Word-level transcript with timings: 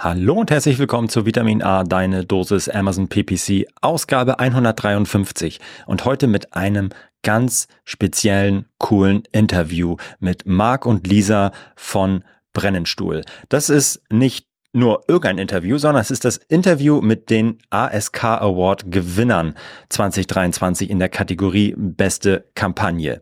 Hallo 0.00 0.34
und 0.34 0.52
herzlich 0.52 0.78
willkommen 0.78 1.08
zu 1.08 1.26
Vitamin 1.26 1.60
A, 1.60 1.82
deine 1.82 2.24
Dosis 2.24 2.68
Amazon 2.68 3.08
PPC, 3.08 3.66
Ausgabe 3.80 4.38
153 4.38 5.58
und 5.86 6.04
heute 6.04 6.28
mit 6.28 6.54
einem 6.54 6.90
ganz 7.24 7.66
speziellen, 7.82 8.66
coolen 8.78 9.24
Interview 9.32 9.96
mit 10.20 10.46
Marc 10.46 10.86
und 10.86 11.08
Lisa 11.08 11.50
von 11.74 12.22
Brennenstuhl. 12.52 13.24
Das 13.48 13.70
ist 13.70 14.00
nicht 14.08 14.46
nur 14.72 15.04
irgendein 15.08 15.38
Interview, 15.38 15.78
sondern 15.78 16.02
es 16.02 16.10
ist 16.10 16.24
das 16.24 16.36
Interview 16.36 17.00
mit 17.00 17.30
den 17.30 17.58
ASK 17.70 18.24
Award 18.24 18.90
Gewinnern 18.90 19.54
2023 19.88 20.90
in 20.90 20.98
der 20.98 21.08
Kategorie 21.08 21.74
Beste 21.76 22.44
Kampagne. 22.54 23.20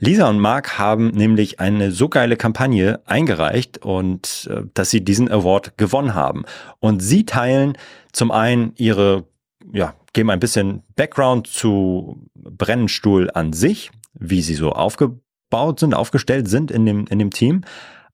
Lisa 0.00 0.28
und 0.28 0.40
Marc 0.40 0.78
haben 0.78 1.08
nämlich 1.08 1.60
eine 1.60 1.92
so 1.92 2.08
geile 2.08 2.36
Kampagne 2.36 3.00
eingereicht 3.06 3.78
und 3.78 4.48
äh, 4.50 4.62
dass 4.74 4.90
sie 4.90 5.04
diesen 5.04 5.30
Award 5.30 5.78
gewonnen 5.78 6.14
haben. 6.14 6.44
Und 6.80 7.00
sie 7.00 7.24
teilen 7.24 7.78
zum 8.12 8.30
einen 8.30 8.72
ihre, 8.76 9.24
ja, 9.72 9.94
geben 10.12 10.30
ein 10.30 10.40
bisschen 10.40 10.82
Background 10.96 11.46
zu 11.46 12.28
Brennenstuhl 12.34 13.30
an 13.32 13.52
sich, 13.52 13.90
wie 14.14 14.42
sie 14.42 14.54
so 14.54 14.72
aufgebaut 14.72 15.78
sind, 15.78 15.94
aufgestellt 15.94 16.48
sind 16.48 16.70
in 16.70 16.86
dem, 16.86 17.06
in 17.06 17.18
dem 17.18 17.30
Team 17.30 17.62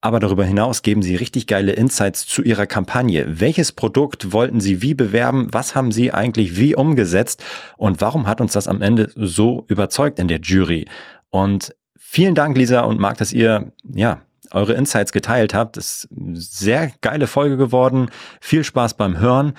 aber 0.04 0.20
darüber 0.20 0.44
hinaus 0.44 0.82
geben 0.82 1.00
Sie 1.00 1.16
richtig 1.16 1.46
geile 1.46 1.72
Insights 1.72 2.26
zu 2.26 2.42
Ihrer 2.42 2.66
Kampagne. 2.66 3.40
Welches 3.40 3.72
Produkt 3.72 4.34
wollten 4.34 4.60
Sie 4.60 4.82
wie 4.82 4.92
bewerben? 4.92 5.48
Was 5.50 5.74
haben 5.74 5.92
Sie 5.92 6.12
eigentlich 6.12 6.58
wie 6.58 6.77
umgesetzt? 6.77 7.42
Und 7.78 8.02
warum 8.02 8.27
hat 8.27 8.42
uns 8.42 8.52
das 8.52 8.68
am 8.68 8.82
Ende 8.82 9.10
so 9.16 9.64
überzeugt 9.66 10.18
in 10.18 10.28
der 10.28 10.40
Jury? 10.40 10.84
Und 11.30 11.74
vielen 11.96 12.34
Dank, 12.34 12.54
Lisa 12.54 12.80
und 12.80 13.00
Marc, 13.00 13.16
dass 13.16 13.32
ihr, 13.32 13.72
ja, 13.82 14.20
eure 14.50 14.74
Insights 14.74 15.10
geteilt 15.10 15.54
habt. 15.54 15.78
Das 15.78 16.06
ist 16.34 16.58
sehr 16.58 16.92
geile 17.00 17.27
Folge 17.27 17.56
geworden. 17.56 18.10
Viel 18.42 18.62
Spaß 18.62 18.98
beim 18.98 19.18
Hören. 19.18 19.55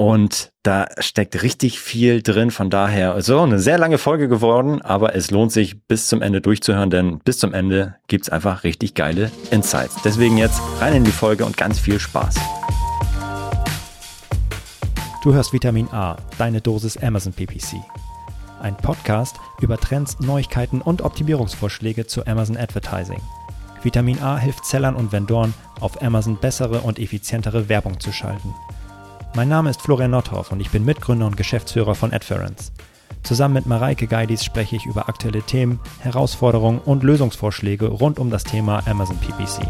Und 0.00 0.52
da 0.62 0.86
steckt 1.00 1.42
richtig 1.42 1.80
viel 1.80 2.22
drin. 2.22 2.52
Von 2.52 2.70
daher, 2.70 3.20
so 3.20 3.40
eine 3.40 3.58
sehr 3.58 3.78
lange 3.78 3.98
Folge 3.98 4.28
geworden, 4.28 4.80
aber 4.80 5.16
es 5.16 5.32
lohnt 5.32 5.50
sich 5.50 5.82
bis 5.88 6.06
zum 6.06 6.22
Ende 6.22 6.40
durchzuhören, 6.40 6.88
denn 6.88 7.18
bis 7.18 7.38
zum 7.38 7.52
Ende 7.52 7.96
gibt's 8.06 8.28
einfach 8.28 8.62
richtig 8.62 8.94
geile 8.94 9.32
Insights. 9.50 9.96
Deswegen 10.04 10.38
jetzt 10.38 10.60
rein 10.80 10.94
in 10.94 11.04
die 11.04 11.10
Folge 11.10 11.44
und 11.44 11.56
ganz 11.56 11.80
viel 11.80 11.98
Spaß. 11.98 12.36
Du 15.24 15.34
hörst 15.34 15.52
Vitamin 15.52 15.88
A, 15.88 16.16
deine 16.38 16.60
Dosis 16.60 16.96
Amazon 16.96 17.32
PPC. 17.32 17.78
Ein 18.62 18.76
Podcast 18.76 19.34
über 19.60 19.78
Trends, 19.78 20.20
Neuigkeiten 20.20 20.80
und 20.80 21.02
Optimierungsvorschläge 21.02 22.06
zu 22.06 22.24
Amazon 22.24 22.56
Advertising. 22.56 23.20
Vitamin 23.82 24.22
A 24.22 24.38
hilft 24.38 24.64
Sellern 24.64 24.94
und 24.94 25.10
Vendoren, 25.10 25.54
auf 25.80 26.00
Amazon 26.00 26.36
bessere 26.36 26.82
und 26.82 27.00
effizientere 27.00 27.68
Werbung 27.68 27.98
zu 27.98 28.12
schalten. 28.12 28.54
Mein 29.38 29.50
Name 29.50 29.70
ist 29.70 29.82
Florian 29.82 30.10
Nordhoff 30.10 30.50
und 30.50 30.58
ich 30.58 30.70
bin 30.70 30.84
Mitgründer 30.84 31.24
und 31.24 31.36
Geschäftsführer 31.36 31.94
von 31.94 32.12
Adference. 32.12 32.72
Zusammen 33.22 33.54
mit 33.54 33.66
Mareike 33.66 34.08
Geidis 34.08 34.44
spreche 34.44 34.74
ich 34.74 34.84
über 34.84 35.08
aktuelle 35.08 35.42
Themen, 35.42 35.78
Herausforderungen 36.00 36.80
und 36.80 37.04
Lösungsvorschläge 37.04 37.86
rund 37.86 38.18
um 38.18 38.30
das 38.30 38.42
Thema 38.42 38.82
Amazon 38.88 39.16
PPC. 39.18 39.64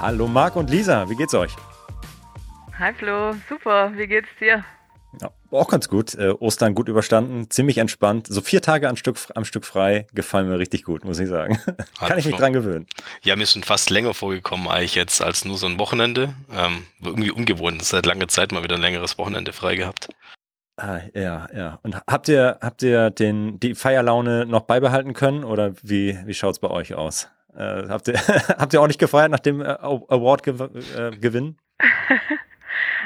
Hallo 0.00 0.26
Marc 0.26 0.56
und 0.56 0.68
Lisa, 0.68 1.08
wie 1.08 1.14
geht's 1.14 1.34
euch? 1.34 1.54
Hi 2.76 2.92
Flo, 2.92 3.36
super, 3.48 3.92
wie 3.94 4.08
geht's 4.08 4.30
dir? 4.40 4.64
Ja, 5.20 5.30
auch 5.50 5.68
ganz 5.68 5.88
gut. 5.88 6.14
Äh, 6.14 6.30
Ostern 6.30 6.74
gut 6.74 6.88
überstanden, 6.88 7.50
ziemlich 7.50 7.78
entspannt. 7.78 8.26
So 8.28 8.40
vier 8.40 8.62
Tage 8.62 8.88
am 8.88 8.96
Stück, 8.96 9.18
am 9.34 9.44
Stück 9.44 9.64
frei 9.64 10.06
gefallen 10.12 10.48
mir 10.48 10.58
richtig 10.58 10.84
gut, 10.84 11.04
muss 11.04 11.18
ich 11.18 11.28
sagen. 11.28 11.58
Kann 11.98 12.18
ich 12.18 12.26
mich 12.26 12.36
dran 12.36 12.52
gewöhnen. 12.52 12.86
Ja, 13.22 13.36
mir 13.36 13.44
ist 13.44 13.52
schon 13.52 13.62
fast 13.62 13.90
länger 13.90 14.14
vorgekommen 14.14 14.68
eigentlich 14.68 14.94
jetzt 14.94 15.22
als 15.22 15.44
nur 15.44 15.58
so 15.58 15.66
ein 15.66 15.78
Wochenende. 15.78 16.34
Ähm, 16.52 16.84
irgendwie 17.02 17.30
ungewohnt. 17.30 17.82
Seit 17.84 18.06
langer 18.06 18.28
Zeit 18.28 18.52
mal 18.52 18.62
wieder 18.62 18.76
ein 18.76 18.82
längeres 18.82 19.18
Wochenende 19.18 19.52
frei 19.52 19.76
gehabt. 19.76 20.08
Ah, 20.76 21.00
ja, 21.14 21.46
ja. 21.54 21.78
Und 21.82 21.96
habt 22.06 22.28
ihr, 22.28 22.58
habt 22.60 22.82
ihr 22.82 23.10
den, 23.10 23.60
die 23.60 23.74
Feierlaune 23.74 24.44
noch 24.44 24.62
beibehalten 24.62 25.12
können 25.12 25.44
oder 25.44 25.74
wie, 25.82 26.18
wie 26.24 26.34
schaut's 26.34 26.58
bei 26.58 26.68
euch 26.68 26.94
aus? 26.94 27.28
Äh, 27.56 27.88
habt, 27.88 28.08
ihr, 28.08 28.14
habt 28.58 28.72
ihr 28.72 28.80
auch 28.80 28.88
nicht 28.88 28.98
gefeiert 28.98 29.30
nach 29.30 29.38
dem 29.38 29.60
äh, 29.60 29.76
Award-Gewinn? 29.80 31.58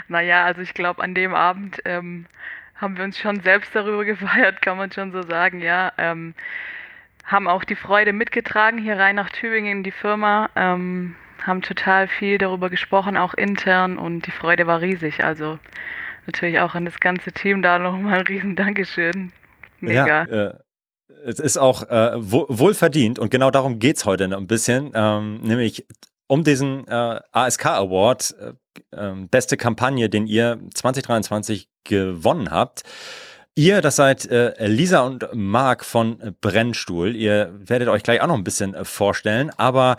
Naja, 0.08 0.44
also 0.44 0.60
ich 0.60 0.74
glaube, 0.74 1.02
an 1.02 1.14
dem 1.14 1.34
Abend 1.34 1.80
ähm, 1.84 2.26
haben 2.74 2.96
wir 2.96 3.04
uns 3.04 3.18
schon 3.18 3.40
selbst 3.40 3.74
darüber 3.74 4.04
gefeiert, 4.04 4.62
kann 4.62 4.76
man 4.76 4.92
schon 4.92 5.12
so 5.12 5.22
sagen, 5.22 5.60
ja. 5.60 5.92
Ähm, 5.98 6.34
haben 7.24 7.46
auch 7.46 7.64
die 7.64 7.76
Freude 7.76 8.14
mitgetragen 8.14 8.78
hier 8.78 8.96
rein 8.96 9.16
nach 9.16 9.28
Tübingen 9.28 9.78
in 9.78 9.82
die 9.82 9.90
Firma, 9.90 10.48
ähm, 10.56 11.14
haben 11.42 11.60
total 11.60 12.08
viel 12.08 12.38
darüber 12.38 12.70
gesprochen, 12.70 13.18
auch 13.18 13.34
intern 13.34 13.98
und 13.98 14.26
die 14.26 14.30
Freude 14.30 14.66
war 14.66 14.80
riesig. 14.80 15.22
Also 15.22 15.58
natürlich 16.26 16.58
auch 16.60 16.74
an 16.74 16.86
das 16.86 17.00
ganze 17.00 17.32
Team 17.32 17.60
da 17.60 17.78
nochmal 17.78 18.20
ein 18.20 18.26
riesen 18.26 18.56
Dankeschön. 18.56 19.32
Mega. 19.80 20.24
Ja, 20.24 20.46
äh, 20.46 20.54
es 21.24 21.38
ist 21.38 21.58
auch 21.58 21.82
äh, 21.82 22.12
wohlverdient 22.16 23.18
und 23.18 23.30
genau 23.30 23.50
darum 23.50 23.78
geht's 23.78 24.04
heute 24.04 24.24
ein 24.24 24.46
bisschen, 24.46 24.92
ähm, 24.94 25.40
nämlich 25.42 25.86
um 26.28 26.44
diesen 26.44 26.86
äh, 26.86 27.20
ASK 27.32 27.66
Award, 27.66 28.36
äh, 28.40 28.52
ähm, 28.92 29.28
beste 29.28 29.56
Kampagne, 29.56 30.08
den 30.08 30.26
ihr 30.26 30.60
2023 30.72 31.68
gewonnen 31.82 32.50
habt. 32.50 32.84
Ihr, 33.56 33.80
das 33.80 33.96
seid 33.96 34.30
äh, 34.30 34.66
Lisa 34.68 35.00
und 35.00 35.28
Marc 35.32 35.84
von 35.84 36.36
Brennstuhl. 36.40 37.16
Ihr 37.16 37.52
werdet 37.58 37.88
euch 37.88 38.04
gleich 38.04 38.20
auch 38.20 38.28
noch 38.28 38.36
ein 38.36 38.44
bisschen 38.44 38.74
äh, 38.74 38.84
vorstellen, 38.84 39.50
aber 39.56 39.96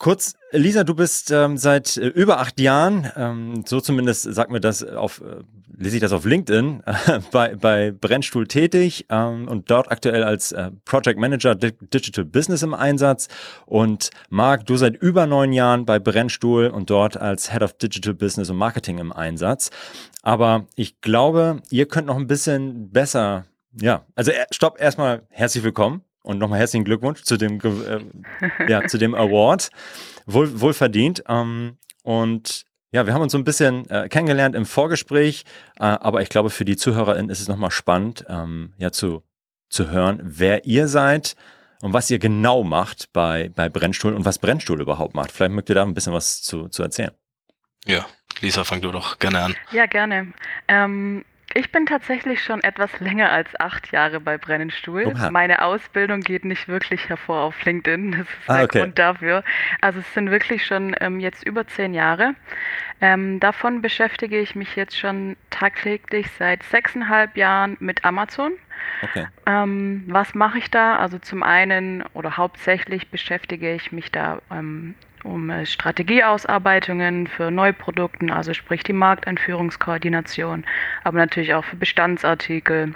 Kurz, 0.00 0.34
Lisa, 0.50 0.82
du 0.82 0.94
bist 0.94 1.30
ähm, 1.30 1.58
seit 1.58 1.98
äh, 1.98 2.06
über 2.06 2.40
acht 2.40 2.58
Jahren, 2.58 3.12
ähm, 3.16 3.64
so 3.66 3.82
zumindest 3.82 4.22
sagt 4.22 4.50
mir 4.50 4.58
das 4.58 4.82
auf, 4.82 5.20
äh, 5.20 5.42
lese 5.80 5.96
ich 5.96 6.00
das 6.02 6.12
auf 6.12 6.24
LinkedIn, 6.24 6.82
äh, 6.84 7.20
bei, 7.32 7.56
bei 7.56 7.90
Brennstuhl 7.90 8.46
tätig 8.46 9.06
ähm, 9.08 9.48
und 9.48 9.70
dort 9.70 9.90
aktuell 9.90 10.22
als 10.22 10.52
äh, 10.52 10.70
Project 10.84 11.18
Manager 11.18 11.54
Di 11.54 11.72
Digital 11.72 12.24
Business 12.24 12.62
im 12.62 12.74
Einsatz. 12.74 13.28
Und 13.66 14.10
Marc, 14.28 14.66
du 14.66 14.76
seit 14.76 14.96
über 14.96 15.26
neun 15.26 15.52
Jahren 15.52 15.86
bei 15.86 15.98
Brennstuhl 15.98 16.66
und 16.66 16.90
dort 16.90 17.16
als 17.16 17.50
Head 17.50 17.62
of 17.62 17.72
Digital 17.72 18.14
Business 18.14 18.50
und 18.50 18.58
Marketing 18.58 18.98
im 18.98 19.10
Einsatz. 19.10 19.70
Aber 20.22 20.66
ich 20.76 21.00
glaube, 21.00 21.62
ihr 21.70 21.88
könnt 21.88 22.06
noch 22.06 22.16
ein 22.16 22.26
bisschen 22.26 22.90
besser, 22.90 23.46
ja, 23.80 24.04
also 24.14 24.32
äh, 24.32 24.44
stopp, 24.50 24.78
erstmal 24.80 25.22
herzlich 25.30 25.64
willkommen. 25.64 26.02
Und 26.22 26.36
nochmal 26.36 26.58
herzlichen 26.58 26.84
Glückwunsch 26.84 27.22
zu 27.22 27.38
dem, 27.38 27.58
äh, 27.62 28.70
ja, 28.70 28.86
zu 28.86 28.98
dem 28.98 29.14
Award. 29.14 29.70
Wohl, 30.26 30.60
wohl 30.60 30.74
verdient. 30.74 31.24
Ähm, 31.26 31.78
und 32.02 32.66
ja, 32.92 33.06
wir 33.06 33.14
haben 33.14 33.22
uns 33.22 33.32
so 33.32 33.38
ein 33.38 33.44
bisschen 33.44 33.88
äh, 33.90 34.08
kennengelernt 34.08 34.54
im 34.54 34.66
Vorgespräch, 34.66 35.44
äh, 35.78 35.84
aber 35.84 36.22
ich 36.22 36.28
glaube, 36.28 36.50
für 36.50 36.64
die 36.64 36.76
ZuhörerInnen 36.76 37.30
ist 37.30 37.40
es 37.40 37.48
nochmal 37.48 37.70
spannend, 37.70 38.24
ähm, 38.28 38.74
ja, 38.78 38.90
zu, 38.90 39.22
zu 39.68 39.90
hören, 39.90 40.20
wer 40.22 40.64
ihr 40.64 40.88
seid 40.88 41.36
und 41.82 41.92
was 41.92 42.10
ihr 42.10 42.18
genau 42.18 42.64
macht 42.64 43.12
bei, 43.12 43.50
bei 43.54 43.68
Brennstuhl 43.68 44.14
und 44.14 44.24
was 44.24 44.38
Brennstuhl 44.38 44.80
überhaupt 44.80 45.14
macht. 45.14 45.32
Vielleicht 45.32 45.52
mögt 45.52 45.68
ihr 45.68 45.76
da 45.76 45.82
ein 45.82 45.94
bisschen 45.94 46.12
was 46.12 46.42
zu, 46.42 46.68
zu 46.68 46.82
erzählen. 46.82 47.12
Ja, 47.86 48.06
Lisa, 48.40 48.64
fang 48.64 48.80
du 48.80 48.90
doch 48.90 49.18
gerne 49.18 49.40
an. 49.40 49.56
Ja, 49.72 49.86
gerne. 49.86 50.32
Ähm, 50.68 51.24
ich 51.54 51.72
bin 51.72 51.86
tatsächlich 51.86 52.42
schon 52.42 52.62
etwas 52.62 53.00
länger 53.00 53.30
als 53.32 53.58
acht 53.58 53.90
Jahre 53.92 54.20
bei 54.20 54.38
Brennenstuhl. 54.38 55.06
Oha. 55.06 55.30
Meine 55.30 55.62
Ausbildung 55.62 56.20
geht 56.20 56.44
nicht 56.44 56.68
wirklich 56.68 57.08
hervor 57.08 57.40
auf 57.40 57.64
LinkedIn. 57.64 58.12
Das 58.12 58.20
ist 58.20 58.48
ah, 58.48 58.56
der 58.56 58.64
okay. 58.64 58.78
Grund 58.80 58.98
dafür. 58.98 59.44
Also 59.80 60.00
es 60.00 60.14
sind 60.14 60.30
wirklich 60.30 60.64
schon 60.64 60.94
ähm, 61.00 61.18
jetzt 61.18 61.44
über 61.44 61.66
zehn 61.66 61.92
Jahre. 61.92 62.34
Ähm, 63.00 63.40
davon 63.40 63.82
beschäftige 63.82 64.38
ich 64.38 64.54
mich 64.54 64.76
jetzt 64.76 64.98
schon 64.98 65.36
tagtäglich 65.50 66.30
seit 66.38 66.62
sechseinhalb 66.64 67.36
Jahren 67.36 67.76
mit 67.80 68.04
Amazon. 68.04 68.52
Okay. 69.02 69.26
Ähm, 69.46 70.04
was 70.06 70.34
mache 70.34 70.58
ich 70.58 70.70
da? 70.70 70.96
Also 70.98 71.18
zum 71.18 71.42
einen 71.42 72.02
oder 72.12 72.36
hauptsächlich 72.36 73.10
beschäftige 73.10 73.74
ich 73.74 73.90
mich 73.90 74.12
da 74.12 74.40
ähm, 74.50 74.94
um 75.24 75.50
äh, 75.50 75.66
Strategieausarbeitungen 75.66 77.26
für 77.26 77.50
Neuprodukten, 77.50 78.30
also 78.30 78.54
sprich 78.54 78.82
die 78.82 78.92
Markteinführungskoordination, 78.92 80.64
aber 81.04 81.18
natürlich 81.18 81.54
auch 81.54 81.64
für 81.64 81.76
Bestandsartikel. 81.76 82.94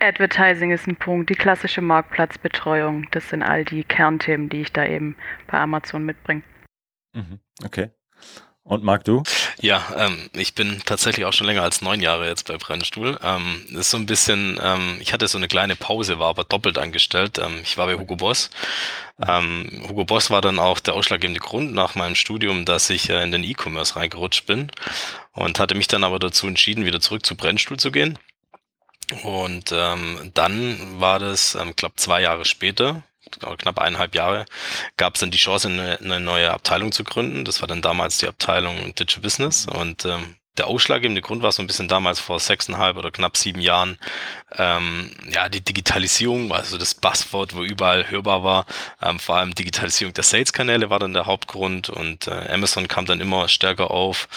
Advertising 0.00 0.70
ist 0.70 0.86
ein 0.86 0.96
Punkt, 0.96 1.30
die 1.30 1.34
klassische 1.34 1.82
Marktplatzbetreuung, 1.82 3.06
das 3.10 3.28
sind 3.28 3.42
all 3.42 3.64
die 3.64 3.84
Kernthemen, 3.84 4.48
die 4.48 4.62
ich 4.62 4.72
da 4.72 4.86
eben 4.86 5.16
bei 5.46 5.58
Amazon 5.58 6.04
mitbringe. 6.04 6.42
Mhm. 7.14 7.40
Okay. 7.64 7.90
Und 8.70 8.84
Marc, 8.84 9.02
du? 9.02 9.24
Ja, 9.60 9.84
ähm, 9.96 10.30
ich 10.32 10.54
bin 10.54 10.80
tatsächlich 10.86 11.26
auch 11.26 11.32
schon 11.32 11.48
länger 11.48 11.64
als 11.64 11.82
neun 11.82 11.98
Jahre 11.98 12.28
jetzt 12.28 12.46
bei 12.46 12.56
Brennstuhl. 12.56 13.18
Ähm, 13.20 13.66
ist 13.70 13.90
so 13.90 13.96
ein 13.96 14.06
bisschen, 14.06 14.60
ähm, 14.62 14.98
ich 15.00 15.12
hatte 15.12 15.26
so 15.26 15.38
eine 15.38 15.48
kleine 15.48 15.74
Pause, 15.74 16.20
war 16.20 16.28
aber 16.28 16.44
doppelt 16.44 16.78
angestellt. 16.78 17.38
Ähm, 17.38 17.58
ich 17.64 17.76
war 17.78 17.86
bei 17.86 17.96
Hugo 17.96 18.14
Boss. 18.14 18.48
Ähm, 19.26 19.86
Hugo 19.88 20.04
Boss 20.04 20.30
war 20.30 20.40
dann 20.40 20.60
auch 20.60 20.78
der 20.78 20.94
ausschlaggebende 20.94 21.40
Grund 21.40 21.74
nach 21.74 21.96
meinem 21.96 22.14
Studium, 22.14 22.64
dass 22.64 22.90
ich 22.90 23.10
äh, 23.10 23.20
in 23.24 23.32
den 23.32 23.42
E-Commerce 23.42 23.96
reingerutscht 23.96 24.46
bin 24.46 24.70
und 25.32 25.58
hatte 25.58 25.74
mich 25.74 25.88
dann 25.88 26.04
aber 26.04 26.20
dazu 26.20 26.46
entschieden, 26.46 26.84
wieder 26.84 27.00
zurück 27.00 27.26
zu 27.26 27.34
Brennstuhl 27.34 27.80
zu 27.80 27.90
gehen. 27.90 28.20
Und 29.24 29.72
ähm, 29.72 30.30
dann 30.34 31.00
war 31.00 31.18
das, 31.18 31.56
ähm, 31.56 31.74
glaube 31.74 31.96
zwei 31.96 32.22
Jahre 32.22 32.44
später, 32.44 33.02
knapp 33.38 33.78
eineinhalb 33.78 34.14
Jahre, 34.14 34.46
gab 34.96 35.14
es 35.14 35.20
dann 35.20 35.30
die 35.30 35.38
Chance, 35.38 35.68
eine, 35.68 35.98
eine, 36.00 36.20
neue 36.20 36.50
Abteilung 36.52 36.92
zu 36.92 37.04
gründen. 37.04 37.44
Das 37.44 37.60
war 37.60 37.68
dann 37.68 37.82
damals 37.82 38.18
die 38.18 38.28
Abteilung 38.28 38.76
Digital 38.94 39.22
Business. 39.22 39.66
Und 39.66 40.04
ähm, 40.04 40.36
der 40.60 40.66
ausschlaggebende 40.66 41.22
Grund 41.22 41.42
war 41.42 41.52
so 41.52 41.62
ein 41.62 41.66
bisschen 41.66 41.88
damals 41.88 42.20
vor 42.20 42.38
sechseinhalb 42.38 42.96
oder 42.96 43.10
knapp 43.10 43.36
sieben 43.36 43.60
Jahren, 43.60 43.96
ähm, 44.56 45.10
ja, 45.30 45.48
die 45.48 45.62
Digitalisierung, 45.62 46.52
also 46.52 46.76
das 46.76 46.94
Buzzword, 46.94 47.54
wo 47.54 47.62
überall 47.62 48.10
hörbar 48.10 48.44
war, 48.44 48.66
ähm, 49.00 49.18
vor 49.18 49.36
allem 49.36 49.54
Digitalisierung 49.54 50.12
der 50.12 50.24
Sales-Kanäle 50.24 50.90
war 50.90 50.98
dann 50.98 51.14
der 51.14 51.26
Hauptgrund. 51.26 51.88
Und 51.88 52.26
äh, 52.26 52.52
Amazon 52.52 52.88
kam 52.88 53.06
dann 53.06 53.20
immer 53.20 53.48
stärker 53.48 53.90
auf 53.90 54.28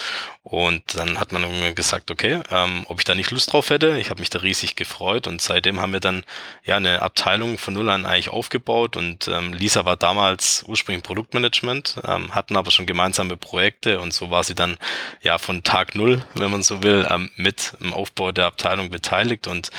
und 0.44 0.98
dann 0.98 1.18
hat 1.18 1.32
man 1.32 1.74
gesagt, 1.74 2.10
okay, 2.10 2.42
ähm, 2.50 2.84
ob 2.88 2.98
ich 2.98 3.04
da 3.06 3.14
nicht 3.14 3.30
Lust 3.30 3.50
drauf 3.50 3.70
hätte. 3.70 3.98
Ich 3.98 4.10
habe 4.10 4.20
mich 4.20 4.28
da 4.28 4.40
riesig 4.40 4.76
gefreut. 4.76 5.26
Und 5.26 5.40
seitdem 5.40 5.80
haben 5.80 5.94
wir 5.94 6.00
dann 6.00 6.22
ja 6.64 6.76
eine 6.76 7.00
Abteilung 7.00 7.56
von 7.56 7.72
null 7.72 7.88
an 7.88 8.04
eigentlich 8.04 8.28
aufgebaut. 8.28 8.98
Und 8.98 9.26
ähm, 9.26 9.54
Lisa 9.54 9.86
war 9.86 9.96
damals 9.96 10.62
ursprünglich 10.68 11.02
Produktmanagement, 11.02 11.96
ähm, 12.06 12.34
hatten 12.34 12.58
aber 12.58 12.70
schon 12.70 12.84
gemeinsame 12.84 13.38
Projekte. 13.38 14.00
Und 14.00 14.12
so 14.12 14.30
war 14.30 14.44
sie 14.44 14.54
dann 14.54 14.76
ja 15.22 15.38
von 15.38 15.62
Tag 15.62 15.94
null, 15.94 16.22
wenn 16.34 16.50
man 16.50 16.62
so 16.62 16.82
will, 16.82 17.08
ähm, 17.10 17.30
mit 17.36 17.72
im 17.80 17.94
Aufbau 17.94 18.30
der 18.30 18.44
Abteilung 18.44 18.90
beteiligt. 18.90 19.46
Und 19.46 19.70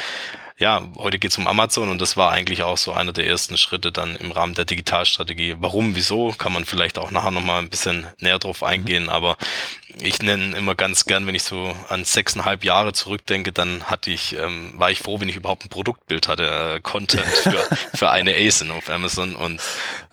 ja, 0.57 0.87
heute 0.97 1.19
geht 1.19 1.31
es 1.31 1.37
um 1.37 1.47
Amazon 1.47 1.89
und 1.89 1.99
das 1.99 2.15
war 2.15 2.31
eigentlich 2.31 2.63
auch 2.63 2.77
so 2.77 2.93
einer 2.93 3.11
der 3.11 3.27
ersten 3.27 3.57
Schritte 3.57 3.91
dann 3.91 4.15
im 4.15 4.31
Rahmen 4.31 4.53
der 4.53 4.63
Digitalstrategie. 4.63 5.57
Warum, 5.59 5.95
wieso, 5.95 6.31
kann 6.31 6.53
man 6.53 6.63
vielleicht 6.63 6.97
auch 6.97 7.11
nachher 7.11 7.31
nochmal 7.31 7.61
ein 7.61 7.69
bisschen 7.69 8.07
näher 8.19 8.39
drauf 8.39 8.63
eingehen, 8.63 9.09
aber 9.09 9.35
ich 10.01 10.21
nenne 10.21 10.55
immer 10.55 10.73
ganz 10.73 11.05
gern, 11.05 11.27
wenn 11.27 11.35
ich 11.35 11.43
so 11.43 11.75
an 11.89 12.05
sechseinhalb 12.05 12.63
Jahre 12.63 12.93
zurückdenke, 12.93 13.51
dann 13.51 13.83
hatte 13.85 14.11
ich, 14.11 14.37
ähm, 14.37 14.73
war 14.75 14.91
ich 14.91 14.99
froh, 14.99 15.19
wenn 15.19 15.27
ich 15.27 15.35
überhaupt 15.35 15.65
ein 15.65 15.69
Produktbild 15.69 16.29
hatte, 16.29 16.75
äh, 16.75 16.79
Content 16.79 17.25
für, 17.43 17.77
für 17.93 18.09
eine 18.09 18.33
ASIN 18.33 18.71
auf 18.71 18.89
Amazon 18.89 19.35
und 19.35 19.61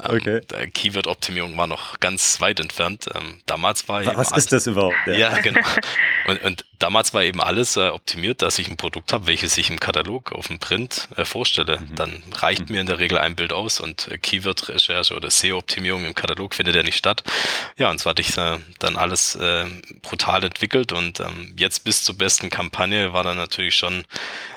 ähm, 0.03 0.17
okay. 0.17 0.41
Keyword-Optimierung 0.73 1.57
war 1.57 1.69
noch 1.69 2.01
ganz 2.01 2.41
weit 2.41 2.59
entfernt. 2.59 3.09
Ähm, 3.15 3.41
damals 3.47 3.89
war 3.89 4.05
Was 4.17 4.33
ist 4.33 4.51
das 4.51 4.67
überhaupt? 4.67 4.97
Ja, 5.07 5.15
ja 5.15 5.39
genau. 5.39 5.61
Und, 6.27 6.43
und 6.43 6.65
damals 6.83 7.15
war 7.15 7.23
eben 7.23 7.41
alles 7.41 7.77
äh, 7.77 7.89
optimiert, 7.89 8.43
dass 8.43 8.59
ich 8.59 8.69
ein 8.69 8.77
Produkt 8.77 9.13
habe, 9.13 9.27
welches 9.27 9.57
ich 9.57 9.71
im 9.71 9.79
Katalog 9.79 10.33
auf 10.33 10.49
dem 10.49 10.59
Print 10.59 11.09
äh, 11.17 11.25
vorstelle. 11.25 11.79
Mhm. 11.79 11.95
Dann 11.95 12.23
reicht 12.35 12.69
mhm. 12.69 12.75
mir 12.75 12.81
in 12.81 12.87
der 12.87 12.99
Regel 12.99 13.19
ein 13.19 13.37
Bild 13.37 13.53
aus 13.53 13.81
und 13.81 14.09
äh, 14.09 14.19
Keyword-Recherche 14.19 15.15
oder 15.15 15.31
SEO-Optimierung 15.31 16.05
im 16.05 16.15
Katalog 16.15 16.55
findet 16.55 16.75
ja 16.75 16.83
nicht 16.83 16.97
statt. 16.97 17.23
Ja, 17.77 17.91
und 17.91 18.01
so 18.01 18.11
hatte 18.11 18.23
ich 18.23 18.37
äh, 18.37 18.59
dann 18.81 18.97
alles 18.97 19.37
äh, 19.37 19.67
brutal 20.03 20.43
entwickelt 20.45 20.93
und 20.93 21.21
ähm, 21.21 21.55
jetzt 21.57 21.85
bis 21.85 22.03
zur 22.03 22.19
besten 22.19 22.51
Kampagne 22.51 23.13
war 23.13 23.23
dann 23.23 23.37
natürlich 23.37 23.77
schon 23.77 24.05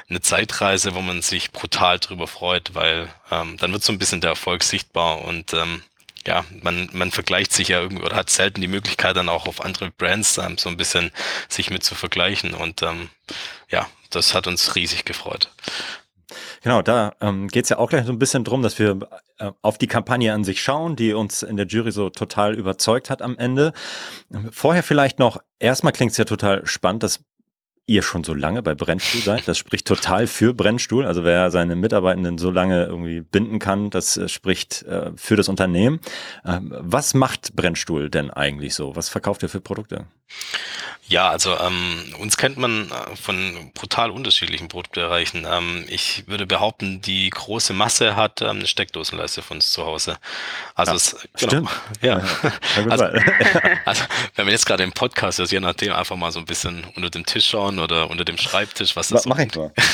eine 0.10 0.22
Zeitreise, 0.22 0.96
wo 0.96 1.02
man 1.02 1.22
sich 1.22 1.52
brutal 1.52 2.00
drüber 2.00 2.28
freut, 2.28 2.74
weil 2.74 3.10
ähm, 3.32 3.58
dann 3.58 3.72
wird 3.72 3.84
so 3.84 3.92
ein 3.92 4.00
bisschen 4.00 4.22
der 4.22 4.32
Erfolg 4.32 4.64
sichtbar 4.64 5.22
und 5.22 5.54
ähm, 5.54 5.84
ja, 6.28 6.44
man, 6.62 6.90
man 6.94 7.12
vergleicht 7.12 7.54
sich 7.54 7.70
ja 7.70 7.82
irgendwie 7.82 8.04
oder 8.04 8.16
hat 8.16 8.30
selten 8.30 8.62
die 8.62 8.68
Möglichkeit 8.68 9.16
dann 9.16 9.30
auch 9.30 9.48
auf 9.48 9.64
andere 9.64 9.92
Brands 9.92 10.38
ähm, 10.38 10.58
so 10.58 10.70
ein 10.70 10.78
bisschen 10.78 11.12
sich 11.50 11.70
mit 11.70 11.84
zu 11.84 11.96
vergleichen 11.96 12.54
und 12.54 12.82
ähm, 12.82 13.10
ja, 13.70 13.88
das 14.10 14.34
hat 14.34 14.48
uns 14.48 14.76
riesig 14.76 15.06
gefreut. 15.06 15.52
Genau, 16.62 16.82
da 16.82 17.14
ähm, 17.22 17.48
geht 17.48 17.66
es 17.66 17.70
ja 17.70 17.78
auch 17.78 17.90
gleich 17.90 18.06
so 18.06 18.12
ein 18.12 18.18
bisschen 18.18 18.44
drum, 18.44 18.64
dass 18.64 18.80
wir 18.80 18.98
äh, 19.38 19.52
auf 19.62 19.78
die 19.78 19.88
Kampagne 19.88 20.34
an 20.34 20.44
sich 20.44 20.64
schauen, 20.64 20.96
die 20.96 21.14
uns 21.14 21.44
in 21.44 21.58
der 21.58 21.68
Jury 21.68 21.92
so 21.92 22.10
total 22.10 22.56
überzeugt 22.56 23.12
hat 23.12 23.22
am 23.22 23.38
Ende. 23.38 23.72
Vorher 24.52 24.82
vielleicht 24.82 25.20
noch, 25.20 25.38
erstmal 25.60 25.94
klingt 25.94 26.14
es 26.14 26.18
ja 26.18 26.26
total 26.26 26.66
spannend, 26.66 27.04
dass 27.04 27.20
ihr 27.88 28.02
schon 28.02 28.24
so 28.24 28.34
lange 28.34 28.64
bei 28.64 28.74
Brennstuhl 28.74 29.22
seid. 29.22 29.48
Das 29.48 29.58
spricht 29.58 29.88
total 29.88 30.28
für 30.28 30.54
Brennstuhl. 30.54 31.06
Also 31.06 31.24
wer 31.24 31.52
seine 31.52 31.76
Mitarbeitenden 31.76 32.38
so 32.38 32.50
lange 32.50 32.86
irgendwie 32.86 33.22
binden 33.22 33.60
kann, 33.60 33.90
das 33.90 34.18
äh, 34.18 34.28
spricht 34.28 34.84
äh, 34.84 35.12
für 35.16 35.36
das 35.36 35.50
Unternehmen. 35.50 36.00
Ähm, 36.46 36.74
was 36.80 37.14
macht 37.14 37.56
Brennstuhl 37.56 38.10
denn 38.10 38.32
eigentlich 38.32 38.74
so? 38.74 38.96
Was 38.96 39.10
verkauft 39.10 39.44
ihr 39.44 39.50
für 39.50 39.62
Produkte? 39.62 40.06
Ja, 41.08 41.30
also 41.30 41.56
ähm, 41.60 42.16
uns 42.20 42.36
kennt 42.36 42.58
man 42.58 42.90
äh, 42.90 43.16
von 43.16 43.72
brutal 43.76 44.10
unterschiedlichen 44.10 44.70
Produktbereichen. 44.70 45.46
Ähm, 45.48 45.86
ich 45.88 46.28
würde 46.28 46.48
behaupten, 46.48 47.00
die 47.02 47.30
große 47.30 47.74
Masse 47.74 48.16
hat 48.16 48.42
ähm, 48.42 48.50
eine 48.50 48.68
Steckdosenleiste 48.68 49.44
von 49.44 49.58
uns 49.58 49.72
zu 49.72 49.86
Hause. 49.86 50.18
Also 50.74 50.92
ja, 50.92 50.96
es, 50.96 51.16
genau, 51.38 51.48
stimmt. 51.48 51.70
Ja. 52.02 52.24
also, 52.90 53.06
also, 53.86 54.04
wenn 54.36 54.48
wir 54.48 54.54
jetzt 54.54 54.66
gerade 54.66 54.84
im 54.84 54.94
Podcast 54.94 55.40
ist, 55.40 55.52
je 55.52 55.60
nachdem 55.60 55.94
einfach 55.94 56.16
mal 56.16 56.32
so 56.32 56.40
ein 56.40 56.46
bisschen 56.46 56.84
unter 56.96 57.12
dem 57.12 57.26
Tisch 57.26 57.50
schauen 57.50 57.78
oder 57.78 58.10
unter 58.10 58.26
dem 58.26 58.38
Schreibtisch, 58.40 58.96
was 58.96 59.10
das 59.10 59.26
Mach 59.26 59.38
ich 59.38 59.54
mal. 59.56 59.72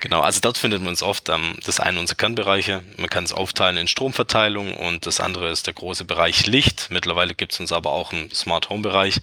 Genau, 0.00 0.20
also 0.20 0.40
dort 0.40 0.58
findet 0.58 0.82
man 0.82 0.92
es 0.92 1.02
oft. 1.02 1.28
Ähm, 1.28 1.56
das 1.64 1.80
eine 1.80 1.98
unserer 1.98 2.16
Kernbereiche. 2.16 2.82
Man 2.96 3.08
kann 3.08 3.24
es 3.24 3.32
aufteilen 3.32 3.76
in 3.76 3.88
Stromverteilung 3.88 4.76
und 4.76 5.06
das 5.06 5.20
andere 5.20 5.50
ist 5.50 5.66
der 5.66 5.74
große 5.74 6.04
Bereich 6.04 6.46
Licht. 6.46 6.88
Mittlerweile 6.90 7.34
gibt 7.34 7.52
es 7.52 7.60
uns 7.60 7.72
aber 7.72 7.90
auch 7.92 8.12
einen 8.12 8.30
Smart 8.30 8.70
Home 8.70 8.82
Bereich. 8.82 9.20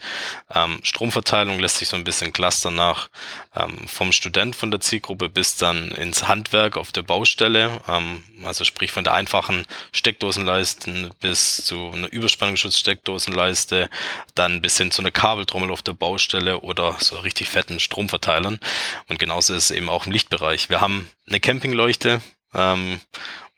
Ähm, 0.54 0.80
Stromverteilung 0.84 1.60
lässt 1.60 1.78
sich 1.78 1.88
so 1.88 1.96
ein 1.96 2.04
bisschen 2.04 2.34
clustern 2.34 2.76
nach 2.76 3.10
ähm, 3.56 3.88
vom 3.88 4.12
Student 4.12 4.56
von 4.56 4.72
der 4.72 4.80
Zielgruppe 4.80 5.30
bis 5.30 5.56
dann 5.56 5.92
ins 5.92 6.28
Handwerk 6.28 6.78
auf 6.78 6.92
der 6.92 7.04
Baustelle. 7.04 7.82
Ähm, 7.88 8.24
also 8.44 8.64
sprich 8.64 8.92
von 8.92 9.04
der 9.04 9.14
einfachen 9.14 9.66
Steckdosenleisten 9.92 11.12
bis 11.20 11.58
zu 11.58 11.92
einer 11.92 12.12
Überspannungsschutzsteckdosenleiste, 12.12 13.90
dann 14.36 14.62
bis 14.62 14.78
hin 14.78 14.92
zu 14.92 15.02
einer 15.02 15.12
Kabeltrommel 15.12 15.72
auf 15.72 15.82
der 15.82 15.94
Baustelle 15.94 16.62
oder 16.62 16.96
so 17.00 17.18
richtig 17.18 17.50
fetten 17.50 17.80
Stromverteilern. 17.80 18.60
Und 19.08 19.20
genauso 19.20 19.54
ist 19.54 19.66
es 19.66 19.72
eben 19.72 19.90
auch 19.90 20.06
im 20.06 20.12
Lichtbereich. 20.12 20.41
Wir 20.42 20.82
haben 20.82 21.10
eine 21.28 21.40
Campingleuchte, 21.40 22.22
ähm, 22.54 23.00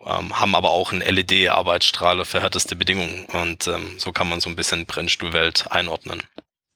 ähm, 0.05 0.39
haben 0.39 0.55
aber 0.55 0.71
auch 0.71 0.91
einen 0.91 1.01
LED-Arbeitsstrahler 1.01 2.25
für 2.25 2.41
härteste 2.41 2.75
Bedingungen. 2.75 3.25
Und 3.25 3.67
ähm, 3.67 3.95
so 3.97 4.11
kann 4.11 4.29
man 4.29 4.41
so 4.41 4.49
ein 4.49 4.55
bisschen 4.55 4.85
Brennstuhlwelt 4.85 5.71
einordnen. 5.71 6.21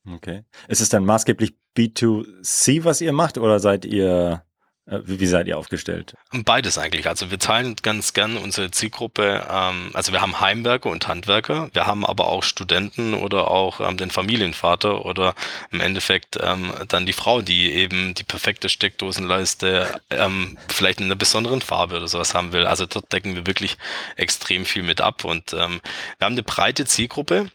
Okay. 0.09 0.44
Ist 0.68 0.81
es 0.81 0.89
dann 0.89 1.06
maßgeblich 1.06 1.54
B2C, 1.77 2.83
was 2.83 3.01
ihr 3.01 3.12
macht, 3.12 3.38
oder 3.38 3.59
seid 3.59 3.86
ihr 3.86 4.44
wie, 4.89 5.19
wie 5.19 5.25
seid 5.25 5.48
ihr 5.48 5.57
aufgestellt? 5.57 6.16
Beides 6.31 6.78
eigentlich. 6.78 7.07
Also 7.07 7.30
wir 7.30 7.39
teilen 7.39 7.75
ganz 7.81 8.13
gern 8.13 8.38
unsere 8.38 8.72
Zielgruppe. 8.72 9.45
Ähm, 9.50 9.92
also 9.94 10.13
wir 10.13 10.22
haben 10.22 10.39
Heimwerker 10.39 10.89
und 10.89 11.07
Handwerker. 11.07 11.69
Wir 11.74 11.86
haben 11.86 12.06
aber 12.06 12.28
auch 12.30 12.44
Studenten 12.44 13.13
oder 13.13 13.51
auch 13.51 13.81
ähm, 13.81 13.98
den 13.98 14.12
Familienvater 14.12 15.04
oder 15.06 15.36
im 15.72 15.81
Endeffekt 15.81 16.38
ähm, 16.42 16.72
dann 16.88 17.06
die 17.06 17.13
Frau, 17.13 17.42
die 17.42 17.74
eben 17.74 18.13
die 18.13 18.24
perfekte 18.24 18.69
Steckdosenleiste 18.69 20.00
ähm, 20.10 20.57
vielleicht 20.69 21.00
in 21.00 21.07
einer 21.07 21.16
besonderen 21.16 21.62
Farbe 21.62 21.98
oder 21.98 22.07
sowas 22.07 22.34
haben 22.34 22.54
will. 22.54 22.66
Also 22.66 22.86
dort 22.86 23.12
decken 23.12 23.36
wir 23.36 23.45
wirklich 23.45 23.78
extrem 24.16 24.66
viel 24.66 24.84
mit 24.84 25.01
ab 25.01 25.25
und 25.25 25.51
ähm, 25.51 25.81
wir 26.18 26.25
haben 26.25 26.34
eine 26.34 26.44
breite 26.44 26.86
Zielgruppe. 26.86 27.51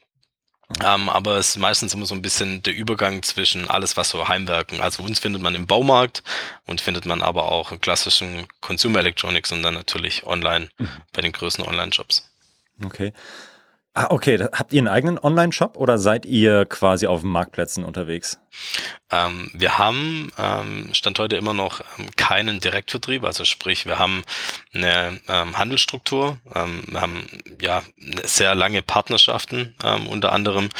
Ähm, 0.81 1.09
aber 1.09 1.37
es 1.37 1.51
ist 1.51 1.59
meistens 1.59 1.95
immer 1.95 2.07
so 2.07 2.15
ein 2.15 2.23
bisschen 2.23 2.63
der 2.63 2.75
Übergang 2.75 3.23
zwischen 3.23 3.69
alles, 3.69 3.97
was 3.97 4.09
so 4.11 4.29
Heimwerken. 4.29 4.81
Also 4.81 5.03
uns 5.03 5.19
findet 5.19 5.43
man 5.43 5.55
im 5.55 5.67
Baumarkt 5.67 6.23
und 6.67 6.81
findet 6.81 7.07
man 7.07 7.23
aber 7.23 7.51
auch 7.51 7.73
im 7.73 7.81
klassischen 7.81 8.47
Consumer 8.61 9.01
Electronics 9.01 9.53
und 9.53 9.63
dann 9.63 9.75
natürlich 9.75 10.27
online 10.27 10.69
mhm. 10.79 10.89
bei 11.13 11.23
den 11.23 11.33
größten 11.33 11.65
Online-Shops. 11.65 12.31
Okay. 12.85 13.13
Ah, 13.95 14.07
okay. 14.11 14.49
Habt 14.53 14.73
ihr 14.73 14.81
einen 14.81 14.89
eigenen 14.89 15.19
Online-Shop 15.19 15.77
oder 15.77 15.99
seid 15.99 16.25
ihr 16.25 16.65
quasi 16.65 17.07
auf 17.07 17.23
Marktplätzen 17.23 17.85
unterwegs? 17.85 18.39
Ähm, 19.11 19.51
wir 19.53 19.79
haben 19.79 20.33
ähm, 20.39 20.95
Stand 20.95 21.19
heute 21.19 21.37
immer 21.37 21.53
noch 21.53 21.81
ähm, 21.99 22.11
keinen 22.17 22.61
Direktvertrieb, 22.61 23.25
also 23.25 23.45
sprich, 23.45 23.85
wir 23.85 23.99
haben 23.99 24.25
eine 24.75 25.21
ähm, 25.29 25.59
Handelsstruktur, 25.59 26.39
ähm, 26.55 26.83
wir 26.87 27.01
haben 27.01 27.27
ja 27.61 27.83
sehr 28.25 28.55
lange 28.55 28.83
Partnerschaften 28.83 29.75
ähm, 29.85 30.07
unter 30.07 30.33
anderem 30.33 30.71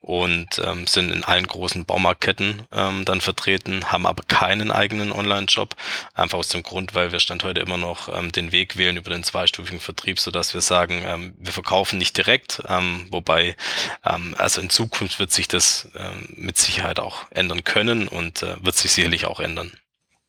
und 0.00 0.60
ähm, 0.64 0.86
sind 0.86 1.10
in 1.10 1.24
allen 1.24 1.46
großen 1.46 1.84
Baumarktketten 1.84 2.62
ähm, 2.72 3.04
dann 3.04 3.20
vertreten, 3.20 3.90
haben 3.90 4.06
aber 4.06 4.22
keinen 4.22 4.70
eigenen 4.70 5.10
Online-Shop, 5.10 5.74
einfach 6.14 6.38
aus 6.38 6.48
dem 6.48 6.62
Grund, 6.62 6.94
weil 6.94 7.10
wir 7.10 7.18
Stand 7.20 7.42
heute 7.42 7.60
immer 7.60 7.76
noch 7.76 8.08
ähm, 8.08 8.30
den 8.30 8.52
Weg 8.52 8.76
wählen 8.76 8.96
über 8.96 9.10
den 9.10 9.24
zweistufigen 9.24 9.80
Vertrieb, 9.80 10.20
so 10.20 10.30
dass 10.30 10.54
wir 10.54 10.60
sagen, 10.60 11.02
ähm, 11.04 11.34
wir 11.38 11.52
verkaufen 11.52 11.98
nicht 11.98 12.16
direkt, 12.16 12.62
ähm, 12.68 13.06
wobei 13.10 13.56
ähm, 14.04 14.34
also 14.38 14.60
in 14.60 14.70
Zukunft 14.70 15.18
wird 15.18 15.32
sich 15.32 15.48
das 15.48 15.88
ähm, 15.96 16.28
mit 16.36 16.56
Sicherheit 16.56 17.00
auch 17.00 17.19
ändern 17.30 17.64
können 17.64 18.08
und 18.08 18.42
äh, 18.42 18.56
wird 18.62 18.76
sich 18.76 18.92
sicherlich 18.92 19.26
auch 19.26 19.40
ändern. 19.40 19.72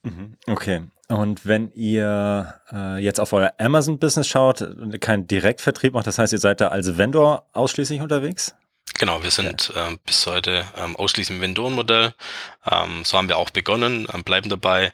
Mhm. 0.04 0.38
Okay. 0.48 0.84
Und 1.08 1.46
wenn 1.46 1.72
ihr 1.74 2.56
äh, 2.72 2.98
jetzt 3.04 3.20
auf 3.20 3.34
euer 3.34 3.54
Amazon-Business 3.58 4.28
schaut, 4.28 4.66
kein 5.02 5.28
Direktvertrieb 5.28 5.94
macht, 5.94 6.08
das 6.08 6.18
heißt, 6.18 6.32
ihr 6.32 6.40
seid 6.40 6.62
da 6.62 6.70
als 6.70 6.98
Vendor 6.98 7.48
ausschließlich 7.52 8.02
unterwegs? 8.02 8.56
Genau, 8.98 9.24
wir 9.24 9.32
sind 9.32 9.72
äh, 9.76 9.98
bis 10.06 10.26
heute 10.28 10.66
ähm, 10.78 10.96
ausschließlich 10.96 11.36
im 11.36 11.42
Vendorenmodell. 11.42 12.14
Ähm, 12.70 13.04
so 13.04 13.18
haben 13.18 13.30
wir 13.30 13.38
auch 13.38 13.50
begonnen, 13.50 14.08
ähm, 14.14 14.24
bleiben 14.24 14.50
dabei. 14.50 14.92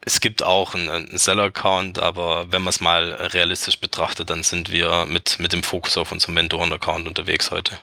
Es 0.00 0.20
gibt 0.20 0.42
auch 0.42 0.74
einen, 0.74 0.88
einen 0.88 1.18
Seller-Account, 1.18 1.98
aber 1.98 2.50
wenn 2.52 2.62
man 2.62 2.70
es 2.70 2.80
mal 2.80 3.12
realistisch 3.12 3.78
betrachtet, 3.78 4.30
dann 4.30 4.42
sind 4.42 4.70
wir 4.70 5.06
mit, 5.06 5.38
mit 5.38 5.52
dem 5.52 5.62
Fokus 5.62 5.96
auf 5.96 6.12
unserem 6.12 6.36
Vendoren-Account 6.36 7.06
unterwegs 7.06 7.50
heute. 7.50 7.78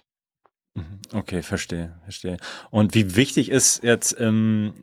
Mhm. 0.76 1.00
Okay, 1.14 1.44
verstehe, 1.44 1.94
verstehe. 2.04 2.38
Und 2.72 2.96
wie 2.96 3.16
wichtig 3.16 3.50
ist 3.50 3.84
jetzt 3.84 4.16
ähm 4.20 4.74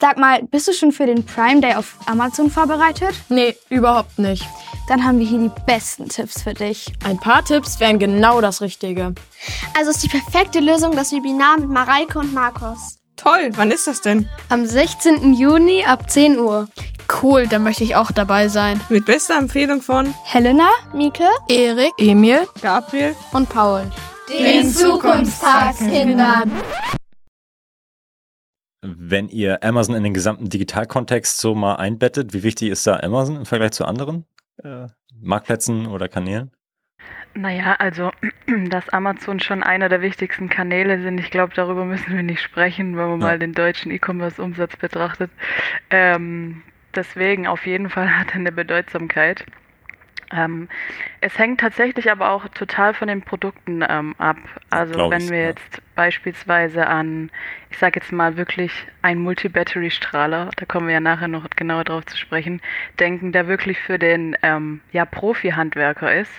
Sag 0.00 0.18
mal, 0.18 0.42
bist 0.42 0.68
du 0.68 0.72
schon 0.72 0.92
für 0.92 1.06
den 1.06 1.24
Prime 1.24 1.60
Day 1.60 1.74
auf 1.74 1.96
Amazon 2.06 2.50
vorbereitet? 2.50 3.14
Nee, 3.28 3.56
überhaupt 3.70 4.18
nicht. 4.18 4.44
Dann 4.88 5.04
haben 5.04 5.18
wir 5.18 5.26
hier 5.26 5.38
die 5.38 5.62
besten 5.66 6.08
Tipps 6.08 6.42
für 6.42 6.52
dich. 6.52 6.92
Ein 7.04 7.18
paar 7.18 7.44
Tipps 7.44 7.80
wären 7.80 7.98
genau 7.98 8.40
das 8.40 8.60
Richtige. 8.60 9.14
Also 9.78 9.92
ist 9.92 10.02
die 10.02 10.08
perfekte 10.08 10.60
Lösung 10.60 10.94
das 10.94 11.12
Webinar 11.12 11.58
mit 11.58 11.70
Mareike 11.70 12.18
und 12.18 12.34
Markus. 12.34 12.98
Toll, 13.16 13.50
wann 13.54 13.70
ist 13.70 13.86
das 13.86 14.02
denn? 14.02 14.28
Am 14.48 14.66
16. 14.66 15.34
Juni 15.34 15.84
ab 15.84 16.10
10 16.10 16.38
Uhr. 16.38 16.68
Cool, 17.22 17.46
dann 17.46 17.62
möchte 17.62 17.84
ich 17.84 17.96
auch 17.96 18.10
dabei 18.10 18.48
sein. 18.48 18.80
Mit 18.88 19.06
bester 19.06 19.38
Empfehlung 19.38 19.80
von 19.80 20.12
Helena, 20.24 20.68
Mieke, 20.92 21.28
Erik, 21.48 21.92
Emil, 21.98 22.46
Gabriel 22.60 23.14
und 23.32 23.48
Paul. 23.48 23.90
Den 24.28 24.68
Zukunftstagskindern. 24.68 26.50
Wenn 28.82 29.28
ihr 29.28 29.62
Amazon 29.62 29.94
in 29.94 30.02
den 30.02 30.14
gesamten 30.14 30.48
Digitalkontext 30.48 31.38
so 31.38 31.54
mal 31.54 31.76
einbettet, 31.76 32.32
wie 32.32 32.42
wichtig 32.42 32.70
ist 32.70 32.86
da 32.86 33.00
Amazon 33.00 33.36
im 33.36 33.46
Vergleich 33.46 33.72
zu 33.72 33.84
anderen 33.84 34.24
äh, 34.62 34.86
Marktplätzen 35.20 35.86
oder 35.86 36.08
Kanälen? 36.08 36.50
Naja, 37.34 37.76
also, 37.78 38.12
dass 38.70 38.88
Amazon 38.88 39.40
schon 39.40 39.62
einer 39.62 39.88
der 39.88 40.00
wichtigsten 40.00 40.48
Kanäle 40.48 41.02
sind, 41.02 41.18
ich 41.18 41.30
glaube, 41.30 41.52
darüber 41.54 41.84
müssen 41.84 42.14
wir 42.14 42.22
nicht 42.22 42.42
sprechen, 42.42 42.96
wenn 42.96 43.08
man 43.08 43.20
ja. 43.20 43.26
mal 43.26 43.38
den 43.38 43.52
deutschen 43.52 43.90
E-Commerce-Umsatz 43.90 44.76
betrachtet. 44.76 45.30
Ähm, 45.90 46.62
deswegen 46.94 47.46
auf 47.46 47.66
jeden 47.66 47.90
Fall 47.90 48.18
hat 48.18 48.28
er 48.28 48.36
eine 48.36 48.52
Bedeutsamkeit. 48.52 49.44
Ähm, 50.32 50.68
es 51.20 51.38
hängt 51.38 51.60
tatsächlich 51.60 52.10
aber 52.10 52.30
auch 52.30 52.48
total 52.48 52.94
von 52.94 53.08
den 53.08 53.22
Produkten 53.22 53.84
ähm, 53.88 54.14
ab. 54.18 54.36
Also 54.70 55.10
wenn 55.10 55.28
wir 55.28 55.40
ja. 55.40 55.46
jetzt 55.48 55.82
beispielsweise 55.94 56.86
an, 56.86 57.30
ich 57.70 57.78
sage 57.78 58.00
jetzt 58.00 58.12
mal 58.12 58.36
wirklich 58.36 58.72
einen 59.02 59.20
Multi-Battery-Strahler, 59.22 60.50
da 60.56 60.64
kommen 60.66 60.86
wir 60.86 60.94
ja 60.94 61.00
nachher 61.00 61.28
noch 61.28 61.48
genauer 61.50 61.84
drauf 61.84 62.06
zu 62.06 62.16
sprechen, 62.16 62.60
denken, 62.98 63.32
der 63.32 63.46
wirklich 63.48 63.78
für 63.78 63.98
den 63.98 64.36
ähm, 64.42 64.80
ja, 64.92 65.04
Profi-Handwerker 65.04 66.14
ist, 66.14 66.32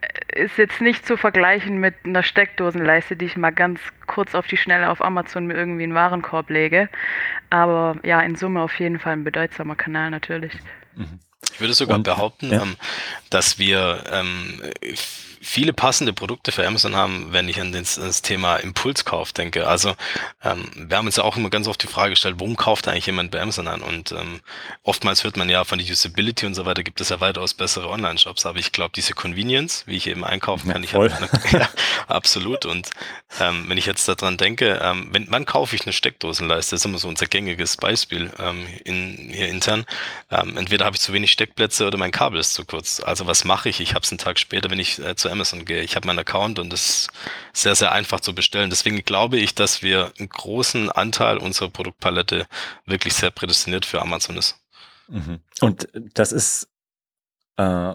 äh, 0.00 0.44
ist 0.44 0.58
jetzt 0.58 0.80
nicht 0.80 1.06
zu 1.06 1.16
vergleichen 1.16 1.78
mit 1.78 1.94
einer 2.04 2.22
Steckdosenleiste, 2.22 3.16
die 3.16 3.26
ich 3.26 3.36
mal 3.36 3.50
ganz 3.50 3.80
kurz 4.06 4.34
auf 4.34 4.46
die 4.46 4.56
Schnelle 4.56 4.90
auf 4.90 5.02
Amazon 5.02 5.46
mir 5.46 5.54
irgendwie 5.54 5.84
in 5.84 5.90
den 5.90 5.96
Warenkorb 5.96 6.50
lege. 6.50 6.88
Aber 7.50 7.96
ja, 8.02 8.20
in 8.20 8.36
Summe 8.36 8.62
auf 8.62 8.78
jeden 8.78 8.98
Fall 8.98 9.14
ein 9.14 9.24
bedeutsamer 9.24 9.76
Kanal 9.76 10.10
natürlich. 10.10 10.58
Mhm. 10.96 11.20
Ich 11.52 11.60
würde 11.60 11.74
sogar 11.74 11.96
Und, 11.96 12.02
behaupten, 12.04 12.52
ja. 12.52 12.62
ähm, 12.62 12.76
dass 13.30 13.58
wir 13.58 14.04
ähm, 14.10 14.60
viele 15.44 15.74
passende 15.74 16.12
Produkte 16.12 16.52
für 16.52 16.66
Amazon 16.66 16.96
haben, 16.96 17.28
wenn 17.32 17.48
ich 17.48 17.60
an 17.60 17.70
das, 17.70 17.96
das 17.96 18.22
Thema 18.22 18.56
Impulskauf 18.56 19.32
denke. 19.32 19.68
Also 19.68 19.94
ähm, 20.42 20.70
wir 20.74 20.96
haben 20.96 21.06
uns 21.06 21.16
ja 21.16 21.24
auch 21.24 21.36
immer 21.36 21.50
ganz 21.50 21.68
oft 21.68 21.82
die 21.82 21.86
Frage 21.86 22.10
gestellt, 22.10 22.36
warum 22.38 22.56
kauft 22.56 22.88
eigentlich 22.88 23.06
jemand 23.06 23.30
bei 23.30 23.40
Amazon 23.40 23.68
an? 23.68 23.82
Und 23.82 24.12
ähm, 24.12 24.40
oftmals 24.82 25.22
hört 25.22 25.36
man 25.36 25.50
ja 25.50 25.64
von 25.64 25.78
der 25.78 25.86
Usability 25.86 26.46
und 26.46 26.54
so 26.54 26.64
weiter, 26.64 26.82
gibt 26.82 27.00
es 27.00 27.10
ja 27.10 27.20
weitaus 27.20 27.52
bessere 27.52 27.90
Online-Shops. 27.90 28.46
Aber 28.46 28.58
ich 28.58 28.72
glaube, 28.72 28.92
diese 28.96 29.12
Convenience, 29.12 29.84
wie 29.86 29.96
ich 29.96 30.06
eben 30.06 30.24
einkaufen 30.24 30.72
kann, 30.72 30.82
ja, 30.82 30.88
ich 30.88 30.94
habe 30.94 31.12
ja, 31.52 31.68
absolut. 32.08 32.64
Und 32.64 32.90
ähm, 33.38 33.66
wenn 33.68 33.76
ich 33.76 33.86
jetzt 33.86 34.08
daran 34.08 34.38
denke, 34.38 34.80
ähm, 34.82 35.08
wenn, 35.12 35.26
wann 35.30 35.44
kaufe 35.44 35.76
ich 35.76 35.82
eine 35.82 35.92
Steckdosenleiste? 35.92 36.74
Das 36.74 36.80
ist 36.80 36.86
immer 36.86 36.98
so 36.98 37.08
unser 37.08 37.26
gängiges 37.26 37.76
Beispiel 37.76 38.32
ähm, 38.38 38.66
in, 38.84 39.30
hier 39.30 39.48
intern. 39.48 39.84
Ähm, 40.30 40.56
entweder 40.56 40.86
habe 40.86 40.96
ich 40.96 41.02
zu 41.02 41.12
wenig 41.12 41.30
Steckplätze 41.34 41.86
oder 41.86 41.98
mein 41.98 42.10
Kabel 42.10 42.40
ist 42.40 42.54
zu 42.54 42.64
kurz. 42.64 43.00
Also 43.00 43.26
was 43.26 43.44
mache 43.44 43.68
ich? 43.68 43.80
Ich 43.80 43.94
habe 43.94 44.04
es 44.04 44.10
einen 44.10 44.18
Tag 44.18 44.38
später, 44.38 44.70
wenn 44.70 44.78
ich 44.78 44.98
äh, 44.98 45.16
zu 45.16 45.28
Amazon 45.28 45.64
gehe. 45.64 45.82
Ich 45.82 45.96
habe 45.96 46.06
meinen 46.06 46.20
Account 46.20 46.58
und 46.58 46.72
das 46.72 46.88
ist 46.88 47.10
sehr, 47.52 47.74
sehr 47.74 47.92
einfach 47.92 48.20
zu 48.20 48.34
bestellen. 48.34 48.70
Deswegen 48.70 49.04
glaube 49.04 49.36
ich, 49.36 49.54
dass 49.54 49.82
wir 49.82 50.12
einen 50.18 50.28
großen 50.28 50.90
Anteil 50.90 51.38
unserer 51.38 51.68
Produktpalette 51.68 52.46
wirklich 52.86 53.14
sehr 53.14 53.30
prädestiniert 53.30 53.84
für 53.84 54.00
Amazon 54.00 54.36
ist. 54.36 54.58
Mhm. 55.08 55.40
Und 55.60 55.88
das 56.14 56.32
ist 56.32 56.68
äh, 57.56 57.92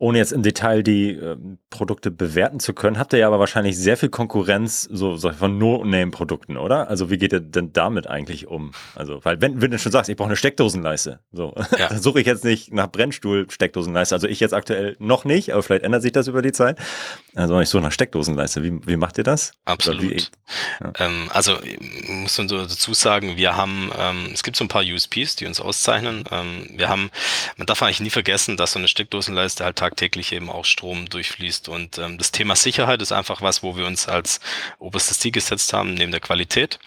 ohne 0.00 0.16
jetzt 0.16 0.32
im 0.32 0.42
Detail 0.42 0.82
die 0.82 1.10
äh, 1.10 1.36
Produkte 1.68 2.10
bewerten 2.10 2.58
zu 2.58 2.72
können, 2.72 2.98
habt 2.98 3.12
ihr 3.12 3.18
ja 3.18 3.26
aber 3.26 3.38
wahrscheinlich 3.38 3.76
sehr 3.76 3.98
viel 3.98 4.08
Konkurrenz 4.08 4.88
so, 4.90 5.16
so 5.16 5.30
von 5.30 5.58
No-Name-Produkten, 5.58 6.56
oder? 6.56 6.88
Also 6.88 7.10
wie 7.10 7.18
geht 7.18 7.34
ihr 7.34 7.40
denn 7.40 7.74
damit 7.74 8.06
eigentlich 8.06 8.48
um? 8.48 8.72
Also, 8.94 9.20
weil 9.24 9.42
wenn, 9.42 9.60
wenn 9.60 9.70
du 9.70 9.78
schon 9.78 9.92
sagst, 9.92 10.08
ich 10.08 10.16
brauche 10.16 10.28
eine 10.28 10.36
Steckdosenleiste, 10.36 11.20
so, 11.32 11.54
ja. 11.78 11.88
dann 11.88 11.98
suche 12.02 12.18
ich 12.18 12.26
jetzt 12.26 12.44
nicht 12.44 12.72
nach 12.72 12.90
Brennstuhl-Steckdosenleiste. 12.90 14.14
Also 14.14 14.26
ich 14.26 14.40
jetzt 14.40 14.54
aktuell 14.54 14.96
noch 15.00 15.26
nicht, 15.26 15.52
aber 15.52 15.62
vielleicht 15.62 15.84
ändert 15.84 16.00
sich 16.00 16.12
das 16.12 16.28
über 16.28 16.40
die 16.40 16.52
Zeit. 16.52 16.78
Also 17.34 17.60
ich 17.60 17.68
suche 17.68 17.82
nach 17.82 17.92
Steckdosenleiste. 17.92 18.62
Wie, 18.62 18.80
wie 18.86 18.96
macht 18.96 19.18
ihr 19.18 19.24
das? 19.24 19.52
Absolut. 19.66 20.02
Wie, 20.02 20.16
ja. 20.80 20.92
ähm, 20.98 21.28
also 21.34 21.58
muss 22.08 22.38
man 22.38 22.48
so 22.48 22.56
dazu 22.56 22.94
sagen, 22.94 23.36
wir 23.36 23.54
haben, 23.54 23.92
ähm, 23.98 24.30
es 24.32 24.42
gibt 24.42 24.56
so 24.56 24.64
ein 24.64 24.68
paar 24.68 24.82
USPs, 24.82 25.36
die 25.36 25.44
uns 25.44 25.60
auszeichnen. 25.60 26.24
Ähm, 26.30 26.70
wir 26.74 26.88
haben, 26.88 27.10
man 27.58 27.66
darf 27.66 27.82
eigentlich 27.82 28.00
nie 28.00 28.08
vergessen, 28.08 28.56
dass 28.56 28.72
so 28.72 28.78
eine 28.78 28.88
Steckdosenleiste 28.88 29.62
halt 29.62 29.76
tagtäglich 29.90 30.32
eben 30.32 30.50
auch 30.50 30.64
Strom 30.64 31.08
durchfließt. 31.08 31.68
Und 31.68 31.98
ähm, 31.98 32.16
das 32.18 32.32
Thema 32.32 32.56
Sicherheit 32.56 33.02
ist 33.02 33.12
einfach 33.12 33.42
was, 33.42 33.62
wo 33.62 33.76
wir 33.76 33.86
uns 33.86 34.08
als 34.08 34.40
oberstes 34.78 35.18
Ziel 35.18 35.32
gesetzt 35.32 35.72
haben, 35.72 35.94
neben 35.94 36.12
der 36.12 36.20
Qualität. 36.20 36.78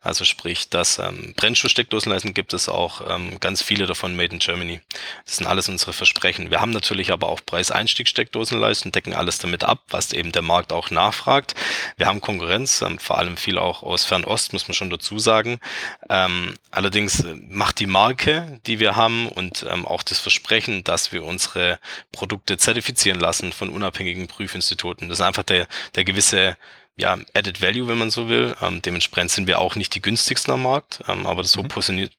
Also 0.00 0.24
sprich, 0.24 0.68
dass 0.68 0.98
ähm, 0.98 1.34
Brennstoffsteckdosenleisten 1.36 2.34
gibt 2.34 2.54
es 2.54 2.68
auch 2.68 3.02
ähm, 3.08 3.38
ganz 3.40 3.62
viele 3.62 3.86
davon 3.86 4.16
made 4.16 4.32
in 4.32 4.38
Germany. 4.38 4.80
Das 5.24 5.36
sind 5.36 5.46
alles 5.46 5.68
unsere 5.68 5.92
Versprechen. 5.92 6.50
Wir 6.50 6.60
haben 6.60 6.72
natürlich 6.72 7.12
aber 7.12 7.28
auch 7.28 7.40
Preiseinstiegssteckdosenleisten, 7.44 8.92
decken 8.92 9.14
alles 9.14 9.38
damit 9.38 9.64
ab, 9.64 9.82
was 9.90 10.12
eben 10.12 10.32
der 10.32 10.42
Markt 10.42 10.72
auch 10.72 10.90
nachfragt. 10.90 11.54
Wir 11.96 12.06
haben 12.06 12.20
Konkurrenz, 12.20 12.82
ähm, 12.82 12.98
vor 12.98 13.18
allem 13.18 13.36
viel 13.36 13.58
auch 13.58 13.82
aus 13.82 14.04
Fernost, 14.04 14.52
muss 14.52 14.68
man 14.68 14.74
schon 14.74 14.90
dazu 14.90 15.18
sagen. 15.18 15.60
Ähm, 16.08 16.54
allerdings 16.70 17.20
äh, 17.20 17.34
macht 17.48 17.80
die 17.80 17.86
Marke, 17.86 18.60
die 18.66 18.80
wir 18.80 18.96
haben 18.96 19.28
und 19.28 19.66
ähm, 19.68 19.86
auch 19.86 20.02
das 20.02 20.18
Versprechen, 20.18 20.84
dass 20.84 21.12
wir 21.12 21.24
unsere 21.24 21.78
Produkte 22.10 22.51
Produkte 22.52 22.56
zertifizieren 22.58 23.20
lassen 23.20 23.52
von 23.52 23.70
unabhängigen 23.70 24.26
Prüfinstituten. 24.26 25.08
Das 25.08 25.18
ist 25.18 25.24
einfach 25.24 25.42
der, 25.42 25.66
der 25.94 26.04
gewisse 26.04 26.56
ja, 26.94 27.16
Added 27.34 27.62
Value, 27.62 27.88
wenn 27.88 27.96
man 27.96 28.10
so 28.10 28.28
will. 28.28 28.54
Ähm, 28.60 28.82
dementsprechend 28.82 29.30
sind 29.30 29.46
wir 29.46 29.58
auch 29.58 29.76
nicht 29.76 29.94
die 29.94 30.02
günstigsten 30.02 30.52
am 30.52 30.62
Markt, 30.62 31.00
ähm, 31.08 31.26
aber 31.26 31.42
so 31.44 31.62
mhm. 31.62 31.68
positionieren, 31.68 32.10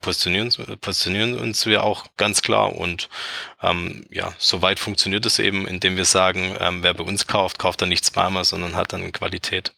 positionieren, 0.81 1.39
uns 1.39 1.65
wir 1.67 1.83
auch 1.83 2.07
ganz 2.17 2.41
klar 2.41 2.75
und 2.75 3.07
ähm, 3.61 4.05
ja, 4.09 4.33
soweit 4.39 4.79
funktioniert 4.79 5.25
es 5.27 5.37
eben, 5.37 5.67
indem 5.67 5.95
wir 5.95 6.05
sagen, 6.05 6.55
ähm, 6.59 6.81
wer 6.81 6.95
bei 6.95 7.03
uns 7.03 7.27
kauft, 7.27 7.59
kauft 7.59 7.81
dann 7.81 7.89
nicht 7.89 8.03
zweimal, 8.03 8.45
sondern 8.45 8.75
hat 8.75 8.93
dann 8.93 9.11
Qualität. 9.11 9.73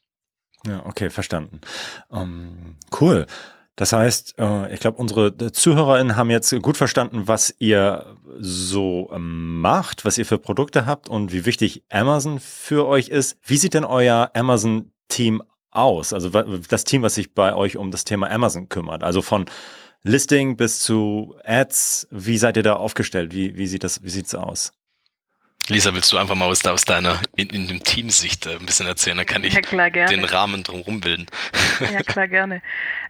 Ja, 0.66 0.84
okay, 0.86 1.10
verstanden. 1.10 1.60
Um, 2.08 2.22
ähm, 2.22 2.76
cool. 3.00 3.28
Das 3.76 3.92
heißt, 3.92 4.36
äh, 4.40 4.74
ich 4.74 4.80
glaube, 4.80 4.98
unsere 4.98 5.36
ZuhörerInnen 5.52 6.16
haben 6.16 6.30
jetzt 6.30 6.54
gut 6.62 6.78
verstanden, 6.78 7.28
was 7.28 7.54
ihr 7.60 8.18
so 8.40 9.12
ähm, 9.14 9.60
macht, 9.60 10.06
was 10.06 10.18
ihr 10.18 10.26
für 10.26 10.38
Produkte 10.38 10.86
habt 10.86 11.10
und 11.10 11.34
wie 11.34 11.46
wichtig 11.46 11.84
Amazon 11.90 12.40
für 12.40 12.88
euch 12.88 13.10
ist. 13.10 13.38
Wie 13.44 13.58
sieht 13.58 13.74
denn 13.74 13.84
euer 13.84 14.32
Amazon-Team 14.34 15.44
aus? 15.72 16.14
Also 16.14 16.30
das 16.30 16.86
Team, 16.86 17.02
was 17.02 17.16
sich 17.16 17.34
bei 17.34 17.54
euch 17.54 17.76
um 17.76 17.92
das 17.92 18.06
Thema 18.06 18.32
Amazon 18.32 18.70
kümmert. 18.70 19.04
Also 19.04 19.22
von 19.22 19.46
Listing 20.04 20.56
bis 20.56 20.80
zu 20.80 21.36
Ads. 21.44 22.08
Wie 22.12 22.38
seid 22.38 22.58
ihr 22.58 22.64
da 22.64 22.76
aufgestellt? 22.76 23.34
Wie, 23.34 23.58
wie 23.58 23.68
sieht 23.68 23.84
das, 23.84 24.04
wie 24.04 24.10
sieht's 24.10 24.36
aus? 24.36 24.72
Lisa, 25.68 25.94
willst 25.96 26.14
du 26.14 26.18
einfach 26.18 26.36
mal 26.36 26.46
aus, 26.46 26.64
aus 26.66 26.86
deiner 26.86 27.20
in, 27.36 27.50
in 27.50 27.68
dem 27.68 27.84
Teamsicht 27.84 28.46
äh, 28.46 28.52
ein 28.52 28.68
bisschen 28.68 28.86
erzählen? 28.86 29.18
Dann 29.18 29.26
kann 29.26 29.44
ich 29.44 29.56
ja, 29.56 29.62
klar, 29.62 29.90
den 29.90 30.24
Rahmen 30.24 30.64
drumherum 30.64 31.02
bilden. 31.02 31.26
Ja, 31.80 32.04
klar, 32.04 32.28
gerne. 32.28 32.62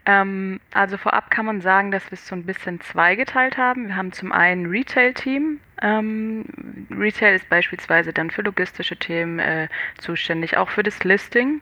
Ähm, 0.05 0.59
also 0.71 0.97
vorab 0.97 1.31
kann 1.31 1.45
man 1.45 1.61
sagen, 1.61 1.91
dass 1.91 2.05
wir 2.11 2.13
es 2.13 2.27
so 2.27 2.35
ein 2.35 2.45
bisschen 2.45 2.79
zweigeteilt 2.81 3.57
haben. 3.57 3.87
Wir 3.87 3.95
haben 3.95 4.11
zum 4.11 4.31
einen 4.31 4.67
Retail-Team. 4.67 5.59
Ähm, 5.81 6.45
Retail 6.91 7.35
ist 7.35 7.49
beispielsweise 7.49 8.13
dann 8.13 8.29
für 8.29 8.43
logistische 8.43 8.95
Themen 8.95 9.39
äh, 9.39 9.67
zuständig, 9.97 10.57
auch 10.57 10.69
für 10.69 10.83
das 10.83 11.03
Listing. 11.03 11.61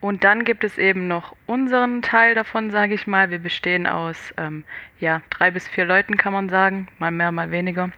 Und 0.00 0.24
dann 0.24 0.44
gibt 0.44 0.64
es 0.64 0.78
eben 0.78 1.08
noch 1.08 1.34
unseren 1.46 2.00
Teil 2.00 2.34
davon, 2.34 2.70
sage 2.70 2.94
ich 2.94 3.06
mal. 3.06 3.30
Wir 3.30 3.40
bestehen 3.40 3.86
aus 3.86 4.32
ähm, 4.36 4.64
ja, 5.00 5.22
drei 5.30 5.50
bis 5.50 5.66
vier 5.68 5.84
Leuten, 5.84 6.16
kann 6.16 6.32
man 6.32 6.48
sagen, 6.48 6.88
mal 6.98 7.10
mehr, 7.10 7.32
mal 7.32 7.50
weniger. 7.50 7.90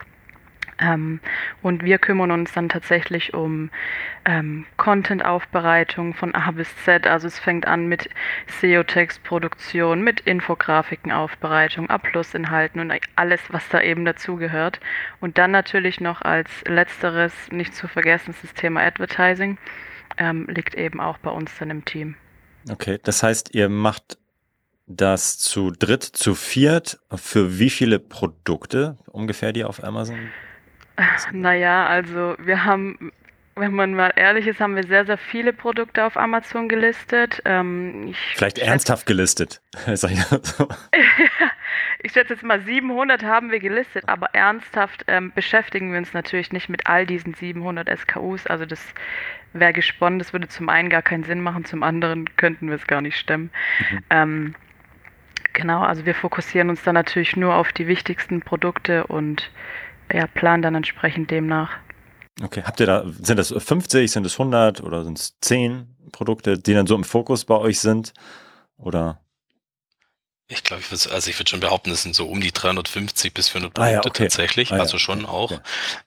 Ähm, 0.83 1.21
und 1.63 1.85
wir 1.85 1.99
kümmern 1.99 2.31
uns 2.31 2.53
dann 2.53 2.69
tatsächlich 2.69 3.35
um 3.35 3.71
ähm, 4.25 4.67
Content-Aufbereitung 4.77 6.15
von 6.15 6.35
A 6.35 6.51
bis 6.51 6.69
Z. 6.85 7.07
Also 7.07 7.29
es 7.29 7.39
fängt 7.39 7.67
an 7.67 7.87
mit 7.87 8.09
SEO-Text-Produktion, 8.61 10.03
mit 10.03 10.21
Infografiken-Aufbereitung, 10.21 11.89
A-Plus-Inhalten 11.89 12.81
und 12.81 12.93
alles, 13.17 13.41
was 13.51 13.69
da 13.69 13.81
eben 13.81 14.05
dazugehört. 14.05 14.81
Und 15.21 15.39
dann 15.39 15.51
natürlich 15.51 16.01
noch 16.01 16.23
als 16.23 16.51
letzteres, 16.67 17.33
nicht 17.51 17.75
zu 17.75 17.89
vergessen, 17.89 18.35
das 18.43 18.55
Thema 18.55 18.81
Advertising, 18.83 19.59
ähm, 20.19 20.47
liegt 20.49 20.75
eben 20.75 21.01
auch 21.01 21.19
bei 21.19 21.31
uns 21.31 21.57
dann 21.59 21.71
im 21.71 21.85
Team. 21.85 22.17
Okay, 22.71 22.99
das 23.03 23.23
heißt, 23.23 23.55
ihr 23.55 23.69
macht 23.69 24.19
das 24.87 25.39
zu 25.39 25.71
dritt, 25.71 26.03
zu 26.03 26.35
viert. 26.35 26.99
Für 27.15 27.59
wie 27.59 27.71
viele 27.71 27.99
Produkte 27.99 28.99
ungefähr, 29.07 29.53
die 29.53 29.65
auf 29.65 29.83
Amazon 29.83 30.19
naja, 31.33 31.87
also 31.87 32.37
wir 32.39 32.65
haben, 32.65 33.13
wenn 33.57 33.75
man 33.75 33.95
mal 33.95 34.13
ehrlich 34.17 34.47
ist, 34.47 34.61
haben 34.61 34.77
wir 34.77 34.85
sehr, 34.85 35.05
sehr 35.07 35.19
viele 35.19 35.53
Produkte 35.53 36.05
auf 36.05 36.17
Amazon 36.17 36.69
gelistet. 36.69 37.43
Ähm, 37.45 38.15
Vielleicht 38.35 38.59
ernsthaft 38.59 39.07
gelistet. 39.07 39.61
ich 42.03 42.13
schätze 42.13 42.35
jetzt 42.35 42.43
mal 42.43 42.61
700 42.61 43.23
haben 43.23 43.51
wir 43.51 43.61
gelistet, 43.61 44.05
aber 44.09 44.29
ernsthaft 44.33 45.05
ähm, 45.07 45.33
beschäftigen 45.35 45.93
wir 45.93 45.99
uns 45.99 46.13
natürlich 46.13 46.53
nicht 46.53 46.69
mit 46.69 46.87
all 46.87 47.07
diesen 47.07 47.35
700 47.35 47.89
SKUs. 47.99 48.47
Also 48.47 48.67
das 48.67 48.81
wäre 49.53 49.73
gesponnen, 49.73 50.19
das 50.19 50.33
würde 50.33 50.49
zum 50.49 50.69
einen 50.69 50.89
gar 50.89 51.03
keinen 51.03 51.25
Sinn 51.25 51.41
machen, 51.41 51.65
zum 51.65 51.83
anderen 51.83 52.37
könnten 52.37 52.69
wir 52.69 52.77
es 52.77 52.87
gar 52.87 53.01
nicht 53.01 53.19
stemmen. 53.19 53.51
Mhm. 53.91 53.99
Ähm, 54.11 54.55
genau, 55.53 55.83
also 55.83 56.07
wir 56.07 56.15
fokussieren 56.15 56.71
uns 56.71 56.83
dann 56.83 56.95
natürlich 56.95 57.37
nur 57.37 57.55
auf 57.55 57.73
die 57.73 57.87
wichtigsten 57.87 58.41
Produkte 58.41 59.07
und 59.07 59.51
ja, 60.13 60.27
planen 60.27 60.63
dann 60.63 60.75
entsprechend 60.75 61.31
demnach. 61.31 61.71
Okay, 62.43 62.63
habt 62.65 62.81
ihr 62.81 62.87
da, 62.87 63.05
sind 63.21 63.37
das 63.37 63.55
50, 63.57 64.11
sind 64.11 64.27
es 64.27 64.39
100 64.39 64.83
oder 64.83 65.05
sind 65.05 65.19
es 65.19 65.39
10 65.41 65.87
Produkte, 66.13 66.59
die 66.59 66.75
dann 66.75 66.87
so 66.87 66.95
im 66.95 67.05
Fokus 67.05 67.45
bei 67.45 67.57
euch 67.57 67.81
sind? 67.81 68.15
Oder? 68.77 69.21
Ich 70.53 70.65
glaube, 70.65 70.83
ich 70.83 70.91
würde, 70.91 71.15
also 71.15 71.31
ich 71.31 71.39
würde 71.39 71.51
schon 71.51 71.61
behaupten, 71.61 71.91
es 71.91 72.03
sind 72.03 72.15
so 72.15 72.29
um 72.29 72.41
die 72.41 72.53
350 72.53 73.33
bis 73.33 73.49
400 73.49 73.75
Produkte 73.75 73.91
ah, 73.91 73.93
ja, 73.93 73.99
okay. 74.05 74.25
tatsächlich, 74.25 74.71
ah, 74.73 74.77
ja, 74.77 74.83
also 74.83 74.99
schon 74.99 75.25
okay. 75.25 75.33
auch. 75.33 75.61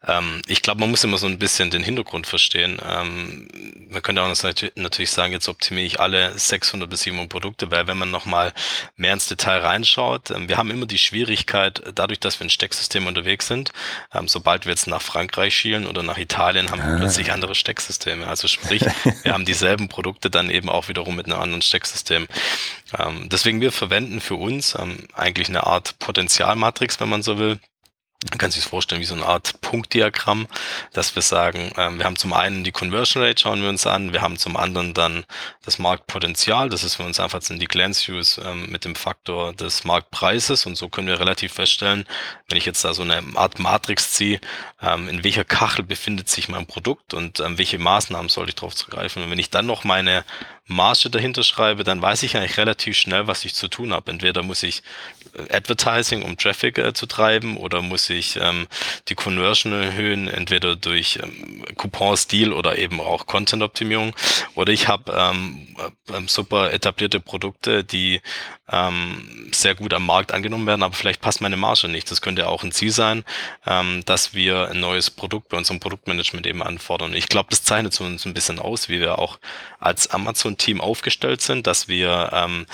Ähm, 0.07 0.41
ich 0.47 0.61
glaube, 0.61 0.79
man 0.79 0.91
muss 0.91 1.03
immer 1.03 1.17
so 1.17 1.27
ein 1.27 1.39
bisschen 1.39 1.71
den 1.71 1.83
Hintergrund 1.83 2.27
verstehen. 2.27 2.79
Ähm, 2.87 3.47
man 3.89 4.01
könnte 4.01 4.21
auch 4.21 4.27
natürlich 4.75 5.11
sagen, 5.11 5.33
jetzt 5.33 5.47
optimiere 5.49 5.85
ich 5.85 5.99
alle 5.99 6.37
600 6.37 6.89
bis 6.89 7.01
700 7.01 7.29
Produkte, 7.29 7.71
weil 7.71 7.87
wenn 7.87 7.97
man 7.97 8.11
nochmal 8.11 8.53
mehr 8.95 9.13
ins 9.13 9.27
Detail 9.27 9.59
reinschaut, 9.59 10.31
ähm, 10.31 10.47
wir 10.47 10.57
haben 10.57 10.69
immer 10.69 10.85
die 10.85 10.99
Schwierigkeit, 10.99 11.81
dadurch, 11.95 12.19
dass 12.19 12.39
wir 12.39 12.45
in 12.45 12.49
Stecksystem 12.49 13.07
unterwegs 13.07 13.47
sind, 13.47 13.71
ähm, 14.13 14.27
sobald 14.27 14.65
wir 14.65 14.71
jetzt 14.71 14.87
nach 14.87 15.01
Frankreich 15.01 15.55
schielen 15.55 15.87
oder 15.87 16.03
nach 16.03 16.17
Italien, 16.17 16.69
haben 16.69 16.81
wir 16.81 16.93
ah. 16.93 16.97
plötzlich 16.97 17.31
andere 17.31 17.55
Stecksysteme. 17.55 18.27
Also 18.27 18.47
sprich, 18.47 18.85
wir 19.23 19.33
haben 19.33 19.45
dieselben 19.45 19.87
Produkte 19.87 20.29
dann 20.29 20.49
eben 20.49 20.69
auch 20.69 20.87
wiederum 20.87 21.15
mit 21.15 21.25
einem 21.25 21.39
anderen 21.39 21.61
Stecksystem. 21.61 22.27
Ähm, 22.97 23.29
deswegen 23.29 23.61
wir 23.61 23.71
verwenden 23.71 24.21
für 24.21 24.34
uns 24.35 24.75
ähm, 24.75 25.07
eigentlich 25.13 25.49
eine 25.49 25.65
Art 25.65 25.97
Potenzialmatrix, 25.99 26.99
wenn 26.99 27.09
man 27.09 27.23
so 27.23 27.37
will. 27.37 27.59
Man 28.29 28.39
kann 28.39 28.49
sich 28.49 28.63
das 28.63 28.69
vorstellen 28.69 29.01
wie 29.01 29.05
so 29.05 29.13
eine 29.13 29.25
Art 29.25 29.61
Punktdiagramm, 29.61 30.47
dass 30.93 31.13
wir 31.13 31.21
sagen, 31.21 31.71
ähm, 31.77 31.99
wir 31.99 32.05
haben 32.05 32.15
zum 32.15 32.33
einen 32.33 32.63
die 32.63 32.71
Conversion 32.71 33.21
Rate, 33.21 33.39
schauen 33.39 33.61
wir 33.61 33.69
uns 33.69 33.85
an, 33.85 34.13
wir 34.13 34.21
haben 34.21 34.37
zum 34.37 34.57
anderen 34.57 34.95
dann 34.95 35.25
das 35.63 35.77
Marktpotenzial, 35.77 36.69
das 36.69 36.83
ist 36.83 36.95
für 36.95 37.03
uns 37.03 37.19
einfach 37.19 37.41
sind 37.43 37.61
die 37.61 37.67
Glance 37.67 38.07
Views 38.07 38.39
ähm, 38.43 38.71
mit 38.71 38.83
dem 38.83 38.95
Faktor 38.95 39.53
des 39.53 39.83
Marktpreises 39.83 40.65
und 40.65 40.75
so 40.75 40.89
können 40.89 41.07
wir 41.07 41.19
relativ 41.19 41.53
feststellen, 41.53 42.05
wenn 42.49 42.57
ich 42.57 42.65
jetzt 42.65 42.83
da 42.83 42.95
so 42.95 43.03
eine 43.03 43.21
Art 43.35 43.59
Matrix 43.59 44.13
ziehe, 44.13 44.39
ähm, 44.81 45.07
in 45.07 45.23
welcher 45.23 45.45
Kachel 45.45 45.83
befindet 45.83 46.27
sich 46.27 46.49
mein 46.49 46.65
Produkt 46.65 47.13
und 47.13 47.39
ähm, 47.41 47.59
welche 47.59 47.77
Maßnahmen 47.77 48.29
sollte 48.29 48.49
ich 48.49 48.55
darauf 48.55 48.73
zugreifen. 48.73 49.21
Und 49.23 49.29
wenn 49.29 49.39
ich 49.39 49.51
dann 49.51 49.67
noch 49.67 49.83
meine 49.83 50.25
Marge 50.67 51.09
dahinter 51.11 51.43
schreibe, 51.43 51.83
dann 51.83 52.01
weiß 52.01 52.23
ich 52.23 52.35
eigentlich 52.35 52.57
relativ 52.57 52.97
schnell, 52.97 53.27
was 53.27 53.45
ich 53.45 53.53
zu 53.53 53.67
tun 53.67 53.93
habe. 53.93 54.11
Entweder 54.11 54.41
muss 54.41 54.63
ich 54.63 54.81
äh, 55.37 55.55
Advertising, 55.55 56.23
um 56.23 56.37
Traffic 56.37 56.77
äh, 56.79 56.93
zu 56.93 57.05
treiben, 57.05 57.57
oder 57.57 57.81
muss 57.81 58.09
ich 58.09 58.37
ähm, 58.41 58.67
die 59.07 59.15
Conversion 59.15 59.73
erhöhen, 59.73 60.27
entweder 60.27 60.75
durch 60.75 61.19
ähm, 61.21 61.63
Coupon-Stil 61.75 62.51
oder 62.51 62.77
eben 62.79 62.99
auch 62.99 63.27
Content-Optimierung. 63.27 64.15
Oder 64.55 64.73
ich 64.73 64.87
habe 64.87 65.13
ähm, 65.15 65.75
äh, 66.07 66.27
super 66.27 66.73
etablierte 66.73 67.19
Produkte, 67.19 67.83
die 67.83 68.21
ähm, 68.71 69.49
sehr 69.51 69.75
gut 69.75 69.93
am 69.93 70.05
Markt 70.05 70.33
angenommen 70.33 70.65
werden, 70.65 70.83
aber 70.83 70.95
vielleicht 70.95 71.21
passt 71.21 71.41
meine 71.41 71.57
Marge 71.57 71.87
nicht. 71.87 72.09
Das 72.09 72.21
könnte 72.21 72.47
auch 72.47 72.63
ein 72.63 72.71
Ziel 72.71 72.91
sein, 72.91 73.23
ähm, 73.65 74.03
dass 74.05 74.33
wir 74.33 74.69
ein 74.69 74.79
neues 74.79 75.11
Produkt 75.11 75.49
bei 75.49 75.57
unserem 75.57 75.79
Produktmanagement 75.79 76.47
eben 76.47 76.63
anfordern. 76.63 77.13
Ich 77.13 77.27
glaube, 77.27 77.49
das 77.49 77.63
zeichnet 77.63 77.99
uns 78.01 78.25
ein 78.25 78.33
bisschen 78.33 78.59
aus, 78.59 78.89
wie 78.89 78.99
wir 78.99 79.19
auch 79.19 79.39
als 79.79 80.07
Amazon-Team 80.07 80.81
aufgestellt 80.81 81.41
sind, 81.41 81.67
dass 81.67 81.87
wir 81.87 82.31
ähm, 82.33 82.65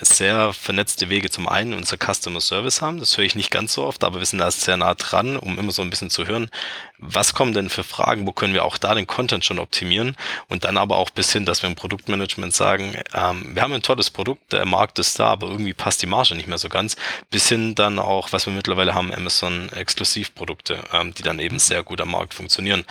sehr 0.00 0.52
vernetzte 0.52 1.08
Wege 1.08 1.30
zum 1.30 1.48
einen 1.48 1.72
unser 1.72 1.96
Customer 1.96 2.40
Service 2.40 2.82
haben. 2.82 2.98
Das 2.98 3.16
höre 3.16 3.24
ich 3.24 3.34
nicht 3.34 3.50
ganz 3.50 3.72
so 3.72 3.84
oft, 3.84 4.04
aber 4.04 4.18
wir 4.18 4.26
sind 4.26 4.40
da 4.40 4.50
sehr 4.50 4.76
nah 4.76 4.94
dran, 4.94 5.36
um 5.36 5.58
immer 5.58 5.72
so 5.72 5.82
ein 5.82 5.90
bisschen 5.90 6.10
zu 6.10 6.26
hören, 6.26 6.50
was 6.98 7.32
kommen 7.32 7.54
denn 7.54 7.70
für 7.70 7.84
Fragen, 7.84 8.26
wo 8.26 8.32
können 8.32 8.54
wir 8.54 8.64
auch 8.64 8.76
da 8.76 8.94
den 8.94 9.06
Content 9.06 9.44
schon 9.44 9.58
optimieren 9.58 10.16
und 10.48 10.64
dann 10.64 10.76
aber 10.76 10.96
auch 10.96 11.10
bis 11.10 11.32
hin, 11.32 11.46
dass 11.46 11.62
wir 11.62 11.70
im 11.70 11.76
Produktmanagement 11.76 12.52
sagen, 12.52 12.96
ähm, 13.14 13.54
wir 13.54 13.62
haben 13.62 13.72
ein 13.72 13.82
tolles 13.82 14.10
Produkt, 14.10 14.52
der 14.52 14.66
Markt 14.66 14.98
ist 14.98 15.18
da, 15.18 15.37
aber 15.38 15.52
irgendwie 15.52 15.72
passt 15.74 16.02
die 16.02 16.06
Marge 16.06 16.34
nicht 16.34 16.48
mehr 16.48 16.58
so 16.58 16.68
ganz, 16.68 16.96
bis 17.30 17.48
hin 17.48 17.76
dann 17.76 18.00
auch, 18.00 18.32
was 18.32 18.46
wir 18.46 18.52
mittlerweile 18.52 18.94
haben, 18.94 19.14
Amazon 19.14 19.68
Exklusivprodukte, 19.70 20.82
ähm, 20.92 21.14
die 21.14 21.22
dann 21.22 21.38
eben 21.38 21.60
sehr 21.60 21.84
gut 21.84 22.00
am 22.00 22.10
Markt 22.10 22.34
funktionieren. 22.34 22.84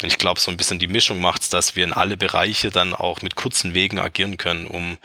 Und 0.00 0.08
ich 0.08 0.18
glaube, 0.18 0.40
so 0.40 0.50
ein 0.50 0.56
bisschen 0.56 0.80
die 0.80 0.88
Mischung 0.88 1.20
macht's, 1.20 1.48
dass 1.48 1.76
wir 1.76 1.84
in 1.84 1.92
alle 1.92 2.16
Bereiche 2.16 2.70
dann 2.70 2.92
auch 2.92 3.22
mit 3.22 3.36
kurzen 3.36 3.72
Wegen 3.72 4.00
agieren 4.00 4.36
können, 4.36 4.66
um 4.66 4.98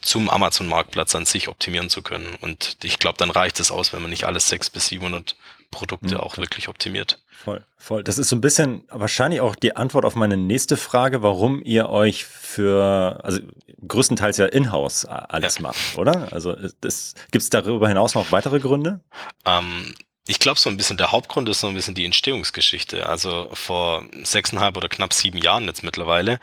zum 0.00 0.28
Amazon-Marktplatz 0.28 1.14
an 1.14 1.24
sich 1.24 1.48
optimieren 1.48 1.88
zu 1.88 2.02
können. 2.02 2.36
Und 2.40 2.78
ich 2.82 2.98
glaube, 2.98 3.16
dann 3.16 3.30
reicht 3.30 3.60
es 3.60 3.70
aus, 3.70 3.92
wenn 3.92 4.02
man 4.02 4.10
nicht 4.10 4.24
alles 4.24 4.48
sechs 4.48 4.70
bis 4.70 4.88
700 4.88 5.36
Produkte 5.74 6.14
mhm. 6.14 6.20
auch 6.20 6.38
wirklich 6.38 6.68
optimiert. 6.68 7.22
Voll, 7.44 7.64
voll. 7.76 8.04
Das 8.04 8.16
ist 8.16 8.28
so 8.28 8.36
ein 8.36 8.40
bisschen 8.40 8.84
wahrscheinlich 8.88 9.40
auch 9.40 9.56
die 9.56 9.76
Antwort 9.76 10.04
auf 10.04 10.14
meine 10.14 10.36
nächste 10.36 10.76
Frage, 10.76 11.22
warum 11.22 11.62
ihr 11.62 11.90
euch 11.90 12.24
für, 12.24 13.20
also 13.22 13.40
größtenteils 13.86 14.38
ja 14.38 14.46
in-house 14.46 15.04
alles 15.04 15.56
ja. 15.56 15.62
macht, 15.62 15.98
oder? 15.98 16.32
Also 16.32 16.54
gibt 16.54 17.42
es 17.42 17.50
darüber 17.50 17.88
hinaus 17.88 18.14
noch 18.14 18.32
weitere 18.32 18.60
Gründe? 18.60 19.00
Ähm, 19.44 19.94
ich 20.26 20.38
glaube, 20.38 20.58
so 20.58 20.70
ein 20.70 20.78
bisschen 20.78 20.96
der 20.96 21.12
Hauptgrund 21.12 21.48
ist 21.50 21.60
so 21.60 21.66
ein 21.66 21.74
bisschen 21.74 21.94
die 21.94 22.06
Entstehungsgeschichte. 22.06 23.06
Also 23.06 23.50
vor 23.52 24.04
sechseinhalb 24.22 24.76
oder 24.76 24.88
knapp 24.88 25.12
sieben 25.12 25.38
Jahren 25.38 25.64
jetzt 25.64 25.82
mittlerweile 25.82 26.40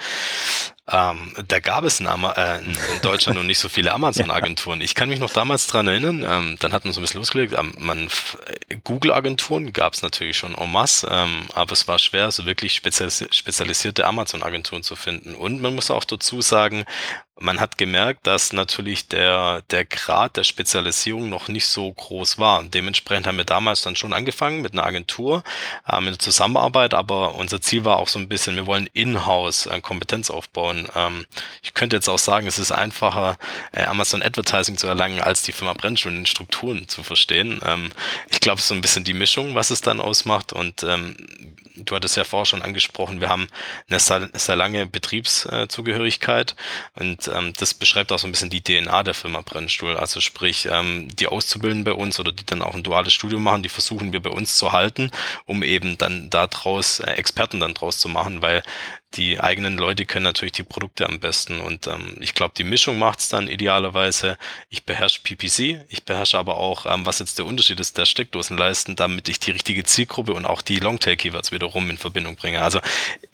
ähm, 0.89 1.33
da 1.47 1.59
gab 1.59 1.83
es 1.83 1.99
in, 1.99 2.07
äh, 2.07 2.57
in 2.59 2.75
Deutschland 3.01 3.37
noch 3.37 3.45
nicht 3.45 3.59
so 3.59 3.69
viele 3.69 3.93
Amazon-Agenturen. 3.93 4.81
Ich 4.81 4.95
kann 4.95 5.09
mich 5.09 5.19
noch 5.19 5.31
damals 5.31 5.67
dran 5.67 5.87
erinnern, 5.87 6.25
ähm, 6.27 6.57
dann 6.59 6.73
hat 6.73 6.85
man 6.85 6.93
so 6.93 6.99
ein 6.99 7.03
bisschen 7.03 7.19
losgelegt, 7.19 7.53
ähm, 7.57 7.73
man 7.77 8.09
Google-Agenturen 8.83 9.73
gab 9.73 9.93
es 9.93 10.01
natürlich 10.01 10.37
schon 10.37 10.55
en 10.55 10.71
masse, 10.71 11.07
ähm, 11.11 11.47
aber 11.53 11.73
es 11.73 11.87
war 11.87 11.99
schwer, 11.99 12.31
so 12.31 12.45
wirklich 12.45 12.73
spezialis 12.73 13.25
spezialisierte 13.31 14.05
Amazon-Agenturen 14.05 14.83
zu 14.83 14.95
finden. 14.95 15.35
Und 15.35 15.61
man 15.61 15.75
muss 15.75 15.91
auch 15.91 16.03
dazu 16.03 16.41
sagen, 16.41 16.85
man 17.41 17.59
hat 17.59 17.77
gemerkt, 17.77 18.27
dass 18.27 18.53
natürlich 18.53 19.07
der, 19.07 19.63
der 19.71 19.85
Grad 19.85 20.37
der 20.37 20.43
Spezialisierung 20.43 21.29
noch 21.29 21.47
nicht 21.47 21.65
so 21.65 21.91
groß 21.91 22.37
war. 22.37 22.63
Dementsprechend 22.63 23.27
haben 23.27 23.37
wir 23.37 23.45
damals 23.45 23.81
dann 23.81 23.95
schon 23.95 24.13
angefangen 24.13 24.61
mit 24.61 24.73
einer 24.73 24.85
Agentur, 24.85 25.43
äh, 25.87 25.99
mit 25.99 26.09
einer 26.09 26.19
Zusammenarbeit, 26.19 26.93
aber 26.93 27.35
unser 27.35 27.61
Ziel 27.61 27.83
war 27.83 27.97
auch 27.97 28.07
so 28.07 28.19
ein 28.19 28.29
bisschen, 28.29 28.55
wir 28.55 28.67
wollen 28.67 28.87
in-house 28.93 29.65
äh, 29.65 29.81
Kompetenz 29.81 30.29
aufbauen. 30.29 30.70
Ähm, 30.95 31.25
ich 31.61 31.73
könnte 31.73 31.95
jetzt 31.95 32.09
auch 32.09 32.19
sagen, 32.19 32.47
es 32.47 32.59
ist 32.59 32.71
einfacher, 32.71 33.37
äh, 33.71 33.83
Amazon 33.83 34.21
Advertising 34.21 34.77
zu 34.77 34.87
erlangen, 34.87 35.21
als 35.21 35.43
die 35.43 35.51
Firma 35.51 35.73
Brennstuhl 35.73 36.13
in 36.13 36.25
Strukturen 36.25 36.87
zu 36.87 37.03
verstehen. 37.03 37.61
Ähm, 37.65 37.91
ich 38.29 38.39
glaube, 38.39 38.57
es 38.57 38.63
ist 38.63 38.69
so 38.69 38.75
ein 38.75 38.81
bisschen 38.81 39.03
die 39.03 39.13
Mischung, 39.13 39.55
was 39.55 39.69
es 39.69 39.81
dann 39.81 39.99
ausmacht 39.99 40.53
und 40.53 40.83
ähm, 40.83 41.15
du 41.75 41.95
hattest 41.95 42.17
ja 42.17 42.23
vorher 42.23 42.45
schon 42.45 42.61
angesprochen, 42.61 43.21
wir 43.21 43.29
haben 43.29 43.47
eine 43.89 43.99
sehr, 43.99 44.29
sehr 44.33 44.55
lange 44.55 44.85
Betriebszugehörigkeit 44.85 46.55
und 46.95 47.29
ähm, 47.33 47.53
das 47.57 47.73
beschreibt 47.73 48.11
auch 48.11 48.19
so 48.19 48.27
ein 48.27 48.31
bisschen 48.31 48.49
die 48.49 48.61
DNA 48.61 49.03
der 49.03 49.13
Firma 49.13 49.41
Brennstuhl. 49.41 49.97
Also 49.97 50.21
sprich, 50.21 50.67
ähm, 50.71 51.07
die 51.15 51.27
Auszubildenden 51.27 51.83
bei 51.83 51.93
uns 51.93 52.19
oder 52.19 52.31
die 52.31 52.45
dann 52.45 52.61
auch 52.61 52.75
ein 52.75 52.83
duales 52.83 53.13
Studium 53.13 53.43
machen, 53.43 53.63
die 53.63 53.69
versuchen 53.69 54.13
wir 54.13 54.21
bei 54.21 54.29
uns 54.29 54.57
zu 54.57 54.71
halten, 54.71 55.11
um 55.45 55.63
eben 55.63 55.97
dann 55.97 56.29
daraus 56.29 56.99
äh, 56.99 57.11
Experten 57.11 57.59
dann 57.59 57.73
draus 57.73 57.97
zu 57.97 58.09
machen, 58.09 58.41
weil 58.41 58.63
die 59.15 59.39
eigenen 59.39 59.77
Leute 59.77 60.05
können 60.05 60.23
natürlich 60.23 60.53
die 60.53 60.63
Produkte 60.63 61.07
am 61.07 61.19
besten. 61.19 61.59
Und 61.59 61.87
ähm, 61.87 62.15
ich 62.19 62.33
glaube, 62.33 62.53
die 62.57 62.63
Mischung 62.63 62.97
macht's 62.97 63.27
dann 63.27 63.47
idealerweise. 63.47 64.37
Ich 64.69 64.85
beherrsche 64.85 65.21
PPC, 65.21 65.85
ich 65.89 66.05
beherrsche 66.05 66.37
aber 66.37 66.57
auch, 66.57 66.85
ähm, 66.85 67.05
was 67.05 67.19
jetzt 67.19 67.37
der 67.37 67.45
Unterschied 67.45 67.79
ist, 67.79 67.97
der 67.97 68.05
Steckdosenleisten, 68.05 68.95
damit 68.95 69.27
ich 69.27 69.39
die 69.39 69.51
richtige 69.51 69.83
Zielgruppe 69.83 70.33
und 70.33 70.45
auch 70.45 70.61
die 70.61 70.79
Longtail-Keywords 70.79 71.51
wiederum 71.51 71.89
in 71.89 71.97
Verbindung 71.97 72.37
bringe. 72.37 72.61
Also 72.61 72.79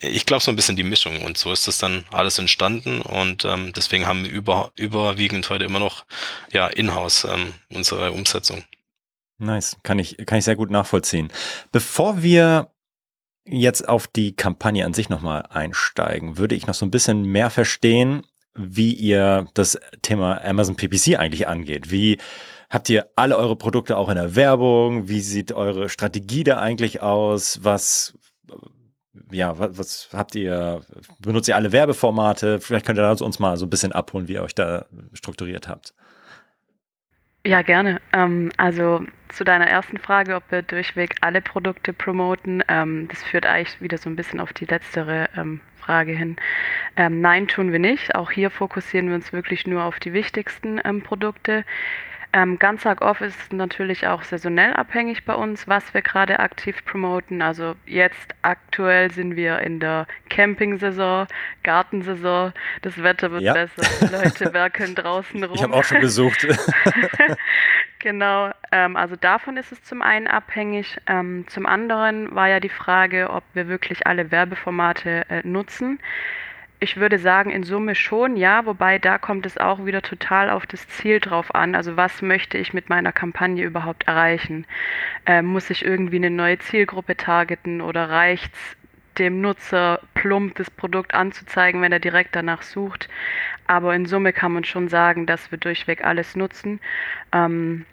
ich 0.00 0.26
glaube 0.26 0.42
so 0.42 0.50
ein 0.50 0.56
bisschen 0.56 0.76
die 0.76 0.82
Mischung. 0.82 1.22
Und 1.22 1.38
so 1.38 1.52
ist 1.52 1.68
das 1.68 1.78
dann 1.78 2.04
alles 2.10 2.38
entstanden. 2.38 3.00
Und 3.00 3.44
ähm, 3.44 3.72
deswegen 3.74 4.06
haben 4.06 4.24
wir 4.24 4.30
über, 4.30 4.72
überwiegend 4.76 5.48
heute 5.48 5.64
immer 5.64 5.78
noch 5.78 6.04
ja 6.52 6.66
in-house 6.66 7.24
ähm, 7.24 7.54
unsere 7.72 8.10
Umsetzung. 8.12 8.64
Nice, 9.38 9.76
kann 9.84 10.00
ich, 10.00 10.16
kann 10.26 10.38
ich 10.38 10.44
sehr 10.44 10.56
gut 10.56 10.70
nachvollziehen. 10.70 11.30
Bevor 11.70 12.22
wir 12.24 12.72
jetzt 13.50 13.88
auf 13.88 14.06
die 14.06 14.34
Kampagne 14.34 14.84
an 14.84 14.94
sich 14.94 15.08
nochmal 15.08 15.44
einsteigen, 15.50 16.38
würde 16.38 16.54
ich 16.54 16.66
noch 16.66 16.74
so 16.74 16.86
ein 16.86 16.90
bisschen 16.90 17.22
mehr 17.24 17.50
verstehen, 17.50 18.22
wie 18.54 18.92
ihr 18.92 19.46
das 19.54 19.78
Thema 20.02 20.42
Amazon 20.44 20.76
PPC 20.76 21.18
eigentlich 21.18 21.46
angeht. 21.48 21.90
Wie 21.90 22.18
habt 22.70 22.88
ihr 22.90 23.08
alle 23.16 23.36
eure 23.36 23.56
Produkte 23.56 23.96
auch 23.96 24.08
in 24.08 24.16
der 24.16 24.34
Werbung? 24.36 25.08
Wie 25.08 25.20
sieht 25.20 25.52
eure 25.52 25.88
Strategie 25.88 26.44
da 26.44 26.58
eigentlich 26.58 27.00
aus? 27.00 27.60
Was, 27.62 28.14
ja, 29.30 29.58
was, 29.58 29.78
was 29.78 30.08
habt 30.12 30.34
ihr, 30.34 30.82
benutzt 31.20 31.48
ihr 31.48 31.56
alle 31.56 31.72
Werbeformate? 31.72 32.60
Vielleicht 32.60 32.86
könnt 32.86 32.98
ihr 32.98 33.22
uns 33.22 33.38
mal 33.38 33.56
so 33.56 33.66
ein 33.66 33.70
bisschen 33.70 33.92
abholen, 33.92 34.28
wie 34.28 34.34
ihr 34.34 34.42
euch 34.42 34.54
da 34.54 34.86
strukturiert 35.12 35.68
habt. 35.68 35.94
Ja, 37.48 37.62
gerne. 37.62 37.98
Ähm, 38.12 38.52
also 38.58 39.06
zu 39.30 39.42
deiner 39.42 39.66
ersten 39.66 39.96
Frage, 39.96 40.34
ob 40.34 40.42
wir 40.50 40.60
durchweg 40.60 41.14
alle 41.22 41.40
Produkte 41.40 41.94
promoten, 41.94 42.62
ähm, 42.68 43.08
das 43.08 43.22
führt 43.24 43.46
eigentlich 43.46 43.80
wieder 43.80 43.96
so 43.96 44.10
ein 44.10 44.16
bisschen 44.16 44.38
auf 44.38 44.52
die 44.52 44.66
letztere 44.66 45.30
ähm, 45.34 45.62
Frage 45.78 46.12
hin. 46.12 46.36
Ähm, 46.94 47.22
nein, 47.22 47.48
tun 47.48 47.72
wir 47.72 47.78
nicht. 47.78 48.14
Auch 48.14 48.30
hier 48.30 48.50
fokussieren 48.50 49.08
wir 49.08 49.14
uns 49.14 49.32
wirklich 49.32 49.66
nur 49.66 49.84
auf 49.84 49.98
die 49.98 50.12
wichtigsten 50.12 50.78
ähm, 50.84 51.00
Produkte. 51.00 51.64
Ähm, 52.34 52.58
Ganztag 52.58 53.00
Off 53.00 53.22
ist 53.22 53.54
natürlich 53.54 54.06
auch 54.06 54.22
saisonell 54.22 54.74
abhängig 54.74 55.24
bei 55.24 55.34
uns, 55.34 55.66
was 55.66 55.94
wir 55.94 56.02
gerade 56.02 56.40
aktiv 56.40 56.84
promoten. 56.84 57.40
Also 57.40 57.74
jetzt 57.86 58.34
aktuell 58.42 59.10
sind 59.10 59.34
wir 59.34 59.60
in 59.60 59.80
der 59.80 60.06
Camping-Saison, 60.28 61.26
Gartensaison. 61.62 62.52
Das 62.82 63.02
Wetter 63.02 63.30
wird 63.30 63.42
ja. 63.42 63.54
besser. 63.54 63.82
Die 64.02 64.12
Leute 64.12 64.52
werkeln 64.52 64.94
draußen 64.94 65.42
rum. 65.42 65.54
Ich 65.54 65.62
habe 65.62 65.72
auch 65.72 65.84
schon 65.84 66.00
besucht. 66.00 66.46
genau. 67.98 68.52
Ähm, 68.72 68.96
also 68.96 69.16
davon 69.16 69.56
ist 69.56 69.72
es 69.72 69.82
zum 69.82 70.02
einen 70.02 70.26
abhängig. 70.26 70.98
Ähm, 71.06 71.46
zum 71.48 71.64
anderen 71.64 72.34
war 72.34 72.48
ja 72.48 72.60
die 72.60 72.68
Frage, 72.68 73.30
ob 73.30 73.44
wir 73.54 73.68
wirklich 73.68 74.06
alle 74.06 74.30
Werbeformate 74.30 75.24
äh, 75.30 75.40
nutzen. 75.44 75.98
Ich 76.80 76.96
würde 76.96 77.18
sagen, 77.18 77.50
in 77.50 77.64
Summe 77.64 77.96
schon, 77.96 78.36
ja, 78.36 78.64
wobei 78.64 79.00
da 79.00 79.18
kommt 79.18 79.46
es 79.46 79.58
auch 79.58 79.84
wieder 79.84 80.00
total 80.00 80.48
auf 80.48 80.64
das 80.64 80.86
Ziel 80.88 81.18
drauf 81.18 81.52
an. 81.52 81.74
Also 81.74 81.96
was 81.96 82.22
möchte 82.22 82.56
ich 82.56 82.72
mit 82.72 82.88
meiner 82.88 83.10
Kampagne 83.10 83.64
überhaupt 83.64 84.06
erreichen? 84.06 84.64
Ähm, 85.26 85.46
muss 85.46 85.70
ich 85.70 85.84
irgendwie 85.84 86.16
eine 86.16 86.30
neue 86.30 86.58
Zielgruppe 86.58 87.16
targeten 87.16 87.80
oder 87.80 88.10
reicht 88.10 88.54
es 88.54 88.76
dem 89.18 89.40
Nutzer 89.40 90.00
plump 90.14 90.54
das 90.54 90.70
Produkt 90.70 91.14
anzuzeigen, 91.14 91.82
wenn 91.82 91.90
er 91.90 91.98
direkt 91.98 92.36
danach 92.36 92.62
sucht? 92.62 93.08
Aber 93.66 93.94
in 93.96 94.06
Summe 94.06 94.32
kann 94.32 94.52
man 94.52 94.62
schon 94.62 94.88
sagen, 94.88 95.26
dass 95.26 95.50
wir 95.50 95.58
durchweg 95.58 96.04
alles 96.04 96.36
nutzen. 96.36 96.78
Ähm, 97.32 97.86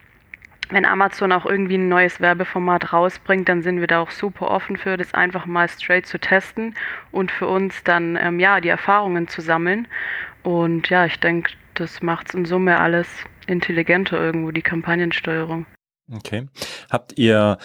wenn 0.70 0.86
Amazon 0.86 1.32
auch 1.32 1.46
irgendwie 1.46 1.78
ein 1.78 1.90
neues 1.90 2.20
Werbeformat 2.20 2.94
rausbringt, 2.94 3.50
dann 3.50 3.62
sind 3.62 3.80
wir 3.80 3.88
da 3.88 4.00
auch 4.00 4.12
super 4.12 4.50
offen 4.50 4.78
für, 4.78 4.98
das 4.98 5.14
einfach 5.14 5.46
mal 5.46 5.70
straight 5.70 6.06
zu 6.06 6.20
testen 6.20 6.76
und 7.12 7.32
für 7.32 7.48
uns 7.48 7.84
dann 7.84 8.18
ähm, 8.20 8.40
ja 8.40 8.62
die 8.62 8.70
Erfahrungen 8.70 9.28
zu 9.28 9.42
sammeln. 9.42 9.88
Und 10.44 10.90
ja, 10.90 11.06
ich 11.06 11.20
denke, 11.20 11.52
das 11.74 12.02
macht 12.02 12.30
es 12.30 12.36
in 12.36 12.46
Summe 12.46 12.80
alles 12.80 13.08
intelligenter 13.48 14.20
irgendwo, 14.20 14.52
die 14.52 14.62
Kampagnensteuerung. 14.62 15.66
Okay. 16.12 16.48
Habt 16.90 17.18
ihr 17.18 17.58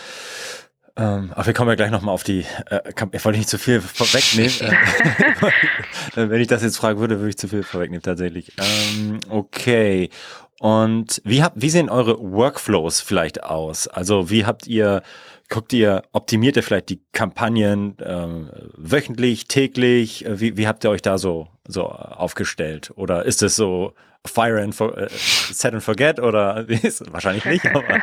ähm, 0.96 1.30
aber 1.34 1.46
wir 1.46 1.54
kommen 1.54 1.70
ja 1.70 1.76
gleich 1.76 1.90
nochmal 1.90 2.14
auf 2.14 2.24
die, 2.24 2.44
äh, 2.68 2.80
ich 3.12 3.24
wollte 3.24 3.38
nicht 3.38 3.48
zu 3.48 3.58
viel 3.58 3.80
vorwegnehmen. 3.80 4.52
Äh, 6.16 6.28
wenn 6.28 6.40
ich 6.40 6.48
das 6.48 6.62
jetzt 6.62 6.76
fragen 6.76 6.98
würde, 6.98 7.18
würde 7.18 7.30
ich 7.30 7.38
zu 7.38 7.48
viel 7.48 7.62
vorwegnehmen 7.62 8.02
tatsächlich. 8.02 8.52
Ähm, 8.58 9.20
okay. 9.30 10.10
Und 10.60 11.22
wie 11.24 11.42
habt, 11.42 11.62
wie 11.62 11.70
sehen 11.70 11.88
eure 11.88 12.20
Workflows 12.20 13.00
vielleicht 13.00 13.42
aus? 13.42 13.88
Also 13.88 14.28
wie 14.28 14.44
habt 14.44 14.66
ihr, 14.66 15.02
guckt 15.48 15.72
ihr, 15.72 16.02
optimiert 16.12 16.56
ihr 16.56 16.62
vielleicht 16.62 16.90
die 16.90 17.00
Kampagnen 17.12 17.98
äh, 17.98 18.28
wöchentlich, 18.76 19.48
täglich? 19.48 20.26
Wie, 20.28 20.58
wie 20.58 20.68
habt 20.68 20.84
ihr 20.84 20.90
euch 20.90 21.00
da 21.00 21.16
so, 21.16 21.48
so 21.66 21.86
aufgestellt? 21.86 22.92
Oder 22.96 23.24
ist 23.24 23.42
es 23.42 23.56
so 23.56 23.94
Fire 24.26 24.62
and 24.62 24.74
for, 24.74 24.96
äh, 24.98 25.08
Set 25.10 25.72
and 25.72 25.82
Forget 25.82 26.20
oder 26.20 26.66
wahrscheinlich 27.10 27.44
nicht? 27.46 27.66
Aber. 27.66 27.82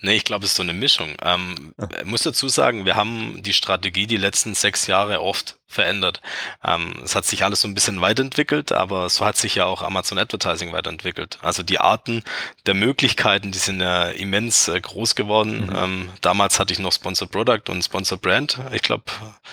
nee, 0.00 0.16
ich 0.16 0.24
glaube, 0.24 0.44
es 0.44 0.52
ist 0.52 0.56
so 0.56 0.62
eine 0.62 0.72
Mischung. 0.72 1.16
Ähm, 1.22 1.74
ich 1.98 2.06
muss 2.06 2.22
dazu 2.22 2.48
sagen, 2.48 2.86
wir 2.86 2.96
haben 2.96 3.42
die 3.42 3.52
Strategie 3.52 4.06
die 4.06 4.16
letzten 4.16 4.54
sechs 4.54 4.86
Jahre 4.86 5.20
oft 5.20 5.58
verändert. 5.66 6.22
Ähm, 6.64 6.94
es 7.04 7.14
hat 7.14 7.26
sich 7.26 7.44
alles 7.44 7.60
so 7.60 7.68
ein 7.68 7.74
bisschen 7.74 8.00
weiterentwickelt, 8.00 8.72
aber 8.72 9.10
so 9.10 9.26
hat 9.26 9.36
sich 9.36 9.54
ja 9.54 9.66
auch 9.66 9.82
Amazon 9.82 10.18
Advertising 10.18 10.72
weiterentwickelt. 10.72 11.38
Also 11.42 11.62
die 11.62 11.78
Arten 11.78 12.24
der 12.64 12.72
Möglichkeiten, 12.72 13.52
die 13.52 13.58
sind 13.58 13.80
ja 13.82 14.06
immens 14.06 14.68
äh, 14.68 14.80
groß 14.80 15.14
geworden. 15.14 15.66
Mhm. 15.66 15.76
Ähm, 15.76 16.10
damals 16.22 16.58
hatte 16.58 16.72
ich 16.72 16.78
noch 16.78 16.92
Sponsor 16.92 17.28
Product 17.28 17.68
und 17.68 17.82
Sponsor 17.82 18.16
Brand. 18.16 18.58
Ich 18.72 18.80
glaube, 18.80 19.04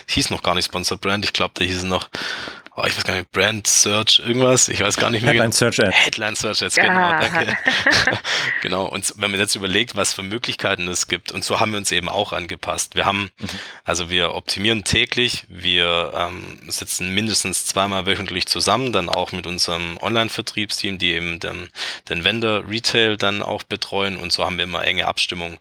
hieß 0.07 0.29
noch 0.29 0.41
gar 0.41 0.55
nicht 0.55 0.65
Sponsor 0.65 0.97
Brand. 0.97 1.25
Ich 1.25 1.33
glaube, 1.33 1.51
da 1.55 1.65
hieß 1.65 1.77
es 1.77 1.83
noch 1.83 2.09
oh, 2.77 2.83
ich 2.85 2.97
weiß 2.97 3.03
gar 3.03 3.15
nicht, 3.15 3.31
Brand 3.31 3.67
Search, 3.67 4.19
irgendwas, 4.19 4.67
ich 4.67 4.81
weiß 4.81 4.97
gar 4.97 5.09
nicht 5.09 5.23
mehr. 5.23 5.33
Headline 5.33 5.51
Search 5.51 5.79
Ads. 5.79 5.95
Headline 5.95 6.35
Search 6.35 6.63
Ads, 6.63 6.75
genau, 6.75 7.11
danke. 7.11 7.57
genau, 8.61 8.85
und 8.85 9.13
wenn 9.17 9.31
man 9.31 9.39
jetzt 9.39 9.55
überlegt, 9.55 9.95
was 9.95 10.13
für 10.13 10.23
Möglichkeiten 10.23 10.87
es 10.87 11.07
gibt, 11.07 11.31
und 11.31 11.43
so 11.43 11.59
haben 11.59 11.71
wir 11.71 11.77
uns 11.77 11.91
eben 11.91 12.09
auch 12.09 12.33
angepasst. 12.33 12.95
Wir 12.95 13.05
haben, 13.05 13.31
mhm. 13.39 13.47
also 13.83 14.09
wir 14.09 14.33
optimieren 14.33 14.83
täglich, 14.83 15.45
wir 15.47 16.11
ähm, 16.15 16.59
sitzen 16.67 17.13
mindestens 17.13 17.65
zweimal 17.65 18.05
wöchentlich 18.05 18.47
zusammen, 18.47 18.91
dann 18.91 19.09
auch 19.09 19.31
mit 19.31 19.47
unserem 19.47 19.97
Online-Vertriebsteam, 20.01 20.97
die 20.97 21.13
eben 21.13 21.39
den, 21.39 21.69
den 22.09 22.23
Vendor 22.23 22.67
Retail 22.67 23.17
dann 23.17 23.41
auch 23.41 23.63
betreuen 23.63 24.17
und 24.17 24.33
so 24.33 24.43
haben 24.43 24.57
wir 24.57 24.65
immer 24.65 24.83
enge 24.83 25.07
Abstimmung. 25.07 25.57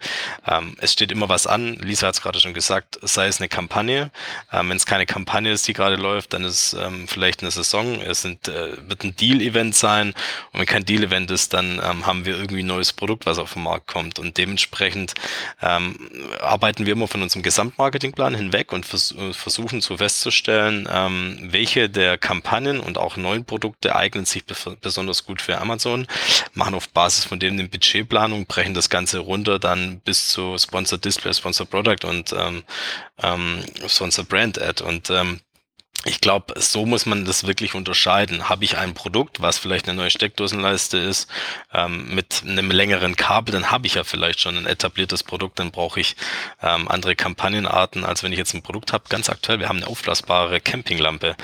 Ähm, 0.47 0.77
es 0.81 0.93
steht 0.93 1.13
immer 1.13 1.29
was 1.29 1.47
an, 1.47 1.75
Lisa 1.75 2.09
hat 2.09 2.15
es 2.15 2.23
gerade 2.23 2.41
schon 2.41 2.55
gesagt, 2.55 2.99
sei 3.03 3.29
es 3.29 3.41
eine 3.41 3.49
Kampagne, 3.49 4.11
ähm, 4.53 4.71
wenn 4.71 4.77
es 4.77 4.87
keine 4.87 5.07
Kampagne 5.07 5.53
ist, 5.53 5.69
die 5.69 5.73
gerade 5.73 5.97
läuft, 5.97 6.33
dann 6.33 6.45
ist 6.45 6.75
ähm, 6.75 7.04
vielleicht 7.07 7.43
eine 7.43 7.51
Saison. 7.51 8.01
Es 8.01 8.23
sind, 8.23 8.49
äh, 8.49 8.77
wird 8.89 9.05
ein 9.05 9.17
Deal-Event 9.17 9.75
sein. 9.75 10.15
Und 10.53 10.61
wenn 10.61 10.67
kein 10.67 10.85
Deal-Event 10.85 11.31
ist, 11.31 11.55
dann 11.55 11.81
ähm, 11.85 12.07
haben 12.07 12.25
wir 12.25 12.37
irgendwie 12.37 12.63
ein 12.63 12.67
neues 12.67 12.93
Produkt, 12.93 13.27
was 13.27 13.39
auf 13.39 13.55
den 13.55 13.63
Markt 13.63 13.87
kommt. 13.87 14.19
Und 14.19 14.37
dementsprechend 14.39 15.15
ähm, 15.63 15.97
arbeiten 16.41 16.87
wir 16.87 16.93
immer 16.93 17.09
von 17.09 17.23
unserem 17.23 17.43
Gesamtmarketingplan 17.43 18.35
hinweg 18.35 18.73
und 18.73 18.87
vers 18.87 19.13
äh, 19.13 19.33
versuchen 19.33 19.81
so 19.81 19.97
festzustellen, 19.97 20.89
ähm, 20.91 21.39
welche 21.51 21.89
der 21.89 22.19
Kampagnen 22.19 22.81
und 22.81 22.99
auch 22.99 23.17
neuen 23.17 23.45
Produkte 23.45 23.97
eignen 23.97 24.25
sich 24.25 24.45
besonders 24.45 25.25
gut 25.25 25.41
für 25.43 25.61
Amazon, 25.61 26.07
machen 26.55 26.75
auf 26.75 26.89
Basis 26.89 27.25
von 27.25 27.39
dem 27.39 27.55
eine 27.55 27.69
Budgetplanung, 27.69 28.47
brechen 28.47 28.75
das 28.75 28.89
Ganze 28.91 29.19
runter 29.19 29.59
dann 29.59 30.01
bis 30.01 30.29
zu 30.29 30.57
Sponsor 30.59 30.99
Display, 30.99 31.35
Sponsor 31.35 31.67
Product 31.67 32.05
und 32.05 32.33
ähm, 32.33 32.63
ähm, 33.23 33.65
Sponsor 33.87 34.25
Brand 34.25 34.61
Ad. 34.61 34.83
Und 34.83 35.11
ähm, 35.11 35.41
ich 36.05 36.21
glaube, 36.21 36.55
so 36.61 36.85
muss 36.85 37.07
man 37.07 37.25
das 37.25 37.47
wirklich 37.47 37.75
unterscheiden. 37.75 38.49
Habe 38.49 38.65
ich 38.65 38.77
ein 38.77 38.95
Produkt, 38.95 39.41
was 39.41 39.59
vielleicht 39.59 39.89
eine 39.89 39.97
neue 39.97 40.11
Steckdosenleiste 40.11 40.99
ist, 40.99 41.29
ähm, 41.73 42.15
mit 42.15 42.43
einem 42.47 42.71
längeren 42.71 43.17
Kabel, 43.17 43.53
dann 43.53 43.71
habe 43.71 43.87
ich 43.87 43.95
ja 43.95 44.05
vielleicht 44.05 44.41
schon 44.41 44.57
ein 44.57 44.67
etabliertes 44.67 45.23
Produkt, 45.23 45.59
dann 45.59 45.71
brauche 45.71 46.01
ich 46.01 46.17
ähm, 46.63 46.89
andere 46.89 47.17
Kampagnenarten, 47.17 48.05
als 48.05 48.23
wenn 48.23 48.33
ich 48.33 48.39
jetzt 48.39 48.55
ein 48.55 48.63
Produkt 48.63 48.93
habe. 48.93 49.05
Ganz 49.09 49.31
aktuell, 49.31 49.61
wir 49.61 49.69
haben 49.69 49.79
eine 49.79 49.87
aufblasbare 49.87 50.61
Campinglampe. 50.61 51.37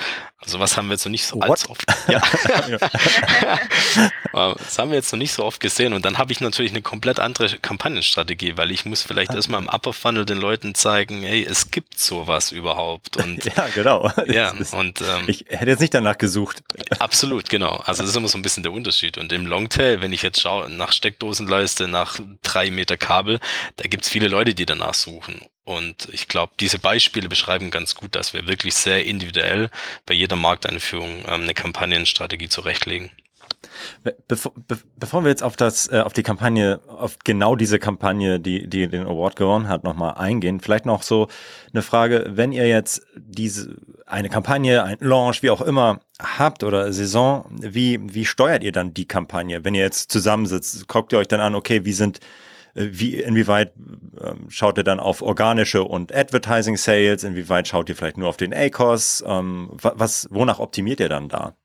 Also 0.43 0.59
was 0.59 0.77
haben 0.77 0.87
wir 0.87 0.93
jetzt 0.93 1.05
noch 1.05 1.11
nicht 1.11 1.25
so 1.25 1.37
What? 1.37 1.69
oft. 1.69 1.85
Ja. 2.07 2.21
Das 4.33 4.79
haben 4.79 4.91
wir 4.91 4.95
jetzt 4.95 5.11
noch 5.11 5.19
nicht 5.19 5.33
so 5.33 5.43
oft 5.43 5.59
gesehen. 5.59 5.93
Und 5.93 6.05
dann 6.05 6.17
habe 6.17 6.31
ich 6.31 6.39
natürlich 6.39 6.71
eine 6.71 6.81
komplett 6.81 7.19
andere 7.19 7.57
Kampagnenstrategie, 7.59 8.57
weil 8.57 8.71
ich 8.71 8.85
muss 8.85 9.01
vielleicht 9.01 9.31
ah. 9.31 9.35
erstmal 9.35 9.61
im 9.61 9.67
Upper 9.67 9.93
Funnel 9.93 10.25
den 10.25 10.37
Leuten 10.37 10.73
zeigen, 10.73 11.21
hey, 11.21 11.45
es 11.47 11.71
gibt 11.71 11.99
sowas 11.99 12.51
überhaupt. 12.51 13.17
Und 13.17 13.43
ja, 13.55 13.67
genau. 13.73 14.09
Ja, 14.27 14.50
und 14.71 15.01
ähm, 15.01 15.23
ich 15.27 15.45
hätte 15.49 15.69
jetzt 15.69 15.79
nicht 15.79 15.93
danach 15.93 16.17
gesucht. 16.17 16.63
Absolut, 16.99 17.49
genau. 17.49 17.77
Also 17.85 18.01
das 18.03 18.11
ist 18.11 18.15
immer 18.15 18.27
so 18.27 18.37
ein 18.37 18.41
bisschen 18.41 18.63
der 18.63 18.71
Unterschied. 18.71 19.17
Und 19.17 19.31
im 19.31 19.45
Longtail, 19.45 20.01
wenn 20.01 20.13
ich 20.13 20.21
jetzt 20.21 20.41
schaue 20.41 20.69
nach 20.69 20.91
Steckdosenleiste, 20.91 21.87
nach 21.87 22.19
drei 22.43 22.71
Meter 22.71 22.97
Kabel, 22.97 23.39
da 23.77 23.87
gibt's 23.87 24.09
viele 24.09 24.27
Leute, 24.27 24.53
die 24.53 24.65
danach 24.65 24.93
suchen. 24.93 25.41
Und 25.63 26.09
ich 26.11 26.27
glaube, 26.27 26.53
diese 26.59 26.79
Beispiele 26.79 27.29
beschreiben 27.29 27.71
ganz 27.71 27.95
gut, 27.95 28.15
dass 28.15 28.33
wir 28.33 28.47
wirklich 28.47 28.73
sehr 28.73 29.05
individuell 29.05 29.69
bei 30.05 30.13
jeder 30.13 30.35
Markteinführung 30.35 31.23
ähm, 31.27 31.41
eine 31.41 31.53
Kampagnenstrategie 31.53 32.49
zurechtlegen. 32.49 33.11
Bevor, 34.27 34.53
be 34.55 34.77
bevor 34.97 35.23
wir 35.23 35.29
jetzt 35.29 35.43
auf 35.43 35.55
das, 35.55 35.87
äh, 35.91 35.99
auf 35.99 36.13
die 36.13 36.23
Kampagne, 36.23 36.79
auf 36.87 37.19
genau 37.23 37.55
diese 37.55 37.77
Kampagne, 37.77 38.39
die, 38.39 38.67
die 38.67 38.87
den 38.87 39.05
Award 39.05 39.35
gewonnen 39.35 39.67
hat, 39.67 39.83
nochmal 39.83 40.15
eingehen, 40.15 40.59
vielleicht 40.59 40.85
noch 40.85 41.03
so 41.03 41.27
eine 41.71 41.83
Frage, 41.83 42.25
wenn 42.29 42.51
ihr 42.51 42.67
jetzt 42.67 43.05
diese, 43.15 43.75
eine 44.11 44.29
Kampagne, 44.29 44.83
ein 44.83 44.97
Launch, 44.99 45.41
wie 45.41 45.49
auch 45.49 45.61
immer 45.61 46.01
habt 46.21 46.63
oder 46.63 46.91
Saison, 46.91 47.45
wie, 47.49 47.99
wie 48.13 48.25
steuert 48.25 48.63
ihr 48.63 48.73
dann 48.73 48.93
die 48.93 49.07
Kampagne? 49.07 49.63
Wenn 49.63 49.73
ihr 49.73 49.83
jetzt 49.83 50.11
zusammensitzt, 50.11 50.87
guckt 50.87 51.13
ihr 51.13 51.19
euch 51.19 51.29
dann 51.29 51.39
an, 51.39 51.55
okay, 51.55 51.85
wie 51.85 51.93
sind 51.93 52.19
äh, 52.75 52.87
wie, 52.91 53.15
inwieweit 53.15 53.73
ähm, 54.21 54.49
schaut 54.49 54.77
ihr 54.77 54.83
dann 54.83 54.99
auf 54.99 55.21
organische 55.21 55.83
und 55.83 56.13
Advertising 56.13 56.75
Sales? 56.77 57.23
Inwieweit 57.23 57.69
schaut 57.69 57.87
ihr 57.89 57.95
vielleicht 57.95 58.17
nur 58.17 58.27
auf 58.27 58.37
den 58.37 58.53
ACOS? 58.53 59.23
Ähm, 59.25 59.69
was, 59.71 60.27
wonach 60.29 60.59
optimiert 60.59 60.99
ihr 60.99 61.09
dann 61.09 61.29
da? 61.29 61.55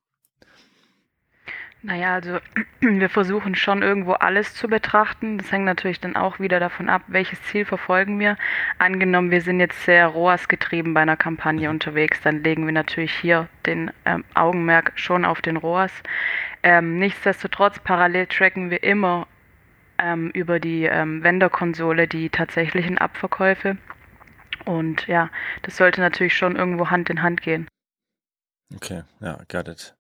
Naja, 1.87 2.15
also 2.15 2.41
wir 2.81 3.09
versuchen 3.09 3.55
schon 3.55 3.83
irgendwo 3.83 4.15
alles 4.15 4.55
zu 4.55 4.67
betrachten. 4.67 5.39
Das 5.39 5.53
hängt 5.53 5.67
natürlich 5.67 6.01
dann 6.01 6.17
auch 6.17 6.41
wieder 6.41 6.59
davon 6.59 6.89
ab, 6.89 7.03
welches 7.07 7.41
Ziel 7.45 7.65
verfolgen 7.65 8.19
wir. 8.19 8.37
Angenommen, 8.79 9.31
wir 9.31 9.41
sind 9.41 9.61
jetzt 9.61 9.85
sehr 9.85 10.09
ROAS 10.09 10.49
getrieben 10.49 10.95
bei 10.95 11.03
einer 11.03 11.17
Kampagne 11.17 11.71
unterwegs, 11.71 12.21
dann 12.23 12.43
legen 12.43 12.67
wir 12.67 12.73
natürlich 12.73 13.13
hier 13.13 13.49
den 13.67 13.93
ähm, 14.05 14.25
Augenmerk 14.35 14.95
schon 14.97 15.25
auf 15.25 15.41
den 15.43 15.57
ROAS. 15.57 15.93
Ähm, 16.65 16.99
nichtsdestotrotz, 16.99 17.79
parallel 17.79 18.27
tracken 18.27 18.71
wir 18.71 18.83
immer 18.83 19.29
ähm, 19.99 20.31
über 20.31 20.59
die 20.59 20.87
ähm, 20.87 21.23
Vendor-Konsole 21.23 22.09
die 22.09 22.31
tatsächlichen 22.31 22.99
Abverkäufe. 22.99 23.77
Und 24.65 25.07
ja, 25.07 25.31
das 25.63 25.77
sollte 25.77 26.01
natürlich 26.01 26.37
schon 26.37 26.57
irgendwo 26.57 26.91
Hand 26.91 27.11
in 27.11 27.23
Hand 27.23 27.43
gehen. 27.43 27.69
Okay, 28.75 29.05
ja, 29.21 29.39
got 29.49 29.69
it. 29.69 29.95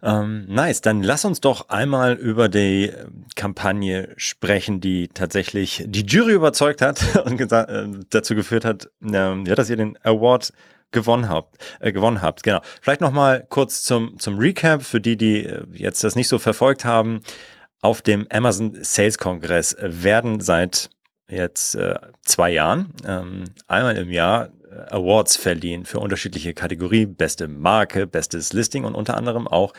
Ähm, 0.00 0.46
nice, 0.48 0.80
dann 0.80 1.02
lass 1.02 1.24
uns 1.24 1.40
doch 1.40 1.70
einmal 1.70 2.14
über 2.14 2.48
die 2.48 2.90
äh, 2.90 3.06
Kampagne 3.34 4.14
sprechen, 4.16 4.80
die 4.80 5.08
tatsächlich 5.08 5.84
die 5.86 6.06
Jury 6.06 6.34
überzeugt 6.34 6.82
hat 6.82 7.02
und 7.24 7.40
äh, 7.40 7.88
dazu 8.10 8.36
geführt 8.36 8.64
hat, 8.64 8.90
ähm, 9.02 9.44
ja, 9.44 9.56
dass 9.56 9.70
ihr 9.70 9.76
den 9.76 9.98
Award 10.04 10.52
gewonnen 10.92 11.28
habt, 11.28 11.56
äh, 11.80 11.92
gewonnen 11.92 12.22
habt. 12.22 12.44
Genau. 12.44 12.60
Vielleicht 12.80 13.00
noch 13.00 13.12
mal 13.12 13.44
kurz 13.48 13.82
zum 13.82 14.18
zum 14.18 14.38
Recap 14.38 14.82
für 14.82 15.00
die, 15.00 15.16
die 15.16 15.44
äh, 15.44 15.64
jetzt 15.72 16.04
das 16.04 16.14
nicht 16.14 16.28
so 16.28 16.38
verfolgt 16.38 16.84
haben. 16.84 17.20
Auf 17.80 18.02
dem 18.02 18.26
Amazon 18.30 18.76
Sales 18.80 19.18
Kongress 19.18 19.76
werden 19.80 20.40
seit 20.40 20.90
jetzt 21.28 21.74
äh, 21.74 21.96
zwei 22.22 22.50
Jahren 22.50 22.92
ähm, 23.06 23.44
einmal 23.66 23.96
im 23.96 24.10
Jahr 24.10 24.50
Awards 24.90 25.36
verliehen 25.36 25.84
für 25.84 26.00
unterschiedliche 26.00 26.54
Kategorien, 26.54 27.14
beste 27.14 27.48
Marke, 27.48 28.06
bestes 28.06 28.52
Listing 28.52 28.84
und 28.84 28.94
unter 28.94 29.16
anderem 29.16 29.46
auch 29.48 29.72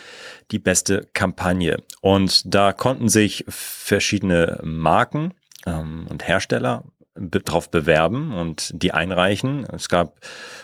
die 0.52 0.60
beste 0.60 1.08
Kampagne. 1.14 1.78
Und 2.02 2.54
da 2.54 2.74
konnten 2.74 3.10
sich 3.10 3.46
verschiedene 3.48 4.60
Marken 4.64 5.34
ähm, 5.66 6.08
und 6.10 6.28
Hersteller 6.28 6.84
drauf 7.20 7.70
bewerben 7.70 8.34
und 8.34 8.72
die 8.74 8.94
einreichen. 8.94 9.66
Es 9.74 9.90
gab 9.90 10.20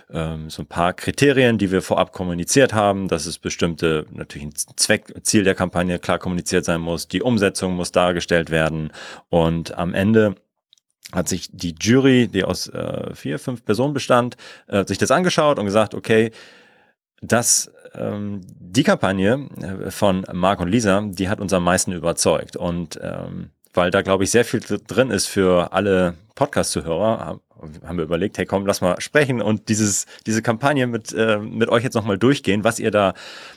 ähm, 0.10 0.50
so 0.50 0.64
ein 0.64 0.68
paar 0.68 0.94
Kriterien, 0.94 1.58
die 1.58 1.72
wir 1.72 1.82
vorab 1.82 2.12
kommuniziert 2.12 2.74
haben, 2.74 3.08
dass 3.08 3.26
es 3.26 3.40
bestimmte, 3.40 4.06
natürlich 4.12 4.48
ein 4.48 4.54
Zweck, 4.78 5.14
Ziel 5.24 5.44
der 5.44 5.56
Kampagne 5.56 6.00
klar 6.00 6.20
kommuniziert 6.20 6.66
sein 6.66 6.82
muss, 6.82 7.08
die 7.08 7.22
Umsetzung 7.22 7.76
muss 7.76 7.92
dargestellt 7.92 8.52
werden 8.52 8.92
und 9.30 9.78
am 9.78 9.94
Ende 9.94 10.36
hat 11.12 11.28
sich 11.30 11.50
die 11.52 11.76
Jury, 11.80 12.28
die 12.28 12.44
aus 12.44 12.68
äh, 12.68 13.14
vier, 13.14 13.40
fünf 13.40 13.64
Personen 13.64 13.94
bestand, 13.94 14.38
äh, 14.68 14.86
sich 14.86 14.98
das 14.98 15.12
angeschaut 15.12 15.60
und 15.60 15.66
gesagt, 15.66 15.94
okay, 15.94 16.32
dass 17.22 17.72
ähm, 17.94 18.42
die 18.60 18.84
Kampagne 18.84 19.50
äh, 19.62 19.92
von 19.92 20.26
Marc 20.32 20.60
und 20.60 20.70
Lisa, 20.70 21.02
die 21.02 21.30
hat 21.30 21.40
uns 21.40 21.54
am 21.54 21.64
meisten 21.64 21.92
überzeugt. 21.92 22.56
Und 22.56 23.00
ähm, 23.02 23.52
weil 23.74 23.92
da, 23.92 24.02
glaube 24.02 24.24
ich, 24.24 24.32
sehr 24.32 24.46
viel 24.46 24.62
drin 24.62 25.12
ist 25.12 25.28
für 25.28 25.74
alle 25.74 26.16
Podcast-Zuhörer, 26.36 27.40
haben 27.84 27.98
wir 27.98 28.04
überlegt, 28.04 28.38
hey 28.38 28.46
komm, 28.46 28.66
lass 28.66 28.82
mal 28.82 29.00
sprechen 29.02 29.42
und 29.42 29.70
dieses, 29.70 30.06
diese 30.26 30.42
Kampagne 30.42 30.88
mit, 30.88 31.14
äh, 31.14 31.38
mit 31.38 31.70
euch 31.70 31.84
jetzt 31.84 31.96
nochmal 31.96 32.18
durchgehen, 32.18 32.64
was 32.64 32.80
ihr 32.80 32.92
da 32.92 33.14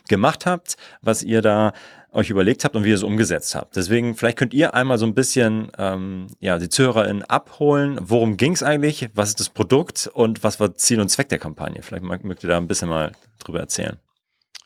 gemacht 0.08 0.46
habt, 0.46 0.76
was 1.02 1.22
ihr 1.22 1.42
da 1.42 1.72
euch 2.12 2.31
überlegt 2.31 2.64
habt 2.64 2.75
und 2.75 2.85
wie 2.85 2.88
ihr 2.88 2.94
es 2.94 3.03
umgesetzt 3.03 3.55
habt. 3.55 3.77
Deswegen, 3.77 4.16
vielleicht 4.16 4.38
könnt 4.38 4.55
ihr 4.55 4.75
einmal 4.75 4.99
so 4.99 5.07
ein 5.07 5.14
bisschen 5.14 5.71
ähm, 5.79 6.29
ja, 6.40 6.59
die 6.59 6.68
ZuhörerInnen 6.68 7.25
abholen. 7.25 7.99
Worum 8.01 8.37
ging 8.37 8.53
es 8.53 8.62
eigentlich? 8.62 9.09
Was 9.14 9.31
ist 9.31 9.40
das 9.40 9.51
Produkt 9.51 10.09
und 10.12 10.42
was 10.42 10.59
war 10.61 10.75
Ziel 10.75 11.01
und 11.01 11.09
Zweck 11.09 11.29
der 11.29 11.38
Kampagne? 11.38 11.83
Vielleicht 11.83 12.05
mögt 12.05 12.42
ihr 12.42 12.49
da 12.49 12.57
ein 12.57 12.68
bisschen 12.68 12.88
mal 12.88 13.12
drüber 13.38 13.61
erzählen. 13.61 13.99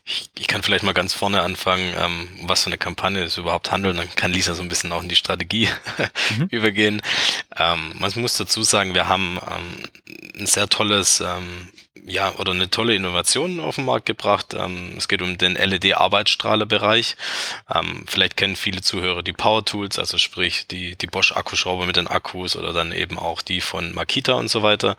Ich, 0.04 0.30
ich 0.36 0.48
kann 0.48 0.62
vielleicht 0.62 0.82
mal 0.82 0.94
ganz 0.94 1.14
vorne 1.14 1.42
anfangen, 1.42 1.94
ähm, 1.96 2.28
was 2.42 2.64
für 2.64 2.68
eine 2.68 2.78
Kampagne 2.78 3.22
es 3.22 3.38
überhaupt 3.38 3.70
handelt. 3.70 3.96
Dann 3.96 4.12
kann 4.16 4.32
Lisa 4.32 4.54
so 4.54 4.62
ein 4.62 4.68
bisschen 4.68 4.90
auch 4.90 5.02
in 5.02 5.08
die 5.08 5.16
Strategie 5.16 5.68
mhm. 6.38 6.48
übergehen. 6.50 7.02
Ähm, 7.56 7.94
man 7.98 8.10
muss 8.16 8.36
dazu 8.36 8.64
sagen, 8.64 8.94
wir 8.94 9.08
haben 9.08 9.38
ähm, 9.46 10.40
ein 10.40 10.46
sehr 10.46 10.68
tolles 10.68 11.20
ähm, 11.20 11.68
ja, 12.04 12.32
oder 12.38 12.50
eine 12.50 12.68
tolle 12.68 12.94
Innovation 12.96 13.60
auf 13.60 13.76
den 13.76 13.84
Markt 13.84 14.06
gebracht. 14.06 14.54
Ähm, 14.54 14.94
es 14.96 15.06
geht 15.06 15.22
um 15.22 15.38
den 15.38 15.54
LED-Arbeitsstrahlerbereich. 15.54 17.16
Ähm, 17.72 18.04
vielleicht 18.08 18.36
kennen 18.36 18.56
viele 18.56 18.82
Zuhörer 18.82 19.22
die 19.22 19.32
Power 19.32 19.64
Tools, 19.64 19.98
also 19.98 20.18
sprich 20.18 20.66
die, 20.66 20.96
die 20.96 21.06
Bosch 21.06 21.32
Akkuschrauber 21.32 21.86
mit 21.86 21.96
den 21.96 22.08
Akkus 22.08 22.56
oder 22.56 22.72
dann 22.72 22.92
eben 22.92 23.18
auch 23.18 23.40
die 23.42 23.60
von 23.60 23.94
Makita 23.94 24.32
und 24.32 24.48
so 24.48 24.62
weiter. 24.62 24.96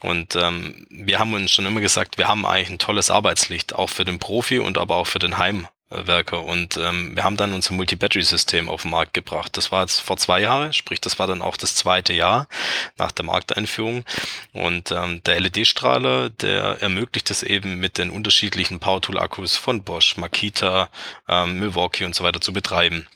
Und 0.00 0.36
ähm, 0.36 0.86
wir 0.90 1.18
haben 1.18 1.34
uns 1.34 1.50
schon 1.50 1.66
immer 1.66 1.80
gesagt, 1.80 2.18
wir 2.18 2.28
haben 2.28 2.46
eigentlich 2.46 2.70
ein 2.70 2.78
tolles 2.78 3.10
Arbeitslicht, 3.10 3.74
auch 3.74 3.90
für 3.90 4.04
den 4.04 4.20
Profi 4.20 4.60
und 4.60 4.78
aber 4.78 4.96
auch 4.96 5.06
für 5.06 5.18
den 5.18 5.38
Heim 5.38 5.66
Werke. 6.06 6.38
Und 6.38 6.76
ähm, 6.76 7.16
wir 7.16 7.24
haben 7.24 7.36
dann 7.36 7.52
unser 7.52 7.74
Multi-Battery-System 7.74 8.68
auf 8.68 8.82
den 8.82 8.90
Markt 8.90 9.14
gebracht. 9.14 9.56
Das 9.56 9.72
war 9.72 9.82
jetzt 9.82 10.00
vor 10.00 10.16
zwei 10.16 10.40
Jahren, 10.40 10.72
sprich, 10.72 11.00
das 11.00 11.18
war 11.18 11.26
dann 11.26 11.42
auch 11.42 11.56
das 11.56 11.74
zweite 11.74 12.12
Jahr 12.12 12.48
nach 12.96 13.12
der 13.12 13.24
Markteinführung. 13.24 14.04
Und 14.52 14.90
ähm, 14.90 15.22
der 15.24 15.40
LED-Strahler, 15.40 16.30
der 16.30 16.82
ermöglicht 16.82 17.30
es 17.30 17.42
eben 17.42 17.78
mit 17.78 17.98
den 17.98 18.10
unterschiedlichen 18.10 18.80
Powertool-Akkus 18.80 19.56
von 19.56 19.82
Bosch, 19.82 20.16
Makita, 20.16 20.88
ähm, 21.28 21.58
Milwaukee 21.58 22.04
und 22.04 22.14
so 22.14 22.24
weiter 22.24 22.40
zu 22.40 22.52
betreiben. 22.52 23.06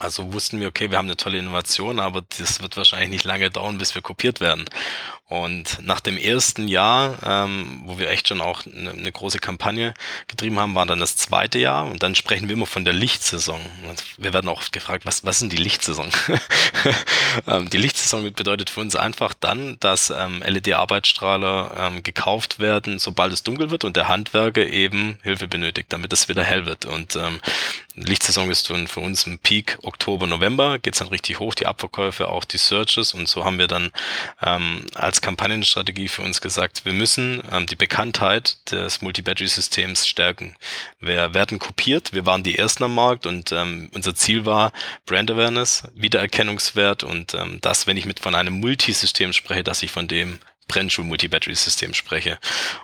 Also 0.00 0.32
wussten 0.32 0.60
wir, 0.60 0.68
okay, 0.68 0.90
wir 0.90 0.96
haben 0.96 1.08
eine 1.08 1.16
tolle 1.18 1.36
Innovation, 1.36 2.00
aber 2.00 2.22
das 2.38 2.62
wird 2.62 2.74
wahrscheinlich 2.78 3.10
nicht 3.10 3.24
lange 3.24 3.50
dauern, 3.50 3.76
bis 3.76 3.94
wir 3.94 4.00
kopiert 4.00 4.40
werden. 4.40 4.64
Und 5.30 5.78
nach 5.80 6.00
dem 6.00 6.16
ersten 6.16 6.66
Jahr, 6.66 7.16
ähm, 7.24 7.82
wo 7.84 8.00
wir 8.00 8.10
echt 8.10 8.26
schon 8.26 8.40
auch 8.40 8.66
eine, 8.66 8.90
eine, 8.90 9.12
große 9.12 9.38
Kampagne 9.38 9.94
getrieben 10.26 10.58
haben, 10.58 10.74
war 10.74 10.86
dann 10.86 10.98
das 10.98 11.14
zweite 11.14 11.60
Jahr 11.60 11.86
und 11.86 12.02
dann 12.02 12.16
sprechen 12.16 12.48
wir 12.48 12.54
immer 12.54 12.66
von 12.66 12.84
der 12.84 12.94
Lichtsaison. 12.94 13.60
Und 13.88 14.02
wir 14.18 14.32
werden 14.32 14.48
auch 14.48 14.58
oft 14.58 14.72
gefragt, 14.72 15.06
was, 15.06 15.24
was 15.24 15.40
ist 15.40 15.52
die 15.52 15.56
Lichtsaison? 15.56 16.10
ähm, 17.46 17.70
die 17.70 17.76
Lichtsaison 17.76 18.24
bedeutet 18.32 18.70
für 18.70 18.80
uns 18.80 18.96
einfach 18.96 19.32
dann, 19.38 19.76
dass 19.78 20.10
ähm, 20.10 20.42
LED-Arbeitsstrahler 20.44 21.76
ähm, 21.78 22.02
gekauft 22.02 22.58
werden, 22.58 22.98
sobald 22.98 23.32
es 23.32 23.44
dunkel 23.44 23.70
wird 23.70 23.84
und 23.84 23.96
der 23.96 24.08
Handwerker 24.08 24.66
eben 24.66 25.20
Hilfe 25.22 25.46
benötigt, 25.46 25.92
damit 25.92 26.12
es 26.12 26.28
wieder 26.28 26.42
hell 26.42 26.66
wird. 26.66 26.86
Und 26.86 27.14
ähm, 27.14 27.40
Lichtsaison 27.94 28.50
ist 28.50 28.66
für 28.66 29.00
uns 29.00 29.26
im 29.26 29.38
Peak 29.38 29.78
Oktober, 29.82 30.26
November, 30.26 30.80
geht's 30.80 30.98
dann 30.98 31.08
richtig 31.08 31.38
hoch, 31.38 31.54
die 31.54 31.66
Abverkäufe, 31.66 32.28
auch 32.28 32.44
die 32.44 32.58
Searches 32.58 33.14
und 33.14 33.28
so 33.28 33.44
haben 33.44 33.58
wir 33.58 33.68
dann 33.68 33.92
ähm, 34.42 34.86
als 34.94 35.19
Kampagnenstrategie 35.20 36.08
für 36.08 36.22
uns 36.22 36.40
gesagt, 36.40 36.84
wir 36.84 36.92
müssen 36.92 37.42
ähm, 37.52 37.66
die 37.66 37.76
Bekanntheit 37.76 38.70
des 38.70 39.02
Multi-Battery-Systems 39.02 40.06
stärken. 40.06 40.56
Wir 41.00 41.34
werden 41.34 41.58
kopiert, 41.58 42.12
wir 42.12 42.26
waren 42.26 42.42
die 42.42 42.58
Ersten 42.58 42.84
am 42.84 42.94
Markt 42.94 43.26
und 43.26 43.52
ähm, 43.52 43.90
unser 43.94 44.14
Ziel 44.14 44.46
war 44.46 44.72
Brand 45.06 45.30
Awareness, 45.30 45.84
Wiedererkennungswert 45.94 47.04
und 47.04 47.34
ähm, 47.34 47.58
das, 47.60 47.86
wenn 47.86 47.96
ich 47.96 48.06
mit 48.06 48.20
von 48.20 48.34
einem 48.34 48.60
Multisystem 48.60 49.32
spreche, 49.32 49.64
dass 49.64 49.82
ich 49.82 49.90
von 49.90 50.08
dem 50.08 50.38
Brennschuh 50.68 51.02
Multi-Battery 51.02 51.56
System 51.56 51.94
spreche. 51.94 52.38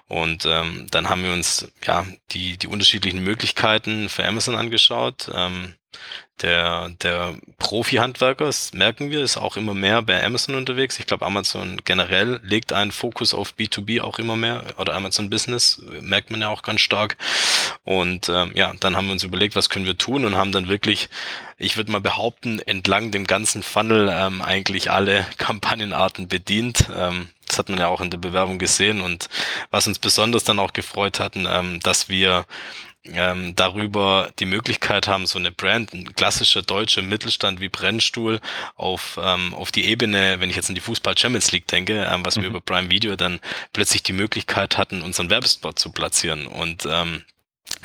Und 0.08 0.44
ähm, 0.44 0.88
dann 0.90 1.08
haben 1.08 1.22
wir 1.22 1.32
uns 1.32 1.68
ja 1.86 2.04
die 2.32 2.56
die 2.56 2.66
unterschiedlichen 2.66 3.22
Möglichkeiten 3.22 4.08
für 4.08 4.26
Amazon 4.26 4.56
angeschaut. 4.56 5.30
Ähm, 5.32 5.74
der, 6.42 6.90
der 7.02 7.34
Profi-Handwerker, 7.58 8.44
das 8.44 8.74
merken 8.74 9.10
wir, 9.10 9.22
ist 9.22 9.36
auch 9.36 9.56
immer 9.56 9.74
mehr 9.74 10.02
bei 10.02 10.22
Amazon 10.22 10.54
unterwegs. 10.54 10.98
Ich 10.98 11.06
glaube, 11.06 11.24
Amazon 11.24 11.80
generell 11.84 12.40
legt 12.42 12.72
einen 12.72 12.92
Fokus 12.92 13.32
auf 13.32 13.54
B2B 13.58 14.02
auch 14.02 14.18
immer 14.18 14.36
mehr 14.36 14.64
oder 14.76 14.94
Amazon 14.94 15.30
Business, 15.30 15.82
merkt 16.00 16.30
man 16.30 16.40
ja 16.42 16.48
auch 16.48 16.62
ganz 16.62 16.82
stark. 16.82 17.16
Und 17.84 18.28
ähm, 18.28 18.52
ja, 18.54 18.72
dann 18.80 18.96
haben 18.96 19.06
wir 19.06 19.12
uns 19.12 19.24
überlegt, 19.24 19.56
was 19.56 19.70
können 19.70 19.86
wir 19.86 19.96
tun 19.96 20.24
und 20.24 20.36
haben 20.36 20.52
dann 20.52 20.68
wirklich, 20.68 21.08
ich 21.56 21.76
würde 21.76 21.92
mal 21.92 22.00
behaupten, 22.00 22.58
entlang 22.58 23.10
dem 23.10 23.26
ganzen 23.26 23.62
Funnel 23.62 24.10
ähm, 24.12 24.42
eigentlich 24.42 24.90
alle 24.90 25.26
Kampagnenarten 25.38 26.28
bedient. 26.28 26.86
Ähm, 26.94 27.28
das 27.46 27.58
hat 27.58 27.68
man 27.68 27.78
ja 27.78 27.86
auch 27.88 28.00
in 28.00 28.10
der 28.10 28.18
Bewerbung 28.18 28.58
gesehen 28.58 29.00
und 29.00 29.28
was 29.70 29.86
uns 29.86 29.98
besonders 29.98 30.44
dann 30.44 30.58
auch 30.58 30.72
gefreut 30.72 31.20
hatten, 31.20 31.46
ähm, 31.48 31.80
dass 31.80 32.08
wir 32.08 32.44
ähm, 33.12 33.54
darüber 33.56 34.30
die 34.38 34.46
Möglichkeit 34.46 35.08
haben, 35.08 35.26
so 35.26 35.38
eine 35.38 35.52
Brand, 35.52 35.92
ein 35.92 36.14
klassischer 36.14 36.62
deutscher 36.62 37.02
Mittelstand 37.02 37.60
wie 37.60 37.68
Brennstuhl 37.68 38.40
auf, 38.74 39.18
ähm, 39.22 39.54
auf 39.54 39.72
die 39.72 39.86
Ebene, 39.86 40.40
wenn 40.40 40.50
ich 40.50 40.56
jetzt 40.56 40.68
an 40.68 40.74
die 40.74 40.80
Fußball 40.80 41.16
Champions 41.16 41.52
League 41.52 41.66
denke, 41.66 42.08
ähm, 42.10 42.24
was 42.24 42.36
mhm. 42.36 42.42
wir 42.42 42.48
über 42.50 42.60
Prime 42.60 42.90
Video 42.90 43.16
dann 43.16 43.40
plötzlich 43.72 44.02
die 44.02 44.12
Möglichkeit 44.12 44.78
hatten, 44.78 45.02
unseren 45.02 45.30
Werbespot 45.30 45.78
zu 45.78 45.90
platzieren. 45.90 46.46
Und 46.46 46.86
ähm, 46.90 47.24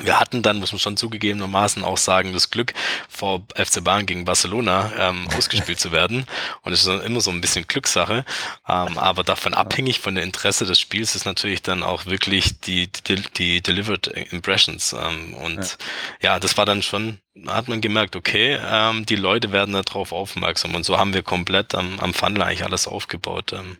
wir 0.02 0.18
hatten 0.18 0.42
dann, 0.42 0.58
muss 0.58 0.72
man 0.72 0.78
schon 0.78 0.96
zugegebenermaßen 0.96 1.84
auch 1.84 1.96
sagen, 1.96 2.32
das 2.32 2.50
Glück, 2.50 2.74
vor 3.08 3.42
FC 3.54 3.82
Bayern 3.82 4.06
gegen 4.06 4.24
Barcelona 4.24 4.92
ähm, 4.98 5.28
ausgespielt 5.36 5.80
zu 5.80 5.92
werden. 5.92 6.26
Und 6.62 6.72
es 6.72 6.86
ist 6.86 7.04
immer 7.04 7.20
so 7.20 7.30
ein 7.30 7.40
bisschen 7.40 7.66
Glückssache. 7.66 8.24
Ähm, 8.68 8.98
aber 8.98 9.24
davon 9.24 9.54
abhängig 9.54 10.00
von 10.00 10.14
der 10.14 10.24
Interesse 10.24 10.66
des 10.66 10.78
Spiels 10.80 11.14
ist 11.14 11.24
natürlich 11.24 11.62
dann 11.62 11.82
auch 11.82 12.06
wirklich 12.06 12.60
die, 12.60 12.88
die, 13.06 13.22
die 13.36 13.60
Delivered 13.60 14.08
Impressions. 14.08 14.92
Ähm, 14.92 15.34
und 15.34 15.78
ja. 16.20 16.32
ja. 16.32 16.40
das 16.40 16.56
war 16.56 16.66
dann 16.66 16.82
schon, 16.82 17.18
hat 17.46 17.68
man 17.68 17.80
gemerkt, 17.80 18.16
okay, 18.16 18.58
ähm, 18.64 19.06
die 19.06 19.16
Leute 19.16 19.52
werden 19.52 19.74
darauf 19.74 20.12
aufmerksam. 20.12 20.74
Und 20.74 20.84
so 20.84 20.98
haben 20.98 21.14
wir 21.14 21.22
komplett 21.22 21.74
am, 21.74 21.98
am 22.00 22.14
Funnel 22.14 22.42
eigentlich 22.42 22.64
alles 22.64 22.86
aufgebaut. 22.86 23.52
Ähm, 23.52 23.78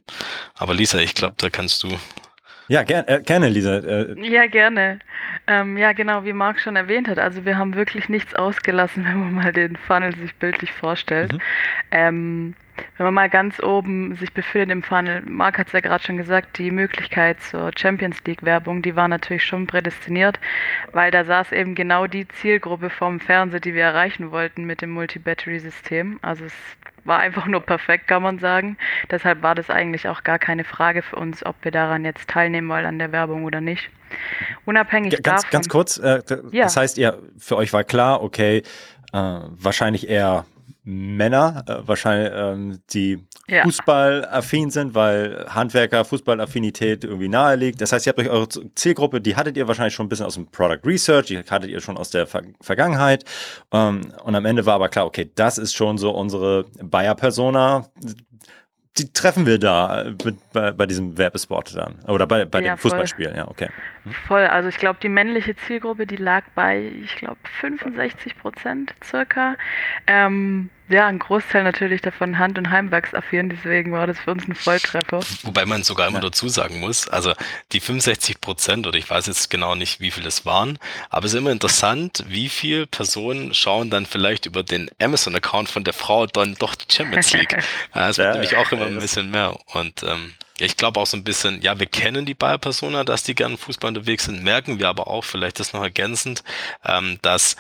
aber 0.55 0.75
Lisa, 0.75 0.99
ich 0.99 1.15
glaube, 1.15 1.35
da 1.39 1.51
kannst 1.51 1.83
du 1.83 1.99
ja, 2.73 2.83
ger 2.85 3.07
äh, 3.07 3.21
gerne, 3.21 3.51
Lisa. 3.51 3.79
Äh, 3.79 4.15
ja, 4.27 4.47
gerne. 4.47 4.99
Ähm, 5.47 5.77
ja, 5.77 5.93
genau, 5.93 6.25
wie 6.25 6.33
Marc 6.33 6.59
schon 6.59 6.75
erwähnt 6.75 7.07
hat, 7.07 7.19
also 7.19 7.45
wir 7.45 7.59
haben 7.59 7.75
wirklich 7.75 8.09
nichts 8.09 8.35
ausgelassen, 8.35 9.05
wenn 9.09 9.21
man 9.21 9.35
mal 9.35 9.53
den 9.53 9.77
Funnel 9.77 10.17
sich 10.17 10.35
bildlich 10.37 10.73
vorstellt. 10.73 11.35
Mhm. 11.35 11.41
Ähm, 11.91 12.55
wenn 12.97 13.05
man 13.05 13.15
mal 13.15 13.29
ganz 13.29 13.63
oben 13.63 14.17
sich 14.17 14.33
befindet 14.33 14.71
im 14.71 14.83
Funnel, 14.83 15.23
Marc 15.27 15.59
hat 15.59 15.67
es 15.67 15.75
ja 15.75 15.81
gerade 15.81 16.03
schon 16.03 16.17
gesagt, 16.17 16.57
die 16.57 16.71
Möglichkeit 16.71 17.43
zur 17.43 17.71
Champions 17.77 18.25
League 18.25 18.43
Werbung, 18.43 18.81
die 18.81 18.97
war 18.97 19.09
natürlich 19.09 19.45
schon 19.45 19.67
prädestiniert, 19.67 20.41
weil 20.93 21.11
da 21.11 21.25
saß 21.25 21.53
eben 21.53 21.75
genau 21.75 22.07
die 22.07 22.27
Zielgruppe 22.27 22.89
vom 22.89 23.21
Fernseher, 23.21 23.61
die 23.61 23.75
wir 23.75 23.83
erreichen 23.83 24.31
wollten 24.31 24.65
mit 24.65 24.81
dem 24.81 24.91
Multi-Battery-System. 24.91 26.21
Also 26.23 26.47
es 26.47 26.55
war 27.05 27.19
einfach 27.19 27.47
nur 27.47 27.61
perfekt, 27.61 28.09
kann 28.09 28.23
man 28.23 28.39
sagen. 28.39 28.77
Deshalb 29.11 29.43
war 29.43 29.55
das 29.55 29.71
eigentlich 29.71 30.09
auch 30.09 30.23
gar 30.23 30.39
keine 30.39 30.65
Frage 30.65 31.03
für 31.03 31.17
uns, 31.17 31.45
ob 31.45 31.57
wir 31.63 31.73
daran 31.73 32.05
jetzt 32.05 32.29
teilnehmen 32.29 32.69
wollen 32.69 32.87
an 32.87 32.99
der 32.99 33.13
Werbung 33.13 33.45
oder 33.45 33.61
nicht. 33.61 33.91
Unabhängig 34.65 35.23
ganz, 35.23 35.43
davon. 35.43 35.51
Ganz 35.51 35.69
kurz, 35.69 35.99
äh, 35.99 36.23
ja. 36.51 36.65
das 36.65 36.77
heißt, 36.77 36.99
ihr, 36.99 37.19
für 37.39 37.57
euch 37.57 37.73
war 37.73 37.85
klar, 37.85 38.23
okay, 38.23 38.63
äh, 39.13 39.19
wahrscheinlich 39.19 40.09
eher 40.09 40.45
Männer, 40.85 41.65
äh, 41.69 41.87
wahrscheinlich, 41.87 42.33
ähm, 42.35 42.81
die 42.91 43.25
ja. 43.49 43.63
Fußballaffin 43.63 44.71
sind, 44.71 44.95
weil 44.95 45.47
Handwerker, 45.49 46.05
Fußballaffinität 46.05 47.05
irgendwie 47.05 47.29
nahe 47.29 47.57
liegt. 47.57 47.81
Das 47.81 47.93
heißt, 47.93 48.07
ihr 48.07 48.11
habt 48.11 48.19
euch 48.19 48.29
eure 48.29 48.49
Zielgruppe, 48.75 49.21
die 49.21 49.37
hattet 49.37 49.57
ihr 49.57 49.69
wahrscheinlich 49.69 49.95
schon 49.95 50.07
ein 50.07 50.09
bisschen 50.09 50.27
aus 50.27 50.35
dem 50.35 50.47
Product 50.47 50.81
Research, 50.85 51.27
die 51.27 51.39
hattet 51.39 51.71
ihr 51.71 51.81
schon 51.81 51.97
aus 51.97 52.11
der 52.11 52.27
Ver 52.27 52.43
Vergangenheit. 52.61 53.25
Ähm, 53.73 54.13
und 54.25 54.35
am 54.35 54.45
Ende 54.45 54.67
war 54.67 54.75
aber 54.75 54.89
klar, 54.89 55.07
okay, 55.07 55.31
das 55.35 55.59
ist 55.59 55.75
schon 55.75 55.99
so 55.99 56.11
unsere 56.11 56.65
Bayer-Persona, 56.83 57.87
die 58.99 59.13
treffen 59.13 59.47
wir 59.47 59.59
da 59.59 60.03
äh, 60.03 60.15
mit, 60.25 60.53
bei, 60.53 60.73
bei, 60.73 60.87
diesem 60.87 61.17
Werbespot 61.17 61.75
dann. 61.75 61.99
Oder 62.07 62.27
bei, 62.27 62.45
bei 62.45 62.61
ja, 62.61 62.75
dem 62.75 62.79
Fußballspiel, 62.79 63.33
ja, 63.35 63.49
okay. 63.49 63.69
Hm? 64.05 64.13
Voll, 64.27 64.47
also 64.47 64.69
ich 64.69 64.77
glaube, 64.77 64.99
die 65.03 65.09
männliche 65.09 65.57
Zielgruppe, 65.57 66.07
die 66.07 66.17
lag 66.17 66.45
bei, 66.55 66.93
ich 67.03 67.17
glaube, 67.17 67.39
65 67.61 68.37
Prozent 68.39 68.95
circa. 69.03 69.57
Ähm, 70.07 70.69
ja, 70.89 71.07
ein 71.07 71.19
Großteil 71.19 71.63
natürlich 71.63 72.03
davon 72.03 72.39
Hand- 72.39 72.59
und 72.59 72.71
Heimwerksaffin, 72.71 73.49
deswegen 73.49 73.93
war 73.93 74.07
das 74.07 74.19
für 74.19 74.33
uns 74.33 74.47
ein 74.47 74.55
Volltreffer. 74.55 75.21
Wobei 75.43 75.65
man 75.65 75.83
sogar 75.83 76.09
immer 76.09 76.19
ja. 76.19 76.25
dazu 76.25 76.49
sagen 76.49 76.81
muss, 76.81 77.09
also 77.09 77.33
die 77.73 77.81
65 77.81 78.41
Prozent, 78.41 78.87
oder 78.87 78.99
ich 78.99 79.09
weiß 79.09 79.27
jetzt 79.27 79.49
genau 79.51 79.75
nicht, 79.75 80.01
wie 80.01 80.11
viel 80.11 80.27
es 80.27 80.45
waren, 80.45 80.79
aber 81.09 81.27
es 81.27 81.33
ist 81.33 81.39
immer 81.39 81.51
interessant, 81.51 82.25
wie 82.29 82.49
viele 82.49 82.87
Personen 82.87 83.55
schauen 83.55 83.91
dann 83.91 84.07
vielleicht 84.07 84.47
über 84.47 84.63
den 84.63 84.91
Amazon-Account 85.01 85.69
von 85.69 85.85
der 85.85 85.95
Frau 85.95 86.27
dann 86.27 86.55
doch 86.57 86.75
die 86.75 86.93
Champions 86.93 87.33
League. 87.33 87.57
Es 87.95 88.19
wird 88.19 88.27
ja, 88.27 88.33
nämlich 88.33 88.57
auch 88.57 88.71
immer 88.73 88.87
ein 88.87 88.99
bisschen 88.99 89.31
mehr. 89.31 89.57
Und 89.73 90.03
ähm, 90.03 90.35
ja, 90.63 90.67
ich 90.67 90.77
glaube 90.77 91.01
auch 91.01 91.07
so 91.09 91.17
ein 91.17 91.25
bisschen, 91.25 91.61
ja, 91.61 91.81
wir 91.81 91.87
kennen 91.87 92.25
die 92.25 92.35
Bayer-Persona, 92.35 93.03
dass 93.03 93.25
die 93.25 93.35
gerne 93.35 93.57
Fußball 93.57 93.89
unterwegs 93.89 94.27
sind, 94.27 94.45
merken 94.45 94.79
wir 94.79 94.89
aber 94.89 95.09
auch, 95.09 95.25
vielleicht 95.25 95.59
das 95.59 95.73
noch 95.73 95.83
ergänzend, 95.83 96.45
ähm, 96.85 97.19
dass 97.21 97.57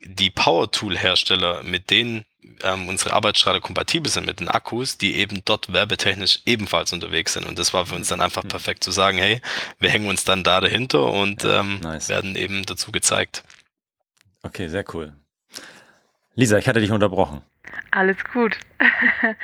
die 0.00 0.30
Power-Tool-Hersteller, 0.30 1.64
mit 1.64 1.90
denen 1.90 2.24
ähm, 2.62 2.88
unsere 2.88 3.12
Arbeitsstrahler 3.12 3.60
kompatibel 3.60 4.10
sind 4.10 4.24
mit 4.24 4.40
den 4.40 4.48
Akkus, 4.48 4.96
die 4.96 5.16
eben 5.16 5.42
dort 5.44 5.70
werbetechnisch 5.70 6.40
ebenfalls 6.46 6.94
unterwegs 6.94 7.34
sind. 7.34 7.44
Und 7.44 7.58
das 7.58 7.74
war 7.74 7.84
für 7.84 7.94
uns 7.94 8.08
dann 8.08 8.22
einfach 8.22 8.44
mhm. 8.44 8.48
perfekt 8.48 8.82
zu 8.82 8.90
sagen, 8.90 9.18
hey, 9.18 9.42
wir 9.78 9.90
hängen 9.90 10.08
uns 10.08 10.24
dann 10.24 10.42
da 10.42 10.62
dahinter 10.62 11.12
und 11.12 11.42
ja, 11.42 11.60
ähm, 11.60 11.80
nice. 11.80 12.08
werden 12.08 12.36
eben 12.36 12.64
dazu 12.64 12.90
gezeigt. 12.90 13.44
Okay, 14.42 14.68
sehr 14.68 14.84
cool. 14.94 15.12
Lisa, 16.34 16.56
ich 16.56 16.68
hatte 16.68 16.80
dich 16.80 16.90
unterbrochen. 16.90 17.42
Alles 17.90 18.24
gut. 18.24 18.58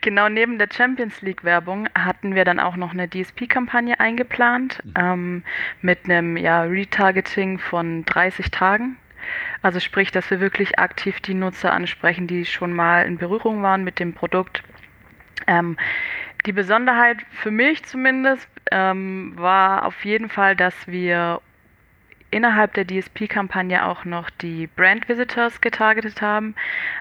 genau 0.00 0.28
neben 0.28 0.58
der 0.58 0.68
Champions 0.72 1.22
League 1.22 1.44
Werbung 1.44 1.88
hatten 1.94 2.34
wir 2.34 2.44
dann 2.44 2.60
auch 2.60 2.76
noch 2.76 2.92
eine 2.92 3.08
DSP-Kampagne 3.08 3.98
eingeplant 3.98 4.82
mhm. 4.84 4.92
ähm, 4.96 5.42
mit 5.80 6.04
einem 6.04 6.36
ja, 6.36 6.62
Retargeting 6.62 7.58
von 7.58 8.04
30 8.04 8.50
Tagen. 8.50 8.96
Also 9.62 9.80
sprich, 9.80 10.12
dass 10.12 10.30
wir 10.30 10.40
wirklich 10.40 10.78
aktiv 10.78 11.20
die 11.20 11.34
Nutzer 11.34 11.72
ansprechen, 11.72 12.26
die 12.26 12.44
schon 12.44 12.72
mal 12.72 13.06
in 13.06 13.16
Berührung 13.16 13.62
waren 13.62 13.84
mit 13.84 13.98
dem 13.98 14.12
Produkt. 14.12 14.62
Ähm, 15.46 15.76
die 16.46 16.52
Besonderheit 16.52 17.18
für 17.30 17.50
mich 17.50 17.84
zumindest 17.84 18.48
ähm, 18.70 19.32
war 19.36 19.86
auf 19.86 20.04
jeden 20.04 20.28
Fall, 20.28 20.56
dass 20.56 20.74
wir 20.86 21.40
innerhalb 22.34 22.74
der 22.74 22.86
DSP-Kampagne 22.86 23.86
auch 23.86 24.04
noch 24.04 24.28
die 24.28 24.66
Brand 24.66 25.08
Visitors 25.08 25.60
getargetet 25.60 26.20
haben. 26.20 26.54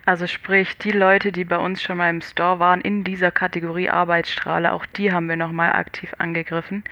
Also 0.05 0.27
sprich, 0.27 0.77
die 0.77 0.91
Leute, 0.91 1.31
die 1.31 1.43
bei 1.43 1.57
uns 1.57 1.81
schon 1.81 1.97
mal 1.97 2.09
im 2.09 2.21
Store 2.21 2.59
waren, 2.59 2.81
in 2.81 3.03
dieser 3.03 3.31
Kategorie 3.31 3.89
Arbeitsstrahle, 3.89 4.71
auch 4.71 4.85
die 4.85 5.11
haben 5.11 5.27
wir 5.27 5.35
nochmal 5.35 5.73
aktiv 5.73 6.13
angegriffen. 6.19 6.83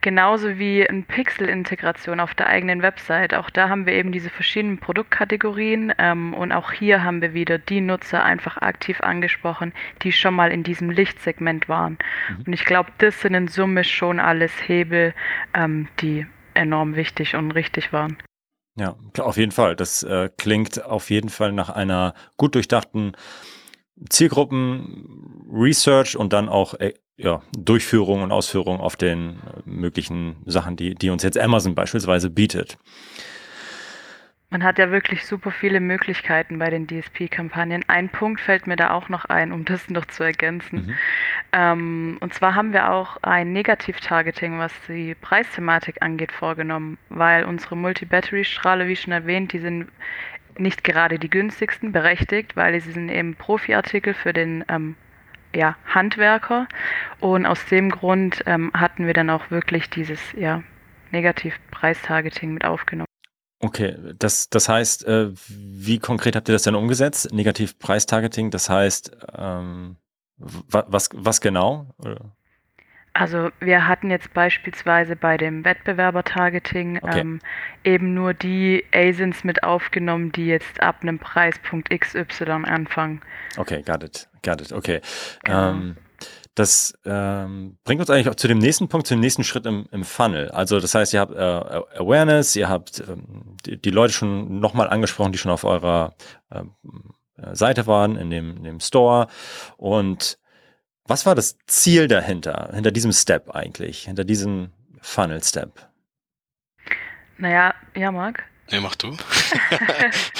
Genauso 0.00 0.58
wie 0.58 0.88
eine 0.88 1.02
Pixel-Integration 1.02 2.20
auf 2.20 2.34
der 2.34 2.46
eigenen 2.46 2.80
Website. 2.82 3.34
Auch 3.34 3.50
da 3.50 3.68
haben 3.68 3.86
wir 3.86 3.94
eben 3.94 4.12
diese 4.12 4.30
verschiedenen 4.30 4.78
Produktkategorien 4.78 5.92
ähm, 5.98 6.32
und 6.32 6.52
auch 6.52 6.70
hier 6.70 7.02
haben 7.02 7.20
wir 7.22 7.34
wieder 7.34 7.58
die 7.58 7.80
Nutzer 7.80 8.22
einfach 8.22 8.58
aktiv 8.58 9.00
angesprochen, 9.00 9.72
die 10.02 10.12
schon 10.12 10.34
mal 10.34 10.52
in 10.52 10.62
diesem 10.62 10.90
Lichtsegment 10.90 11.68
waren. 11.68 11.98
Mhm. 12.28 12.44
Und 12.46 12.52
ich 12.52 12.64
glaube, 12.64 12.90
das 12.98 13.20
sind 13.20 13.34
in 13.34 13.48
Summe 13.48 13.82
schon 13.82 14.20
alles 14.20 14.52
Hebel, 14.68 15.12
ähm, 15.54 15.88
die 16.00 16.26
enorm 16.56 16.96
wichtig 16.96 17.36
und 17.36 17.52
richtig 17.52 17.92
waren. 17.92 18.18
Ja, 18.78 18.96
auf 19.18 19.36
jeden 19.36 19.52
Fall. 19.52 19.76
Das 19.76 20.02
äh, 20.02 20.30
klingt 20.36 20.84
auf 20.84 21.10
jeden 21.10 21.30
Fall 21.30 21.52
nach 21.52 21.70
einer 21.70 22.14
gut 22.36 22.54
durchdachten 22.54 23.12
Zielgruppen-Research 24.10 26.16
und 26.16 26.32
dann 26.32 26.48
auch 26.48 26.74
äh, 26.74 26.94
ja, 27.16 27.42
Durchführung 27.56 28.22
und 28.22 28.32
Ausführung 28.32 28.80
auf 28.80 28.96
den 28.96 29.30
äh, 29.30 29.62
möglichen 29.64 30.36
Sachen, 30.44 30.76
die, 30.76 30.94
die 30.94 31.10
uns 31.10 31.22
jetzt 31.22 31.38
Amazon 31.38 31.74
beispielsweise 31.74 32.28
bietet. 32.28 32.76
Man 34.48 34.62
hat 34.62 34.78
ja 34.78 34.92
wirklich 34.92 35.26
super 35.26 35.50
viele 35.50 35.80
Möglichkeiten 35.80 36.60
bei 36.60 36.70
den 36.70 36.86
DSP-Kampagnen. 36.86 37.82
Ein 37.88 38.08
Punkt 38.08 38.40
fällt 38.40 38.68
mir 38.68 38.76
da 38.76 38.92
auch 38.92 39.08
noch 39.08 39.24
ein, 39.24 39.50
um 39.50 39.64
das 39.64 39.90
noch 39.90 40.04
zu 40.04 40.22
ergänzen. 40.22 40.86
Mhm. 40.86 40.94
Ähm, 41.52 42.16
und 42.20 42.32
zwar 42.32 42.54
haben 42.54 42.72
wir 42.72 42.92
auch 42.92 43.16
ein 43.22 43.52
Negativ-Targeting, 43.52 44.58
was 44.58 44.72
die 44.86 45.16
Preisthematik 45.16 45.96
angeht, 46.00 46.30
vorgenommen, 46.30 46.96
weil 47.08 47.44
unsere 47.44 47.76
Multi-Battery-Strahle, 47.76 48.86
wie 48.86 48.94
schon 48.94 49.12
erwähnt, 49.12 49.52
die 49.52 49.58
sind 49.58 49.88
nicht 50.58 50.84
gerade 50.84 51.18
die 51.18 51.28
günstigsten, 51.28 51.90
berechtigt, 51.90 52.54
weil 52.54 52.80
sie 52.80 52.92
sind 52.92 53.08
eben 53.08 53.34
Profi-Artikel 53.34 54.14
für 54.14 54.32
den 54.32 54.64
ähm, 54.68 54.94
ja, 55.56 55.76
Handwerker. 55.92 56.68
Und 57.18 57.46
aus 57.46 57.66
dem 57.66 57.90
Grund 57.90 58.44
ähm, 58.46 58.70
hatten 58.74 59.06
wir 59.06 59.12
dann 59.12 59.28
auch 59.28 59.50
wirklich 59.50 59.90
dieses 59.90 60.20
ja, 60.34 60.62
Negativ-Preistargeting 61.10 62.54
mit 62.54 62.64
aufgenommen. 62.64 63.06
Okay, 63.66 63.96
das, 64.16 64.48
das 64.48 64.68
heißt, 64.68 65.06
äh, 65.08 65.30
wie 65.48 65.98
konkret 65.98 66.36
habt 66.36 66.48
ihr 66.48 66.52
das 66.52 66.62
denn 66.62 66.76
umgesetzt? 66.76 67.32
Negativ-Preistargeting, 67.32 68.52
das 68.52 68.70
heißt, 68.70 69.16
ähm, 69.36 69.96
was, 70.38 71.08
was 71.12 71.40
genau? 71.40 71.88
Also 73.12 73.50
wir 73.58 73.88
hatten 73.88 74.08
jetzt 74.10 74.32
beispielsweise 74.34 75.16
bei 75.16 75.36
dem 75.36 75.64
Wettbewerber-Targeting 75.64 77.00
okay. 77.02 77.20
ähm, 77.20 77.40
eben 77.82 78.14
nur 78.14 78.34
die 78.34 78.84
ASINs 78.94 79.42
mit 79.42 79.64
aufgenommen, 79.64 80.30
die 80.30 80.46
jetzt 80.46 80.80
ab 80.80 80.98
einem 81.02 81.18
Preispunkt 81.18 81.90
XY 81.90 82.44
anfangen. 82.66 83.20
Okay, 83.56 83.82
got 83.82 84.04
it, 84.04 84.28
got 84.44 84.60
it, 84.60 84.72
okay. 84.72 85.00
Genau. 85.42 85.70
Ähm, 85.70 85.96
das 86.56 86.98
ähm, 87.04 87.78
bringt 87.84 88.00
uns 88.00 88.08
eigentlich 88.08 88.30
auch 88.30 88.34
zu 88.34 88.48
dem 88.48 88.58
nächsten 88.58 88.88
Punkt, 88.88 89.06
zu 89.06 89.14
dem 89.14 89.20
nächsten 89.20 89.44
Schritt 89.44 89.66
im, 89.66 89.86
im 89.92 90.04
Funnel. 90.04 90.50
Also 90.50 90.80
das 90.80 90.94
heißt, 90.94 91.12
ihr 91.12 91.20
habt 91.20 91.34
äh, 91.34 91.98
Awareness, 92.00 92.56
ihr 92.56 92.68
habt 92.68 93.00
ähm, 93.00 93.56
die, 93.66 93.80
die, 93.80 93.90
Leute 93.90 94.14
schon 94.14 94.58
nochmal 94.58 94.88
angesprochen, 94.88 95.32
die 95.32 95.38
schon 95.38 95.52
auf 95.52 95.64
eurer 95.64 96.14
ähm, 96.50 96.72
Seite 97.52 97.86
waren, 97.86 98.16
in 98.16 98.30
dem, 98.30 98.56
in 98.56 98.64
dem 98.64 98.80
Store. 98.80 99.28
Und 99.76 100.38
was 101.04 101.26
war 101.26 101.34
das 101.34 101.58
Ziel 101.66 102.08
dahinter, 102.08 102.70
hinter 102.72 102.90
diesem 102.90 103.12
Step 103.12 103.50
eigentlich, 103.50 104.04
hinter 104.04 104.24
diesem 104.24 104.70
Funnel-Step? 105.02 105.90
Naja, 107.36 107.74
ja, 107.94 108.10
Marc. 108.10 108.44
Nee, 108.70 108.80
mach 108.80 108.96
du. 108.96 109.10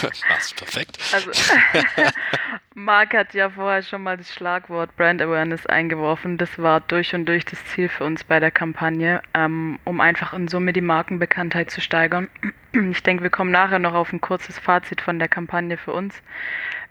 Machst 0.28 0.56
perfekt. 0.56 0.98
Also, 1.12 1.30
Marc 2.74 3.14
hat 3.14 3.34
ja 3.34 3.50
vorher 3.50 3.82
schon 3.82 4.02
mal 4.02 4.16
das 4.16 4.34
Schlagwort 4.34 4.94
Brand 4.96 5.22
Awareness 5.22 5.64
eingeworfen. 5.66 6.36
Das 6.36 6.58
war 6.58 6.80
durch 6.80 7.14
und 7.14 7.26
durch 7.26 7.44
das 7.44 7.64
Ziel 7.66 7.88
für 7.88 8.04
uns 8.04 8.24
bei 8.24 8.40
der 8.40 8.50
Kampagne, 8.50 9.22
ähm, 9.32 9.78
um 9.84 10.00
einfach 10.00 10.32
in 10.32 10.48
Summe 10.48 10.72
die 10.72 10.80
Markenbekanntheit 10.80 11.70
zu 11.70 11.80
steigern. 11.80 12.28
Ich 12.90 13.02
denke, 13.02 13.22
wir 13.22 13.30
kommen 13.30 13.50
nachher 13.50 13.78
noch 13.78 13.94
auf 13.94 14.12
ein 14.12 14.20
kurzes 14.20 14.58
Fazit 14.58 15.00
von 15.00 15.18
der 15.18 15.28
Kampagne 15.28 15.76
für 15.78 15.92
uns. 15.92 16.20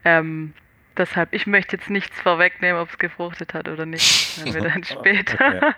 Ähm, 0.04 0.54
Deshalb, 0.98 1.34
ich 1.34 1.46
möchte 1.46 1.76
jetzt 1.76 1.90
nichts 1.90 2.20
vorwegnehmen, 2.22 2.82
ob 2.82 2.90
es 2.90 2.98
gefruchtet 2.98 3.54
hat 3.54 3.68
oder 3.68 3.86
nicht. 3.86 4.44
Wenn 4.44 4.54
wir 4.54 4.62
dann 4.62 4.84
später. 4.86 5.76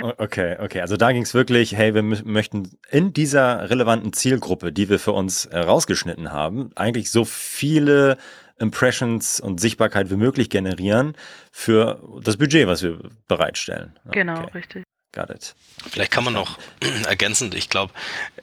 Okay, 0.00 0.14
okay. 0.18 0.56
okay. 0.60 0.80
Also 0.80 0.96
da 0.96 1.12
ging 1.12 1.22
es 1.22 1.34
wirklich, 1.34 1.76
hey, 1.76 1.94
wir 1.94 2.02
möchten 2.02 2.70
in 2.90 3.12
dieser 3.12 3.70
relevanten 3.70 4.12
Zielgruppe, 4.12 4.72
die 4.72 4.88
wir 4.88 4.98
für 4.98 5.12
uns 5.12 5.48
rausgeschnitten 5.52 6.32
haben, 6.32 6.70
eigentlich 6.76 7.10
so 7.10 7.24
viele 7.24 8.18
Impressions 8.58 9.40
und 9.40 9.60
Sichtbarkeit 9.60 10.10
wie 10.10 10.16
möglich 10.16 10.50
generieren 10.50 11.16
für 11.50 12.02
das 12.22 12.36
Budget, 12.36 12.66
was 12.66 12.82
wir 12.82 12.98
bereitstellen. 13.26 13.98
Genau, 14.10 14.42
okay. 14.42 14.58
richtig. 14.58 14.84
Got 15.12 15.30
it. 15.30 15.54
Vielleicht 15.90 16.12
kann 16.12 16.24
man 16.24 16.34
noch 16.34 16.58
ergänzend, 17.06 17.54
ich 17.54 17.68
glaube, 17.68 17.92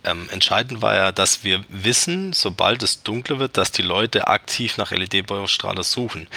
ähm, 0.04 0.30
entscheidend 0.32 0.82
war 0.82 0.96
ja, 0.96 1.12
dass 1.14 1.44
wir 1.44 1.64
wissen, 1.70 2.34
sobald 2.34 2.84
es 2.84 3.04
dunkler 3.04 3.40
wird, 3.40 3.58
dass 3.58 3.72
die 3.72 3.84
Leute 3.84 4.28
aktiv 4.28 4.78
nach 4.78 4.92
LED-Baustrahlern 4.92 5.84
suchen. 5.84 6.28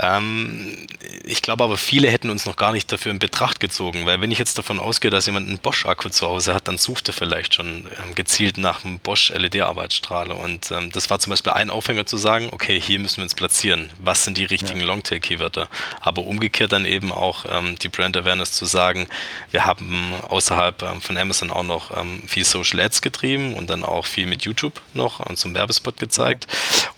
Ähm, 0.00 0.86
ich 1.24 1.42
glaube 1.42 1.64
aber, 1.64 1.76
viele 1.76 2.10
hätten 2.10 2.30
uns 2.30 2.46
noch 2.46 2.56
gar 2.56 2.72
nicht 2.72 2.90
dafür 2.90 3.12
in 3.12 3.18
Betracht 3.18 3.60
gezogen, 3.60 4.06
weil 4.06 4.20
wenn 4.20 4.30
ich 4.30 4.38
jetzt 4.38 4.56
davon 4.56 4.78
ausgehe, 4.78 5.10
dass 5.10 5.26
jemand 5.26 5.48
einen 5.48 5.58
Bosch-Akku 5.58 6.08
zu 6.08 6.26
Hause 6.26 6.54
hat, 6.54 6.68
dann 6.68 6.78
sucht 6.78 7.08
er 7.08 7.14
vielleicht 7.14 7.54
schon 7.54 7.86
ähm, 8.02 8.14
gezielt 8.14 8.56
nach 8.56 8.84
einem 8.84 8.98
Bosch 8.98 9.30
LED-Arbeitsstrahler. 9.30 10.36
Und 10.36 10.70
ähm, 10.70 10.90
das 10.92 11.10
war 11.10 11.18
zum 11.18 11.30
Beispiel 11.30 11.52
ein 11.52 11.70
Aufhänger 11.70 12.06
zu 12.06 12.16
sagen, 12.16 12.48
okay, 12.52 12.80
hier 12.80 12.98
müssen 12.98 13.18
wir 13.18 13.24
uns 13.24 13.34
platzieren. 13.34 13.90
Was 13.98 14.24
sind 14.24 14.38
die 14.38 14.44
richtigen 14.44 14.80
ja. 14.80 14.86
Longtail-Keywörter? 14.86 15.68
Aber 16.00 16.24
umgekehrt 16.24 16.72
dann 16.72 16.86
eben 16.86 17.12
auch 17.12 17.44
ähm, 17.50 17.76
die 17.78 17.88
Brand 17.88 18.16
Awareness 18.16 18.52
zu 18.52 18.64
sagen, 18.64 19.06
wir 19.50 19.66
haben 19.66 20.14
außerhalb 20.28 20.82
ähm, 20.82 21.00
von 21.00 21.16
Amazon 21.18 21.50
auch 21.50 21.64
noch 21.64 21.96
ähm, 21.96 22.22
viel 22.26 22.44
Social 22.44 22.80
Ads 22.80 23.02
getrieben 23.02 23.54
und 23.54 23.68
dann 23.68 23.84
auch 23.84 24.06
viel 24.06 24.26
mit 24.26 24.42
YouTube 24.42 24.80
noch 24.94 25.20
und 25.20 25.36
zum 25.36 25.54
Werbespot 25.54 25.98
gezeigt. 25.98 26.46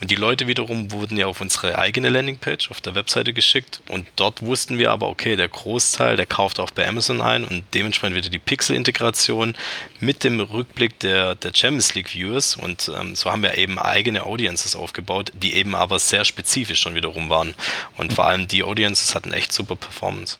Und 0.00 0.10
die 0.10 0.16
Leute 0.16 0.46
wiederum 0.46 0.92
wurden 0.92 1.16
ja 1.16 1.26
auf 1.26 1.40
unsere 1.40 1.78
eigene 1.78 2.08
Landingpage 2.08 2.70
auf 2.70 2.80
der 2.80 2.91
Webseite 2.94 3.32
geschickt 3.32 3.82
und 3.88 4.06
dort 4.16 4.42
wussten 4.42 4.78
wir 4.78 4.90
aber, 4.90 5.08
okay, 5.08 5.36
der 5.36 5.48
Großteil, 5.48 6.16
der 6.16 6.26
kauft 6.26 6.60
auch 6.60 6.70
bei 6.70 6.86
Amazon 6.86 7.20
ein 7.20 7.44
und 7.44 7.64
dementsprechend 7.74 8.16
wieder 8.16 8.30
die 8.30 8.38
Pixel-Integration 8.38 9.54
mit 10.00 10.24
dem 10.24 10.40
Rückblick 10.40 10.98
der, 11.00 11.34
der 11.34 11.52
Champions 11.54 11.94
League 11.94 12.14
Viewers 12.14 12.56
und 12.56 12.90
ähm, 12.96 13.14
so 13.14 13.30
haben 13.30 13.42
wir 13.42 13.58
eben 13.58 13.78
eigene 13.78 14.24
Audiences 14.24 14.76
aufgebaut, 14.76 15.32
die 15.34 15.54
eben 15.54 15.74
aber 15.74 15.98
sehr 15.98 16.24
spezifisch 16.24 16.80
schon 16.80 16.94
wiederum 16.94 17.28
waren 17.28 17.54
und 17.96 18.12
vor 18.12 18.26
allem 18.26 18.48
die 18.48 18.62
Audiences 18.62 19.14
hatten 19.14 19.32
echt 19.32 19.52
super 19.52 19.76
Performance. 19.76 20.38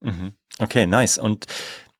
Mhm. 0.00 0.32
Okay, 0.58 0.86
nice. 0.86 1.18
Und 1.18 1.46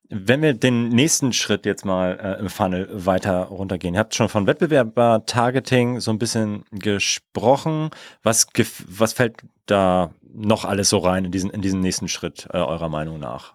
wenn 0.09 0.41
wir 0.41 0.53
den 0.53 0.89
nächsten 0.89 1.33
Schritt 1.33 1.65
jetzt 1.65 1.85
mal 1.85 2.19
äh, 2.19 2.39
im 2.39 2.49
Funnel 2.49 2.89
weiter 2.91 3.43
runtergehen, 3.43 3.93
ihr 3.93 3.99
habt 3.99 4.15
schon 4.15 4.27
von 4.27 4.47
Wettbewerber-Targeting 4.47 5.99
so 5.99 6.11
ein 6.11 6.19
bisschen 6.19 6.65
gesprochen. 6.71 7.91
Was, 8.23 8.47
was 8.87 9.13
fällt 9.13 9.43
da 9.67 10.11
noch 10.33 10.65
alles 10.65 10.89
so 10.89 10.97
rein 10.97 11.25
in 11.25 11.31
diesen, 11.31 11.51
in 11.51 11.61
diesen 11.61 11.81
nächsten 11.81 12.07
Schritt 12.07 12.47
äh, 12.51 12.57
eurer 12.57 12.89
Meinung 12.89 13.19
nach? 13.19 13.53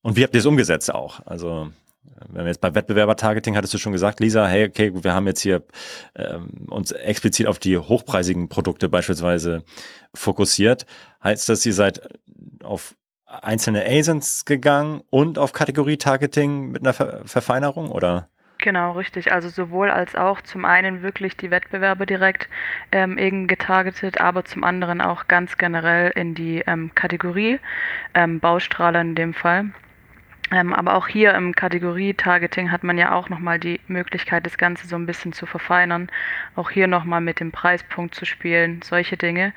Und 0.00 0.16
wie 0.16 0.24
habt 0.24 0.34
ihr 0.34 0.40
es 0.40 0.46
umgesetzt 0.46 0.92
auch? 0.92 1.20
Also 1.26 1.70
wenn 2.28 2.44
wir 2.44 2.48
jetzt 2.48 2.60
bei 2.60 2.74
Wettbewerber-Targeting 2.74 3.56
hattest 3.56 3.74
du 3.74 3.78
schon 3.78 3.92
gesagt, 3.92 4.20
Lisa, 4.20 4.46
hey, 4.46 4.66
okay, 4.66 4.92
wir 4.94 5.12
haben 5.12 5.26
jetzt 5.26 5.40
hier 5.40 5.62
ähm, 6.14 6.66
uns 6.68 6.92
explizit 6.92 7.46
auf 7.46 7.58
die 7.58 7.76
hochpreisigen 7.78 8.48
Produkte 8.48 8.88
beispielsweise 8.88 9.64
fokussiert. 10.14 10.86
Heißt 11.22 11.48
das, 11.48 11.64
ihr 11.66 11.74
seid 11.74 12.08
auf 12.62 12.94
einzelne 13.28 13.84
ASINs 13.86 14.44
gegangen 14.44 15.02
und 15.10 15.38
auf 15.38 15.52
Kategorie-Targeting 15.52 16.70
mit 16.70 16.82
einer 16.82 16.94
Ver 16.94 17.22
Verfeinerung 17.26 17.90
oder? 17.90 18.28
Genau, 18.60 18.92
richtig. 18.92 19.32
Also 19.32 19.48
sowohl 19.48 19.88
als 19.90 20.16
auch 20.16 20.40
zum 20.40 20.64
einen 20.64 21.02
wirklich 21.02 21.36
die 21.36 21.50
Wettbewerbe 21.50 22.06
direkt 22.06 22.48
ähm, 22.90 23.16
eben 23.16 23.46
getargetet, 23.46 24.20
aber 24.20 24.44
zum 24.44 24.64
anderen 24.64 25.00
auch 25.00 25.28
ganz 25.28 25.56
generell 25.58 26.10
in 26.16 26.34
die 26.34 26.64
ähm, 26.66 26.90
Kategorie, 26.94 27.60
ähm, 28.14 28.40
Baustrahler 28.40 29.00
in 29.00 29.14
dem 29.14 29.32
Fall. 29.32 29.66
Ähm, 30.50 30.72
aber 30.72 30.94
auch 30.94 31.06
hier 31.06 31.34
im 31.34 31.54
Kategorie-Targeting 31.54 32.72
hat 32.72 32.82
man 32.82 32.98
ja 32.98 33.12
auch 33.12 33.28
nochmal 33.28 33.60
die 33.60 33.80
Möglichkeit, 33.86 34.46
das 34.46 34.56
Ganze 34.58 34.88
so 34.88 34.96
ein 34.96 35.06
bisschen 35.06 35.32
zu 35.32 35.46
verfeinern. 35.46 36.10
Auch 36.56 36.70
hier 36.70 36.88
nochmal 36.88 37.20
mit 37.20 37.38
dem 37.38 37.52
Preispunkt 37.52 38.14
zu 38.14 38.24
spielen, 38.24 38.80
solche 38.82 39.16
Dinge. 39.16 39.52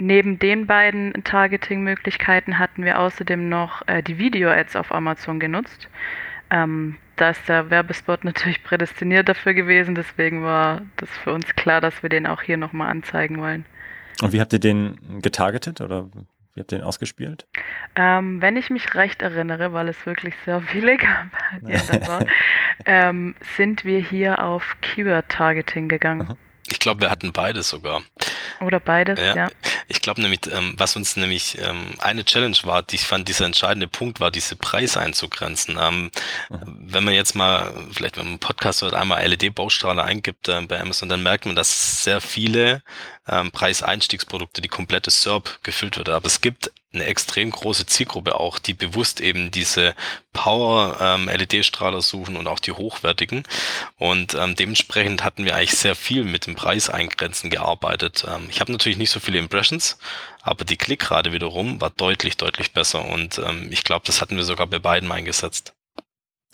Neben 0.00 0.38
den 0.38 0.66
beiden 0.66 1.12
Targeting-Möglichkeiten 1.24 2.58
hatten 2.58 2.84
wir 2.84 2.98
außerdem 2.98 3.50
noch 3.50 3.86
äh, 3.86 4.02
die 4.02 4.16
Video-Ads 4.16 4.76
auf 4.76 4.92
Amazon 4.92 5.38
genutzt. 5.38 5.88
Ähm, 6.50 6.96
da 7.16 7.30
ist 7.30 7.46
der 7.50 7.68
Werbespot 7.68 8.24
natürlich 8.24 8.64
prädestiniert 8.64 9.28
dafür 9.28 9.52
gewesen, 9.52 9.94
deswegen 9.94 10.42
war 10.42 10.80
das 10.96 11.10
für 11.18 11.34
uns 11.34 11.54
klar, 11.54 11.82
dass 11.82 12.02
wir 12.02 12.08
den 12.08 12.26
auch 12.26 12.40
hier 12.40 12.56
nochmal 12.56 12.90
anzeigen 12.90 13.38
wollen. 13.42 13.66
Und 14.22 14.32
wie 14.32 14.40
habt 14.40 14.54
ihr 14.54 14.58
den 14.58 15.20
getargetet 15.20 15.82
oder 15.82 16.06
wie 16.54 16.60
habt 16.60 16.72
ihr 16.72 16.78
den 16.78 16.82
ausgespielt? 16.82 17.46
Ähm, 17.94 18.40
wenn 18.40 18.56
ich 18.56 18.70
mich 18.70 18.94
recht 18.94 19.20
erinnere, 19.20 19.74
weil 19.74 19.88
es 19.88 20.06
wirklich 20.06 20.34
sehr 20.46 20.62
viele 20.62 20.96
Kampagnen 20.96 21.72
war, 22.08 22.24
ähm, 22.86 23.34
sind 23.54 23.84
wir 23.84 24.00
hier 24.00 24.42
auf 24.42 24.78
Keyword-Targeting 24.80 25.88
gegangen. 25.88 26.38
Ich 26.70 26.78
glaube, 26.78 27.02
wir 27.02 27.10
hatten 27.10 27.32
beides 27.32 27.68
sogar. 27.68 28.00
Oder 28.60 28.80
beides, 28.80 29.18
ja. 29.18 29.34
ja. 29.34 29.50
Ich 29.88 30.02
glaube 30.02 30.20
nämlich, 30.20 30.40
ähm, 30.52 30.74
was 30.76 30.96
uns 30.96 31.16
nämlich 31.16 31.58
ähm, 31.58 31.94
eine 31.98 32.24
Challenge 32.24 32.56
war, 32.62 32.82
die 32.82 32.96
ich 32.96 33.04
fand, 33.04 33.28
dieser 33.28 33.44
entscheidende 33.44 33.88
Punkt 33.88 34.20
war, 34.20 34.30
diese 34.30 34.56
Preise 34.56 35.00
einzugrenzen. 35.00 35.78
Ähm, 35.80 36.10
mhm. 36.48 36.60
Wenn 36.64 37.04
man 37.04 37.14
jetzt 37.14 37.34
mal, 37.34 37.72
vielleicht 37.92 38.16
wenn 38.16 38.24
man 38.24 38.32
einen 38.32 38.38
Podcast 38.38 38.82
hört, 38.82 38.94
einmal 38.94 39.26
LED-Baustrahler 39.26 40.04
eingibt 40.04 40.48
äh, 40.48 40.60
bei 40.62 40.80
Amazon, 40.80 41.08
dann 41.08 41.22
merkt 41.22 41.46
man, 41.46 41.56
dass 41.56 42.04
sehr 42.04 42.20
viele 42.20 42.82
ähm, 43.28 43.50
Preiseinstiegsprodukte, 43.50 44.60
die 44.60 44.68
komplette 44.68 45.10
SERP 45.10 45.62
gefüllt 45.62 45.96
wird. 45.96 46.08
Aber 46.08 46.26
es 46.26 46.40
gibt 46.40 46.72
eine 46.92 47.04
extrem 47.04 47.50
große 47.50 47.86
Zielgruppe 47.86 48.38
auch, 48.38 48.58
die 48.58 48.74
bewusst 48.74 49.20
eben 49.20 49.52
diese 49.52 49.94
Power-LED-Strahler 50.32 51.96
ähm, 51.96 52.02
suchen 52.02 52.36
und 52.36 52.48
auch 52.48 52.58
die 52.58 52.72
hochwertigen. 52.72 53.44
Und 53.96 54.34
ähm, 54.34 54.56
dementsprechend 54.56 55.22
hatten 55.22 55.44
wir 55.44 55.54
eigentlich 55.54 55.78
sehr 55.78 55.94
viel 55.94 56.24
mit 56.24 56.46
dem 56.46 56.56
Preiseingrenzen 56.56 57.50
gearbeitet. 57.50 58.24
Ähm, 58.28 58.39
ich 58.48 58.60
habe 58.60 58.72
natürlich 58.72 58.98
nicht 58.98 59.10
so 59.10 59.20
viele 59.20 59.38
Impressions, 59.38 59.98
aber 60.42 60.64
die 60.64 60.76
Klickrate 60.76 61.32
wiederum 61.32 61.80
war 61.80 61.90
deutlich, 61.90 62.36
deutlich 62.36 62.72
besser. 62.72 63.04
Und 63.08 63.38
ähm, 63.38 63.68
ich 63.70 63.84
glaube, 63.84 64.06
das 64.06 64.20
hatten 64.20 64.36
wir 64.36 64.44
sogar 64.44 64.66
bei 64.66 64.78
beiden 64.78 65.10
eingesetzt. 65.10 65.74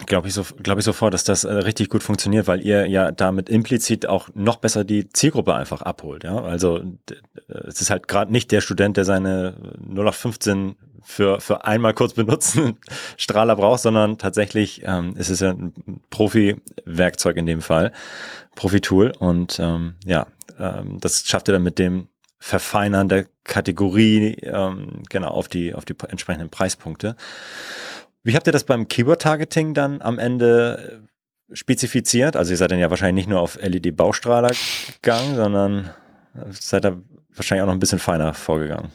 Glaube 0.04 0.28
ich, 0.28 0.34
so, 0.34 0.44
glaube 0.62 0.80
ich 0.80 0.84
sofort, 0.84 1.14
dass 1.14 1.24
das 1.24 1.44
äh, 1.44 1.52
richtig 1.52 1.88
gut 1.88 2.02
funktioniert, 2.02 2.46
weil 2.46 2.60
ihr 2.60 2.86
ja 2.86 3.12
damit 3.12 3.48
implizit 3.48 4.06
auch 4.06 4.28
noch 4.34 4.56
besser 4.56 4.84
die 4.84 5.08
Zielgruppe 5.08 5.54
einfach 5.54 5.80
abholt. 5.80 6.22
Ja? 6.22 6.42
Also 6.42 6.82
es 7.48 7.80
ist 7.80 7.88
halt 7.88 8.06
gerade 8.06 8.30
nicht 8.30 8.52
der 8.52 8.60
Student, 8.60 8.98
der 8.98 9.06
seine 9.06 9.54
0815 9.88 10.76
für, 11.02 11.40
für 11.40 11.64
einmal 11.64 11.94
kurz 11.94 12.12
benutzen 12.12 12.78
Strahler 13.16 13.56
braucht, 13.56 13.80
sondern 13.80 14.18
tatsächlich 14.18 14.82
ähm, 14.84 15.16
ist 15.16 15.30
es 15.30 15.40
ja 15.40 15.50
ein 15.50 15.72
Profi-Werkzeug 16.10 17.36
in 17.36 17.46
dem 17.46 17.62
Fall, 17.62 17.92
Profi-Tool. 18.56 19.12
Und 19.18 19.58
ähm, 19.60 19.94
ja, 20.04 20.26
ähm, 20.58 20.98
das 21.00 21.26
schafft 21.26 21.48
ihr 21.48 21.52
dann 21.52 21.62
mit 21.62 21.78
dem 21.78 22.08
Verfeinern 22.38 23.08
der 23.08 23.26
Kategorie 23.44 24.36
ähm, 24.42 25.02
genau 25.08 25.28
auf 25.28 25.48
die, 25.48 25.74
auf 25.74 25.84
die 25.84 25.94
entsprechenden 26.08 26.50
Preispunkte. 26.50 27.16
Wie 28.22 28.34
habt 28.34 28.46
ihr 28.46 28.52
das 28.52 28.64
beim 28.64 28.88
Keyword-Targeting 28.88 29.72
dann 29.72 30.02
am 30.02 30.18
Ende 30.18 31.02
spezifiziert? 31.52 32.36
Also 32.36 32.50
ihr 32.52 32.56
seid 32.56 32.72
dann 32.72 32.78
ja 32.78 32.90
wahrscheinlich 32.90 33.26
nicht 33.26 33.30
nur 33.30 33.40
auf 33.40 33.56
LED-Baustrahler 33.60 34.50
gegangen, 35.00 35.36
sondern 35.36 35.90
seid 36.50 36.84
da 36.84 36.96
wahrscheinlich 37.34 37.62
auch 37.62 37.66
noch 37.66 37.74
ein 37.74 37.80
bisschen 37.80 37.98
feiner 37.98 38.34
vorgegangen. 38.34 38.90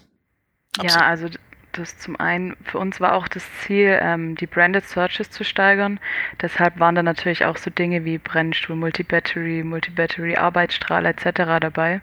Ja, 0.81 1.01
also 1.07 1.27
das 1.71 1.97
zum 1.97 2.19
einen, 2.19 2.55
für 2.63 2.77
uns 2.77 2.99
war 2.99 3.13
auch 3.13 3.27
das 3.27 3.47
Ziel, 3.59 3.99
ähm, 4.01 4.35
die 4.35 4.47
Branded 4.47 4.85
Searches 4.85 5.29
zu 5.29 5.43
steigern. 5.43 5.99
Deshalb 6.41 6.79
waren 6.79 6.95
da 6.95 7.03
natürlich 7.03 7.45
auch 7.45 7.57
so 7.57 7.69
Dinge 7.69 8.05
wie 8.05 8.17
Brennstuhl, 8.17 8.75
Multibattery, 8.75 9.63
Multibattery, 9.63 10.35
Arbeitsstrahler 10.35 11.09
etc. 11.09 11.59
dabei. 11.59 12.01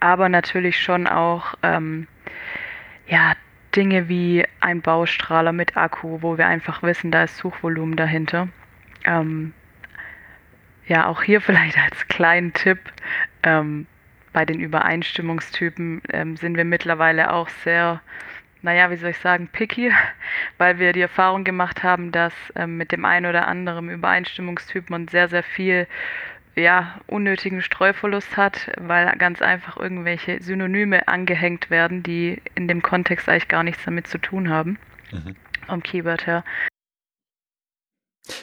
Aber 0.00 0.28
natürlich 0.28 0.80
schon 0.80 1.06
auch 1.06 1.54
ähm, 1.62 2.06
ja, 3.06 3.34
Dinge 3.76 4.08
wie 4.08 4.44
ein 4.60 4.80
Baustrahler 4.80 5.52
mit 5.52 5.76
Akku, 5.76 6.22
wo 6.22 6.38
wir 6.38 6.46
einfach 6.46 6.82
wissen, 6.82 7.10
da 7.10 7.24
ist 7.24 7.36
Suchvolumen 7.36 7.96
dahinter. 7.96 8.48
Ähm, 9.04 9.52
ja, 10.86 11.06
auch 11.06 11.22
hier 11.22 11.40
vielleicht 11.42 11.78
als 11.78 12.08
kleinen 12.08 12.52
Tipp, 12.52 12.78
ähm, 13.42 13.86
bei 14.32 14.44
den 14.44 14.60
Übereinstimmungstypen 14.60 16.02
ähm, 16.12 16.36
sind 16.36 16.56
wir 16.56 16.64
mittlerweile 16.64 17.32
auch 17.32 17.48
sehr, 17.64 18.00
naja, 18.62 18.90
wie 18.90 18.96
soll 18.96 19.10
ich 19.10 19.18
sagen, 19.18 19.48
picky, 19.48 19.92
weil 20.58 20.78
wir 20.78 20.92
die 20.92 21.00
Erfahrung 21.00 21.44
gemacht 21.44 21.82
haben, 21.82 22.12
dass 22.12 22.32
ähm, 22.54 22.76
mit 22.76 22.92
dem 22.92 23.04
einen 23.04 23.26
oder 23.26 23.46
anderen 23.46 23.88
Übereinstimmungstyp 23.88 24.90
man 24.90 25.08
sehr, 25.08 25.28
sehr 25.28 25.42
viel 25.42 25.86
ja, 26.56 27.00
unnötigen 27.06 27.62
Streuverlust 27.62 28.36
hat, 28.36 28.70
weil 28.76 29.16
ganz 29.16 29.40
einfach 29.40 29.76
irgendwelche 29.76 30.42
Synonyme 30.42 31.08
angehängt 31.08 31.70
werden, 31.70 32.02
die 32.02 32.42
in 32.54 32.68
dem 32.68 32.82
Kontext 32.82 33.28
eigentlich 33.28 33.48
gar 33.48 33.62
nichts 33.62 33.84
damit 33.84 34.06
zu 34.06 34.18
tun 34.18 34.50
haben. 34.50 34.78
Mhm. 35.12 35.36
Vom 35.66 35.82
Keyword 35.82 36.26
her. 36.26 36.44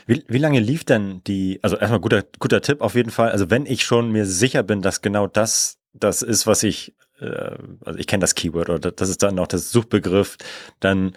Wie, 0.06 0.24
wie 0.28 0.38
lange 0.38 0.60
lief 0.60 0.84
denn 0.84 1.22
die, 1.28 1.60
also 1.62 1.78
erstmal 1.78 2.00
guter, 2.00 2.24
guter 2.40 2.62
Tipp 2.62 2.82
auf 2.82 2.96
jeden 2.96 3.12
Fall, 3.12 3.32
also 3.32 3.50
wenn 3.50 3.66
ich 3.66 3.84
schon 3.84 4.12
mir 4.12 4.26
sicher 4.26 4.64
bin, 4.64 4.82
dass 4.82 5.02
genau 5.02 5.28
das 5.28 5.78
das 6.00 6.22
ist, 6.22 6.48
was 6.48 6.64
ich, 6.64 6.94
also 7.20 8.00
ich 8.00 8.08
kenne 8.08 8.22
das 8.22 8.36
Keyword 8.36 8.70
oder 8.70 8.92
das 8.92 9.10
ist 9.10 9.24
dann 9.24 9.36
noch 9.36 9.48
das 9.48 9.72
Suchbegriff, 9.72 10.38
dann 10.80 11.14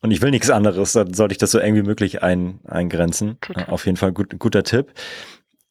und 0.00 0.12
ich 0.12 0.22
will 0.22 0.30
nichts 0.30 0.50
anderes, 0.50 0.92
dann 0.92 1.12
sollte 1.12 1.32
ich 1.32 1.38
das 1.38 1.50
so 1.50 1.58
eng 1.58 1.74
wie 1.74 1.82
möglich 1.82 2.22
ein, 2.22 2.60
eingrenzen. 2.64 3.38
Total. 3.40 3.66
Auf 3.66 3.84
jeden 3.86 3.96
Fall 3.96 4.12
gut, 4.12 4.38
guter 4.38 4.62
Tipp. 4.62 4.92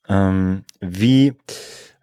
Ähm, 0.09 0.63
wie, 0.81 1.33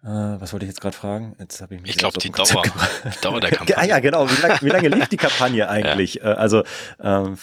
Äh, 0.05 0.39
was 0.39 0.53
wollte 0.53 0.65
ich 0.65 0.69
jetzt 0.69 0.81
gerade 0.81 0.95
fragen? 0.95 1.35
Jetzt 1.39 1.61
habe 1.61 1.73
ich 1.73 1.81
mich. 1.81 1.89
Ich 1.91 1.97
glaube, 1.97 2.19
die 2.19 2.29
Dauer, 2.29 2.61
die 2.61 3.21
Dauer 3.21 3.39
der 3.39 3.49
Kampagne. 3.57 3.77
ah 3.77 3.85
ja, 3.85 3.99
genau. 3.99 4.29
Wie, 4.29 4.39
lang, 4.39 4.59
wie 4.61 4.69
lange 4.69 4.89
lief 4.89 5.07
die 5.07 5.17
Kampagne 5.25 5.67
eigentlich? 5.67 6.15
ja. 6.15 6.33
Äh, 6.33 6.35
also 6.35 6.63
ähm, 7.01 7.35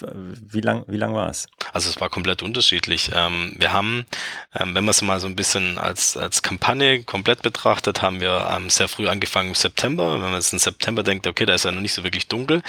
wie 0.48 0.60
lang, 0.60 0.84
wie 0.86 0.96
lang 0.96 1.12
war 1.12 1.28
es? 1.28 1.48
Also 1.72 1.90
es 1.90 2.00
war 2.00 2.08
komplett 2.08 2.40
unterschiedlich. 2.40 3.10
Ähm, 3.12 3.54
wir 3.58 3.72
haben, 3.72 4.06
ähm, 4.54 4.76
wenn 4.76 4.84
man 4.84 4.90
es 4.90 5.02
mal 5.02 5.18
so 5.18 5.26
ein 5.26 5.34
bisschen 5.34 5.76
als 5.76 6.16
als 6.16 6.42
Kampagne 6.42 7.02
komplett 7.02 7.42
betrachtet, 7.42 8.00
haben 8.00 8.20
wir 8.20 8.48
ähm, 8.56 8.70
sehr 8.70 8.86
früh 8.86 9.08
angefangen 9.08 9.48
im 9.48 9.54
September. 9.56 10.12
Wenn 10.14 10.20
man 10.20 10.34
jetzt 10.34 10.52
im 10.52 10.60
September 10.60 11.02
denkt, 11.02 11.26
okay, 11.26 11.46
da 11.46 11.54
ist 11.54 11.64
ja 11.64 11.72
noch 11.72 11.80
nicht 11.80 11.94
so 11.94 12.04
wirklich 12.04 12.28
dunkel, 12.28 12.62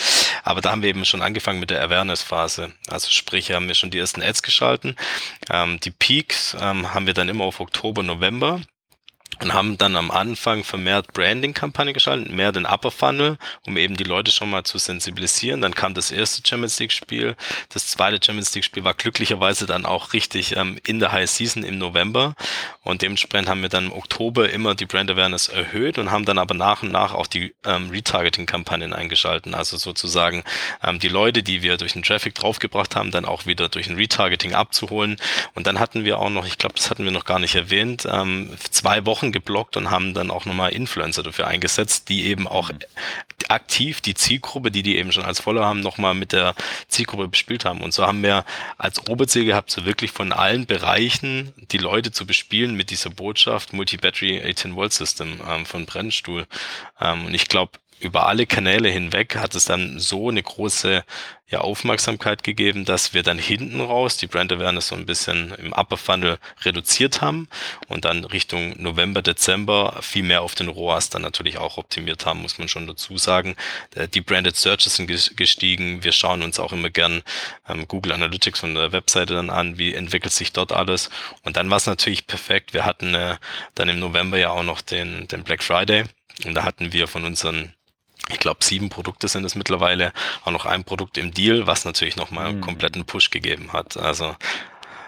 aber 0.44 0.62
da 0.62 0.72
haben 0.72 0.82
wir 0.82 0.90
eben 0.90 1.06
schon 1.06 1.22
angefangen 1.22 1.60
mit 1.60 1.70
der 1.70 1.84
Awareness-Phase. 1.84 2.72
Also 2.90 3.12
sprich, 3.12 3.52
haben 3.52 3.68
wir 3.68 3.76
schon 3.76 3.92
die 3.92 4.00
ersten 4.00 4.24
Ads 4.24 4.42
geschalten. 4.42 4.96
Ähm, 5.52 5.80
die 5.82 5.92
Peaks 5.92 6.58
ähm, 6.60 6.96
haben 6.96 7.06
wir 7.06 7.14
dann 7.14 7.30
immer 7.30 7.44
auf 7.44 7.60
Oktober, 7.60 8.02
November 8.02 8.60
und 9.42 9.54
haben 9.54 9.78
dann 9.78 9.96
am 9.96 10.12
Anfang 10.12 10.64
vermehrt 10.64 11.14
Branding-Kampagne 11.14 11.94
geschaltet, 11.94 12.32
mehr 12.32 12.52
den 12.52 12.66
Upper 12.66 12.92
Funnel, 12.92 13.38
um 13.66 13.78
eben 13.78 13.96
die 13.96 14.04
Leute 14.04 14.32
schon 14.32 14.50
mal 14.50 14.64
zu 14.64 14.78
sensibilisieren. 14.78 15.62
Dann 15.62 15.76
kam 15.76 15.94
das 15.94 16.12
erste 16.12 16.48
Champions 16.48 16.80
League-Spiel. 16.80 17.36
Das 17.70 17.88
zweite 17.88 18.24
Champions 18.24 18.54
League-Spiel 18.54 18.84
war 18.84 18.94
glücklicherweise 18.94 19.66
dann 19.66 19.86
auch 19.86 20.14
richtig 20.14 20.56
ähm, 20.56 20.78
in 20.86 21.00
der 21.00 21.12
High 21.12 21.30
Season 21.30 21.64
im 21.64 21.78
November. 21.78 22.36
Und 22.84 23.02
dementsprechend 23.02 23.50
haben 23.50 23.62
wir 23.62 23.70
dann 23.70 23.86
im 23.86 23.94
Oktober 23.94 24.50
immer 24.50 24.76
die 24.76 24.86
Brand 24.86 25.10
Awareness 25.10 25.48
erhöht 25.48 25.98
und 25.98 26.12
haben 26.12 26.26
dann 26.26 26.38
aber 26.38 26.54
nach 26.54 26.84
und 26.84 26.92
nach 26.92 27.14
auch 27.14 27.28
die 27.28 27.54
ähm, 27.66 27.90
Retargeting-Kampagnen 27.90 28.94
eingeschalten. 28.94 29.54
Also 29.56 29.78
sozusagen 29.78 30.44
ähm, 30.84 31.00
die 31.00 31.08
Leute, 31.08 31.44
die 31.44 31.62
wir 31.62 31.78
durch 31.78 31.94
den 31.94 32.04
Traffic 32.04 32.36
draufgebracht 32.36 32.96
haben, 32.96 33.12
dann 33.12 33.26
auch 33.26 33.46
wieder 33.46 33.70
durch 33.70 33.90
ein 33.90 33.96
Retargeting 33.96 34.54
abzuholen. 34.54 35.18
Und 35.56 35.68
dann 35.68 35.80
hatten 35.80 36.04
wir 36.04 36.20
auch 36.20 36.30
noch, 36.30 36.46
ich 36.46 36.58
glaube, 36.58 36.76
das 36.76 36.90
hatten 36.90 37.06
wir 37.06 37.12
noch 37.12 37.26
gar 37.26 37.40
nicht 37.40 37.56
erwähnt, 37.56 38.08
ähm, 38.10 38.50
zwei 38.70 39.06
Wochen 39.06 39.23
Wochen 39.24 39.32
geblockt 39.32 39.78
und 39.78 39.90
haben 39.90 40.14
dann 40.14 40.30
auch 40.30 40.46
nochmal 40.46 40.74
Influencer 40.74 41.24
dafür 41.24 41.48
eingesetzt, 41.48 42.10
die 42.10 42.26
eben 42.26 42.48
auch 42.48 42.72
aktiv 43.48 44.02
die 44.02 44.14
Zielgruppe, 44.14 44.70
die 44.70 44.84
die 44.84 44.98
eben 44.98 45.12
schon 45.12 45.24
als 45.24 45.40
Follower 45.40 45.66
haben, 45.66 45.80
nochmal 45.80 46.14
mit 46.14 46.34
der 46.34 46.56
Zielgruppe 46.90 47.28
bespielt 47.30 47.66
haben. 47.66 47.82
Und 47.82 47.94
so 47.94 48.06
haben 48.06 48.22
wir 48.22 48.46
als 48.78 49.08
Oberziel 49.08 49.46
gehabt, 49.46 49.72
so 49.72 49.86
wirklich 49.86 50.12
von 50.12 50.32
allen 50.32 50.66
Bereichen 50.66 51.54
die 51.72 51.78
Leute 51.78 52.12
zu 52.12 52.26
bespielen 52.26 52.76
mit 52.76 52.90
dieser 52.90 53.10
Botschaft 53.10 53.74
Multi-Battery 53.74 54.42
18-Volt-System 54.46 55.42
ähm, 55.48 55.66
von 55.66 55.86
Brennstuhl. 55.86 56.46
Ähm, 57.00 57.26
und 57.26 57.34
ich 57.34 57.48
glaube, 57.48 57.72
über 58.00 58.28
alle 58.28 58.46
Kanäle 58.46 58.90
hinweg 58.90 59.36
hat 59.38 59.56
es 59.56 59.66
dann 59.66 60.00
so 60.00 60.30
eine 60.30 60.44
große 60.44 61.04
ja, 61.54 61.62
Aufmerksamkeit 61.62 62.44
gegeben, 62.44 62.84
dass 62.84 63.14
wir 63.14 63.22
dann 63.22 63.38
hinten 63.38 63.80
raus 63.80 64.18
die 64.18 64.28
Brand 64.28 64.52
Awareness 64.52 64.88
so 64.88 64.96
ein 64.96 65.06
bisschen 65.06 65.54
im 65.56 65.72
Upper 65.72 65.98
Funnel 65.98 66.40
reduziert 66.64 67.22
haben 67.22 67.48
und 67.88 68.06
dann 68.06 68.26
Richtung 68.26 68.74
November, 68.82 69.22
Dezember 69.22 70.00
viel 70.02 70.24
mehr 70.24 70.42
auf 70.42 70.56
den 70.56 70.68
ROAS 70.68 71.10
dann 71.10 71.22
natürlich 71.22 71.58
auch 71.58 71.78
optimiert 71.78 72.26
haben, 72.26 72.42
muss 72.42 72.58
man 72.58 72.68
schon 72.68 72.88
dazu 72.88 73.18
sagen. 73.18 73.56
Äh, 73.94 74.08
die 74.08 74.22
Branded 74.22 74.56
Searches 74.56 74.96
sind 74.96 75.08
gestiegen. 75.08 76.04
Wir 76.04 76.12
schauen 76.12 76.42
uns 76.42 76.60
auch 76.60 76.74
immer 76.74 76.90
gern 76.90 77.22
ähm, 77.70 77.88
Google 77.88 78.14
Analytics 78.14 78.60
von 78.60 78.74
der 78.74 78.92
Webseite 78.92 79.34
dann 79.36 79.50
an, 79.50 79.78
wie 79.78 79.94
entwickelt 79.94 80.34
sich 80.34 80.54
dort 80.54 80.72
alles. 80.72 81.10
Und 81.44 81.56
dann 81.56 81.70
war 81.70 81.78
es 81.78 81.86
natürlich 81.86 82.26
perfekt. 82.26 82.74
Wir 82.74 82.86
hatten 82.86 83.14
äh, 83.14 83.38
dann 83.76 83.90
im 83.90 84.00
November 84.00 84.38
ja 84.38 84.50
auch 84.50 84.64
noch 84.64 84.82
den, 84.82 85.28
den 85.28 85.44
Black 85.44 85.62
Friday 85.62 86.06
und 86.46 86.56
da 86.56 86.64
hatten 86.64 86.94
wir 86.94 87.08
von 87.08 87.26
unseren 87.26 87.74
ich 88.30 88.40
glaube, 88.40 88.64
sieben 88.64 88.90
Produkte 88.90 89.28
sind 89.28 89.44
es 89.46 89.56
mittlerweile, 89.56 90.14
auch 90.46 90.52
noch 90.52 90.66
ein 90.66 90.84
Produkt 90.84 91.18
im 91.18 91.34
Deal, 91.34 91.68
was 91.68 91.86
natürlich 91.86 92.16
nochmal 92.16 92.48
einen 92.48 92.58
mhm. 92.58 92.62
kompletten 92.62 93.06
Push 93.06 93.30
gegeben 93.30 93.74
hat. 93.74 93.98
Also 93.98 94.36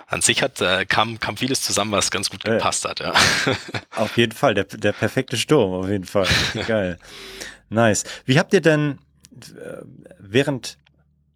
an 0.07 0.22
sich 0.22 0.43
hat, 0.43 0.61
äh, 0.61 0.86
kam, 0.86 1.20
kam 1.20 1.38
vieles 1.38 1.61
zusammen, 1.61 1.91
was 1.91 2.11
ganz 2.11 2.30
gut 2.30 2.43
gepasst 2.43 2.86
hat, 2.86 2.99
ja. 2.99 3.13
Auf 3.95 4.18
jeden 4.18 4.34
Fall, 4.34 4.53
der, 4.53 4.66
der 4.66 4.91
perfekte 4.91 5.38
Sturm, 5.38 5.74
auf 5.74 5.89
jeden 5.89 6.03
Fall. 6.03 6.28
Geil. 6.68 6.99
Nice. 7.70 8.03
Wie 8.26 8.38
habt 8.38 8.53
ihr 8.53 8.61
denn 8.61 8.99
äh, 9.32 9.78
während, 10.20 10.78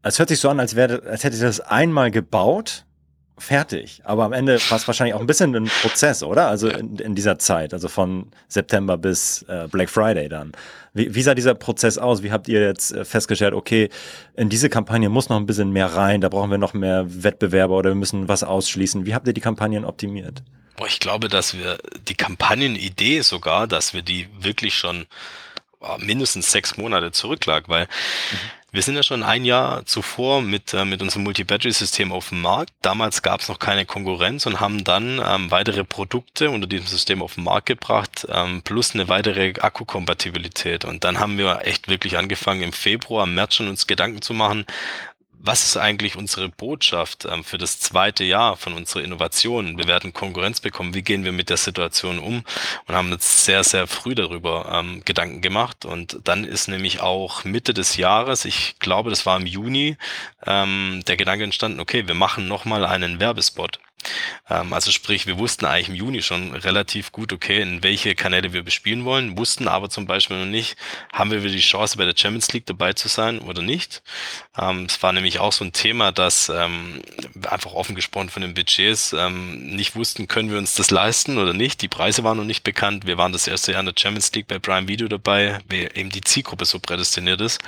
es 0.04 0.20
hört 0.20 0.30
sich 0.30 0.40
so 0.40 0.50
an, 0.50 0.60
als 0.60 0.76
wäre, 0.76 1.02
als 1.04 1.24
hättet 1.24 1.40
ihr 1.40 1.48
das 1.48 1.62
einmal 1.62 2.12
gebaut 2.12 2.86
fertig. 3.40 4.02
Aber 4.04 4.26
am 4.26 4.34
Ende 4.34 4.60
war 4.70 4.78
es 4.78 4.88
wahrscheinlich 4.88 5.14
auch 5.14 5.20
ein 5.20 5.28
bisschen 5.28 5.56
ein 5.56 5.72
Prozess, 5.82 6.24
oder? 6.24 6.48
Also 6.48 6.68
in, 6.70 6.98
in 6.98 7.16
dieser 7.16 7.40
Zeit, 7.40 7.74
also 7.74 7.88
von 7.88 8.28
September 8.48 8.98
bis 8.98 9.44
äh, 9.44 9.68
Black 9.70 9.90
Friday 9.90 10.30
dann. 10.30 10.52
Wie, 10.94 11.14
wie, 11.14 11.22
sah 11.22 11.36
dieser 11.36 11.56
Prozess 11.56 11.98
aus? 11.98 12.24
Wie 12.24 12.32
habt 12.32 12.48
ihr 12.48 12.62
jetzt 12.62 12.92
äh, 12.92 13.06
festgestellt, 13.06 13.54
okay, 13.54 13.90
in 14.36 14.50
diese 14.50 14.70
Kampagne 14.70 15.10
muss 15.10 15.30
noch 15.30 15.38
ein 15.38 15.46
bisschen 15.46 15.72
mehr 15.72 15.88
rein, 15.88 16.22
da 16.22 16.30
brauchen 16.30 16.52
wir 16.52 16.58
noch 16.58 16.74
mehr 16.74 17.06
Wettbewerber 17.08 17.76
oder 17.76 17.92
wir 17.92 17.96
müssen 17.96 18.28
was 18.28 18.44
ausschließen. 18.44 19.06
Wie 19.06 19.14
habt 19.14 19.28
ihr 19.28 19.34
die 19.34 19.42
Kampagnen 19.42 19.86
optimiert? 19.86 20.44
Boah, 20.78 20.88
ich 20.88 21.00
glaube, 21.00 21.28
dass 21.28 21.58
wir 21.58 21.78
die 22.08 22.16
Kampagnenidee 22.16 23.22
sogar, 23.22 23.68
dass 23.68 23.94
wir 23.94 24.02
die 24.02 24.28
wirklich 24.40 24.76
schon 24.76 25.06
mindestens 25.98 26.52
sechs 26.52 26.78
Monate 26.78 27.12
zurücklag, 27.12 27.70
weil 27.70 27.86
mhm 27.86 28.59
wir 28.72 28.82
sind 28.82 28.96
ja 28.96 29.04
schon 29.04 29.24
ein 29.24 29.46
Jahr 29.46 29.86
zuvor 29.86 30.42
mit, 30.42 30.74
äh, 30.74 30.86
mit 30.86 31.02
unserem 31.02 31.24
Multi-Battery-System 31.24 32.12
auf 32.12 32.30
dem 32.30 32.42
Markt. 32.42 32.72
Damals 32.82 33.22
gab 33.22 33.42
es 33.42 33.50
noch 33.50 33.60
keine 33.60 33.86
Konkurrenz 33.86 34.46
und 34.46 34.60
haben 34.60 34.84
dann 34.84 35.22
ähm, 35.26 35.50
weitere 35.52 35.84
Produkte 35.84 36.50
unter 36.50 36.68
diesem 36.68 36.88
System 36.88 37.22
auf 37.22 37.36
den 37.36 37.44
Markt 37.46 37.66
gebracht, 37.66 38.28
ähm, 38.30 38.62
plus 38.62 38.94
eine 38.94 39.08
weitere 39.08 39.54
Akkukompatibilität. 39.60 40.86
Und 40.86 41.04
dann 41.04 41.20
haben 41.20 41.38
wir 41.38 41.62
echt 41.64 41.88
wirklich 41.88 42.18
angefangen, 42.18 42.62
im 42.62 42.74
Februar, 42.74 43.24
im 43.26 43.36
März 43.36 43.56
schon 43.56 43.68
uns 43.68 43.88
Gedanken 43.88 44.22
zu 44.22 44.34
machen, 44.34 44.66
was 45.42 45.64
ist 45.64 45.78
eigentlich 45.78 46.16
unsere 46.16 46.50
Botschaft 46.50 47.26
ähm, 47.26 47.44
für 47.44 47.58
das 47.58 47.80
zweite 47.80 48.24
Jahr 48.24 48.58
von 48.58 48.74
unserer 48.74 49.04
Innovation? 49.04 49.78
Wir 49.78 49.88
werden 49.88 50.14
Konkurrenz 50.14 50.60
bekommen. 50.60 50.94
Wie 50.94 51.02
gehen 51.02 51.24
wir 51.24 51.32
mit 51.32 51.50
der 51.50 51.58
Situation 51.58 52.20
um? 52.20 52.44
Und 52.86 52.96
haben 52.96 53.12
uns 53.12 53.46
sehr, 53.46 53.64
sehr 53.64 53.88
früh 53.88 54.16
darüber 54.16 54.70
ähm, 54.72 55.02
Gedanken 55.06 55.42
gemacht. 55.42 55.86
Und 55.86 56.20
dann 56.26 56.44
ist 56.44 56.68
nämlich 56.68 57.02
auch 57.02 57.46
Mitte 57.46 57.74
des 57.74 57.96
Jahres, 57.96 58.46
ich 58.46 58.78
glaube, 58.80 59.10
das 59.10 59.26
war 59.26 59.40
im 59.40 59.46
Juni, 59.46 59.98
ähm, 60.46 61.02
der 61.08 61.18
Gedanke 61.18 61.46
entstanden, 61.46 61.80
okay, 61.80 62.08
wir 62.08 62.16
machen 62.16 62.48
nochmal 62.48 62.86
einen 62.86 63.20
Werbespot. 63.20 63.80
Ähm, 64.50 64.74
also 64.74 64.92
sprich, 64.92 65.28
wir 65.28 65.38
wussten 65.38 65.66
eigentlich 65.66 65.90
im 65.90 65.96
Juni 65.96 66.22
schon 66.22 66.54
relativ 66.56 67.12
gut, 67.12 67.34
okay, 67.34 67.62
in 67.62 67.84
welche 67.84 68.16
Kanäle 68.16 68.54
wir 68.54 68.64
bespielen 68.64 69.06
wollen, 69.06 69.38
wussten 69.38 69.68
aber 69.68 69.90
zum 69.90 70.06
Beispiel 70.06 70.38
noch 70.38 70.46
nicht, 70.46 70.78
haben 71.14 71.32
wir 71.32 71.40
die 71.42 71.60
Chance 71.60 71.98
bei 71.98 72.06
der 72.06 72.16
Champions 72.16 72.52
League 72.54 72.66
dabei 72.66 72.94
zu 72.94 73.08
sein 73.08 73.40
oder 73.40 73.62
nicht. 73.62 74.02
Ähm, 74.58 74.86
es 74.86 75.02
war 75.04 75.14
nämlich 75.14 75.40
auch 75.40 75.54
so 75.54 75.64
ein 75.66 75.74
Thema, 75.74 76.12
dass 76.12 76.50
ähm, 76.50 77.02
einfach 77.50 77.74
offen 77.74 77.96
gesprochen 77.96 78.30
von 78.30 78.42
den 78.42 78.54
Budgets 78.54 79.16
nicht 79.50 79.96
wussten, 79.96 80.28
können 80.28 80.52
wir 80.52 80.58
uns 80.58 80.76
das 80.76 80.92
leisten 80.92 81.38
oder 81.38 81.54
nicht. 81.54 81.82
Die 81.82 81.88
Preise 81.88 82.24
waren 82.24 82.38
noch 82.38 82.44
nicht 82.44 82.64
bekannt. 82.64 83.06
Wir 83.06 83.18
waren 83.18 83.32
das 83.32 83.48
erste 83.48 83.72
Jahr 83.72 83.82
in 83.82 83.86
der 83.86 83.96
Champions 83.98 84.32
League 84.34 84.48
bei 84.48 84.60
Prime 84.60 84.88
Video 84.88 85.08
dabei, 85.08 85.60
wie 85.68 85.84
eben 85.84 86.10
die 86.10 86.22
Zielgruppe 86.22 86.66
so 86.66 86.80
prädestiniert 86.80 87.42
ist. 87.42 87.62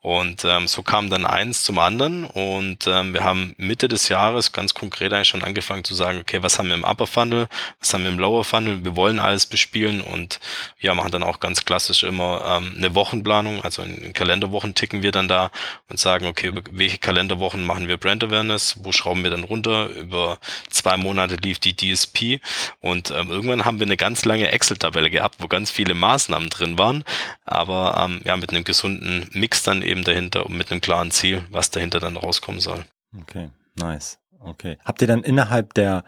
Und 0.00 0.46
so 0.66 0.82
kam 0.82 1.10
dann 1.10 1.26
eins 1.26 1.62
zum 1.62 1.78
anderen 1.78 2.24
und 2.24 2.86
wir 2.86 3.24
haben 3.24 3.54
Mitte 3.56 3.88
des 3.88 4.08
Jahres 4.08 4.52
ganz 4.52 4.74
konkret 4.74 5.12
eigentlich 5.12 5.28
schon 5.28 5.42
angefangen, 5.42 5.65
angefangen 5.66 5.84
zu 5.84 5.94
sagen, 5.94 6.18
okay, 6.20 6.42
was 6.42 6.58
haben 6.58 6.68
wir 6.68 6.76
im 6.76 6.84
Upper 6.84 7.06
Funnel, 7.06 7.48
was 7.80 7.92
haben 7.92 8.04
wir 8.04 8.10
im 8.10 8.18
Lower 8.18 8.44
Funnel, 8.44 8.84
wir 8.84 8.94
wollen 8.94 9.18
alles 9.18 9.46
bespielen 9.46 10.00
und 10.00 10.38
ja, 10.78 10.94
machen 10.94 11.10
dann 11.10 11.22
auch 11.22 11.40
ganz 11.40 11.64
klassisch 11.64 12.04
immer 12.04 12.42
ähm, 12.46 12.74
eine 12.76 12.94
Wochenplanung, 12.94 13.62
also 13.64 13.82
in, 13.82 13.96
in 13.98 14.12
Kalenderwochen 14.12 14.74
ticken 14.74 15.02
wir 15.02 15.10
dann 15.10 15.26
da 15.26 15.50
und 15.88 15.98
sagen, 15.98 16.26
okay, 16.26 16.52
welche 16.70 16.98
Kalenderwochen 16.98 17.64
machen 17.64 17.88
wir 17.88 17.96
Brand 17.96 18.22
Awareness, 18.22 18.76
wo 18.82 18.92
schrauben 18.92 19.24
wir 19.24 19.30
dann 19.30 19.42
runter, 19.42 19.88
über 19.88 20.38
zwei 20.70 20.96
Monate 20.96 21.36
lief 21.36 21.58
die 21.58 21.74
DSP 21.74 22.40
und 22.80 23.10
ähm, 23.10 23.30
irgendwann 23.30 23.64
haben 23.64 23.80
wir 23.80 23.86
eine 23.86 23.96
ganz 23.96 24.24
lange 24.24 24.50
Excel-Tabelle 24.52 25.10
gehabt, 25.10 25.36
wo 25.40 25.48
ganz 25.48 25.70
viele 25.70 25.94
Maßnahmen 25.94 26.48
drin 26.48 26.78
waren, 26.78 27.02
aber 27.44 27.96
ähm, 27.98 28.20
ja, 28.24 28.36
mit 28.36 28.50
einem 28.50 28.64
gesunden 28.64 29.28
Mix 29.32 29.64
dann 29.64 29.82
eben 29.82 30.04
dahinter 30.04 30.46
und 30.46 30.56
mit 30.56 30.70
einem 30.70 30.80
klaren 30.80 31.10
Ziel, 31.10 31.44
was 31.50 31.70
dahinter 31.70 31.98
dann 31.98 32.16
rauskommen 32.16 32.60
soll. 32.60 32.84
Okay, 33.20 33.50
nice. 33.74 34.18
Okay. 34.46 34.78
Habt 34.84 35.02
ihr 35.02 35.08
dann 35.08 35.22
innerhalb 35.22 35.74
der, 35.74 36.04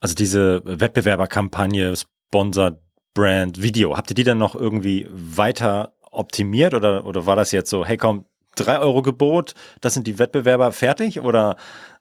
also 0.00 0.14
diese 0.14 0.62
Wettbewerberkampagne, 0.64 1.94
Sponsored 1.96 2.78
Brand, 3.14 3.60
Video, 3.60 3.96
habt 3.96 4.10
ihr 4.10 4.14
die 4.14 4.24
dann 4.24 4.38
noch 4.38 4.54
irgendwie 4.54 5.08
weiter 5.10 5.92
optimiert 6.10 6.74
oder, 6.74 7.04
oder 7.04 7.26
war 7.26 7.36
das 7.36 7.52
jetzt 7.52 7.70
so, 7.70 7.84
hey 7.84 7.96
komm, 7.96 8.24
drei 8.56 8.78
Euro 8.78 9.02
Gebot, 9.02 9.54
das 9.80 9.94
sind 9.94 10.06
die 10.06 10.18
Wettbewerber 10.18 10.72
fertig 10.72 11.20
oder 11.20 11.56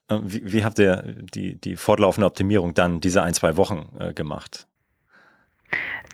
äh, 0.07 0.19
wie, 0.21 0.53
wie, 0.53 0.63
habt 0.63 0.79
ihr 0.79 1.15
die, 1.33 1.59
die 1.59 1.75
fortlaufende 1.75 2.27
Optimierung 2.27 2.73
dann 2.73 3.01
diese 3.01 3.23
ein, 3.23 3.33
zwei 3.33 3.57
Wochen 3.57 3.89
äh, 3.99 4.13
gemacht? 4.13 4.68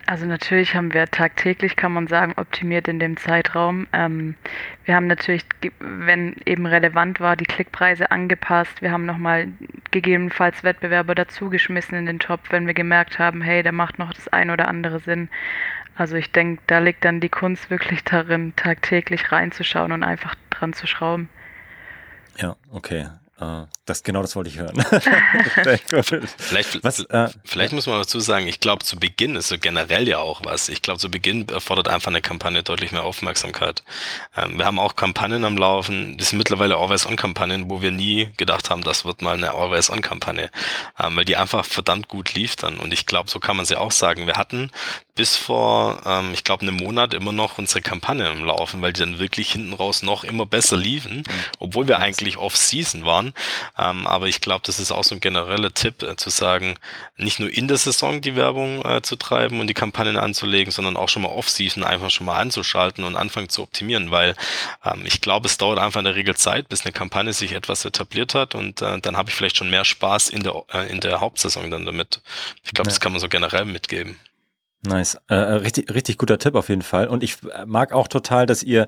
Also 0.07 0.27
natürlich 0.27 0.75
haben 0.75 0.93
wir 0.93 1.07
tagtäglich, 1.07 1.75
kann 1.75 1.91
man 1.91 2.05
sagen, 2.05 2.33
optimiert 2.37 2.87
in 2.87 2.99
dem 2.99 3.17
Zeitraum. 3.17 3.87
Ähm, 3.91 4.35
wir 4.83 4.95
haben 4.95 5.07
natürlich, 5.07 5.43
wenn 5.79 6.35
eben 6.45 6.67
relevant 6.67 7.19
war, 7.19 7.35
die 7.35 7.45
Klickpreise 7.45 8.11
angepasst. 8.11 8.83
Wir 8.83 8.91
haben 8.91 9.05
nochmal 9.05 9.47
gegebenenfalls 9.89 10.63
Wettbewerber 10.63 11.15
dazugeschmissen 11.15 11.97
in 11.97 12.05
den 12.05 12.19
Topf, 12.19 12.51
wenn 12.51 12.67
wir 12.67 12.75
gemerkt 12.75 13.17
haben, 13.17 13.41
hey, 13.41 13.63
da 13.63 13.71
macht 13.71 13.97
noch 13.97 14.13
das 14.13 14.27
ein 14.27 14.51
oder 14.51 14.67
andere 14.67 14.99
Sinn. 14.99 15.29
Also 15.95 16.17
ich 16.17 16.31
denke, 16.31 16.61
da 16.67 16.79
liegt 16.79 17.03
dann 17.03 17.19
die 17.19 17.29
Kunst 17.29 17.71
wirklich 17.71 18.03
darin, 18.03 18.53
tagtäglich 18.55 19.31
reinzuschauen 19.31 19.91
und 19.91 20.03
einfach 20.03 20.35
dran 20.51 20.73
zu 20.73 20.85
schrauben. 20.85 21.29
Ja, 22.37 22.57
okay. 22.69 23.07
Äh, 23.39 23.63
das 23.85 24.01
genau 24.01 24.21
das 24.21 24.35
wollte 24.35 24.49
ich 24.49 24.57
hören. 24.57 24.83
vielleicht, 26.37 26.83
was, 26.83 26.99
äh, 27.01 27.29
vielleicht 27.43 27.73
muss 27.73 27.85
man 27.85 27.99
dazu 27.99 28.19
sagen, 28.19 28.47
ich 28.47 28.59
glaube, 28.59 28.83
zu 28.83 28.97
Beginn 28.97 29.35
ist 29.35 29.49
so 29.49 29.57
generell 29.59 30.07
ja 30.07 30.17
auch 30.17 30.41
was. 30.43 30.69
Ich 30.69 30.81
glaube, 30.81 30.99
zu 30.99 31.09
Beginn 31.09 31.47
erfordert 31.49 31.87
einfach 31.87 32.09
eine 32.09 32.21
Kampagne 32.21 32.63
deutlich 32.63 32.91
mehr 32.91 33.03
Aufmerksamkeit. 33.03 33.83
Ähm, 34.35 34.57
wir 34.57 34.65
haben 34.65 34.79
auch 34.79 34.95
Kampagnen 34.95 35.45
am 35.45 35.57
Laufen, 35.57 36.17
das 36.17 36.29
sind 36.29 36.39
mittlerweile 36.39 36.77
Always-On-Kampagnen, 36.77 37.69
wo 37.69 37.81
wir 37.81 37.91
nie 37.91 38.29
gedacht 38.37 38.71
haben, 38.71 38.83
das 38.83 39.05
wird 39.05 39.21
mal 39.21 39.35
eine 39.35 39.51
Always-On-Kampagne, 39.51 40.49
ähm, 40.99 41.15
weil 41.15 41.25
die 41.25 41.37
einfach 41.37 41.63
verdammt 41.63 42.07
gut 42.07 42.33
lief 42.33 42.55
dann. 42.55 42.77
Und 42.77 42.91
ich 42.91 43.05
glaube, 43.05 43.29
so 43.29 43.39
kann 43.39 43.55
man 43.55 43.65
sie 43.65 43.75
auch 43.75 43.91
sagen. 43.91 44.25
Wir 44.25 44.35
hatten 44.35 44.71
bis 45.15 45.37
vor, 45.37 46.01
ähm, 46.05 46.31
ich 46.33 46.43
glaube, 46.43 46.63
einem 46.63 46.75
Monat 46.75 47.13
immer 47.13 47.31
noch 47.31 47.57
unsere 47.57 47.81
Kampagne 47.81 48.29
im 48.29 48.43
Laufen, 48.43 48.81
weil 48.81 48.93
die 48.93 48.99
dann 48.99 49.17
wirklich 49.19 49.51
hinten 49.51 49.73
raus 49.73 50.03
noch 50.03 50.23
immer 50.23 50.45
besser 50.45 50.75
liefen, 50.75 51.17
mhm. 51.17 51.23
obwohl 51.59 51.87
wir 51.87 51.99
eigentlich 51.99 52.37
off-season 52.37 53.05
waren. 53.05 53.33
Ähm, 53.77 54.07
aber 54.07 54.27
ich 54.27 54.41
glaube, 54.41 54.61
das 54.65 54.79
ist 54.79 54.91
auch 54.91 55.03
so 55.03 55.15
ein 55.15 55.21
genereller 55.21 55.73
Tipp, 55.73 56.01
äh, 56.03 56.15
zu 56.15 56.29
sagen, 56.29 56.75
nicht 57.17 57.39
nur 57.39 57.51
in 57.51 57.67
der 57.67 57.77
Saison 57.77 58.21
die 58.21 58.35
Werbung 58.35 58.83
äh, 58.85 59.01
zu 59.01 59.15
treiben 59.17 59.59
und 59.59 59.67
die 59.67 59.73
Kampagnen 59.73 60.17
anzulegen, 60.17 60.71
sondern 60.71 60.95
auch 60.95 61.09
schon 61.09 61.23
mal 61.23 61.29
off-season 61.29 61.83
einfach 61.83 62.09
schon 62.09 62.25
mal 62.25 62.39
anzuschalten 62.39 63.03
und 63.03 63.15
anfangen 63.15 63.49
zu 63.49 63.61
optimieren, 63.61 64.11
weil 64.11 64.35
ähm, 64.85 65.01
ich 65.05 65.19
glaube, 65.21 65.47
es 65.47 65.57
dauert 65.57 65.79
einfach 65.79 65.99
in 65.99 66.05
der 66.05 66.15
Regel 66.15 66.35
Zeit, 66.35 66.69
bis 66.69 66.85
eine 66.85 66.93
Kampagne 66.93 67.33
sich 67.33 67.51
etwas 67.51 67.83
etabliert 67.83 68.33
hat 68.33 68.55
und 68.55 68.81
äh, 68.81 68.99
dann 68.99 69.17
habe 69.17 69.29
ich 69.29 69.35
vielleicht 69.35 69.57
schon 69.57 69.69
mehr 69.69 69.85
Spaß 69.85 70.29
in 70.29 70.43
der, 70.43 70.63
äh, 70.73 70.89
in 70.89 71.01
der 71.01 71.19
Hauptsaison 71.19 71.69
dann 71.69 71.85
damit. 71.85 72.21
Ich 72.63 72.71
glaube, 72.71 72.87
ja. 72.87 72.91
das 72.91 72.99
kann 72.99 73.11
man 73.11 73.19
so 73.19 73.27
generell 73.27 73.65
mitgeben. 73.65 74.17
Nice. 74.83 75.17
Äh, 75.29 75.35
äh, 75.35 75.53
richtig, 75.53 75.93
richtig 75.93 76.17
guter 76.17 76.37
Tipp 76.37 76.55
auf 76.55 76.69
jeden 76.69 76.81
Fall. 76.81 77.07
Und 77.07 77.23
ich 77.23 77.37
mag 77.65 77.91
auch 77.91 78.07
total, 78.07 78.45
dass 78.45 78.63
ihr 78.63 78.87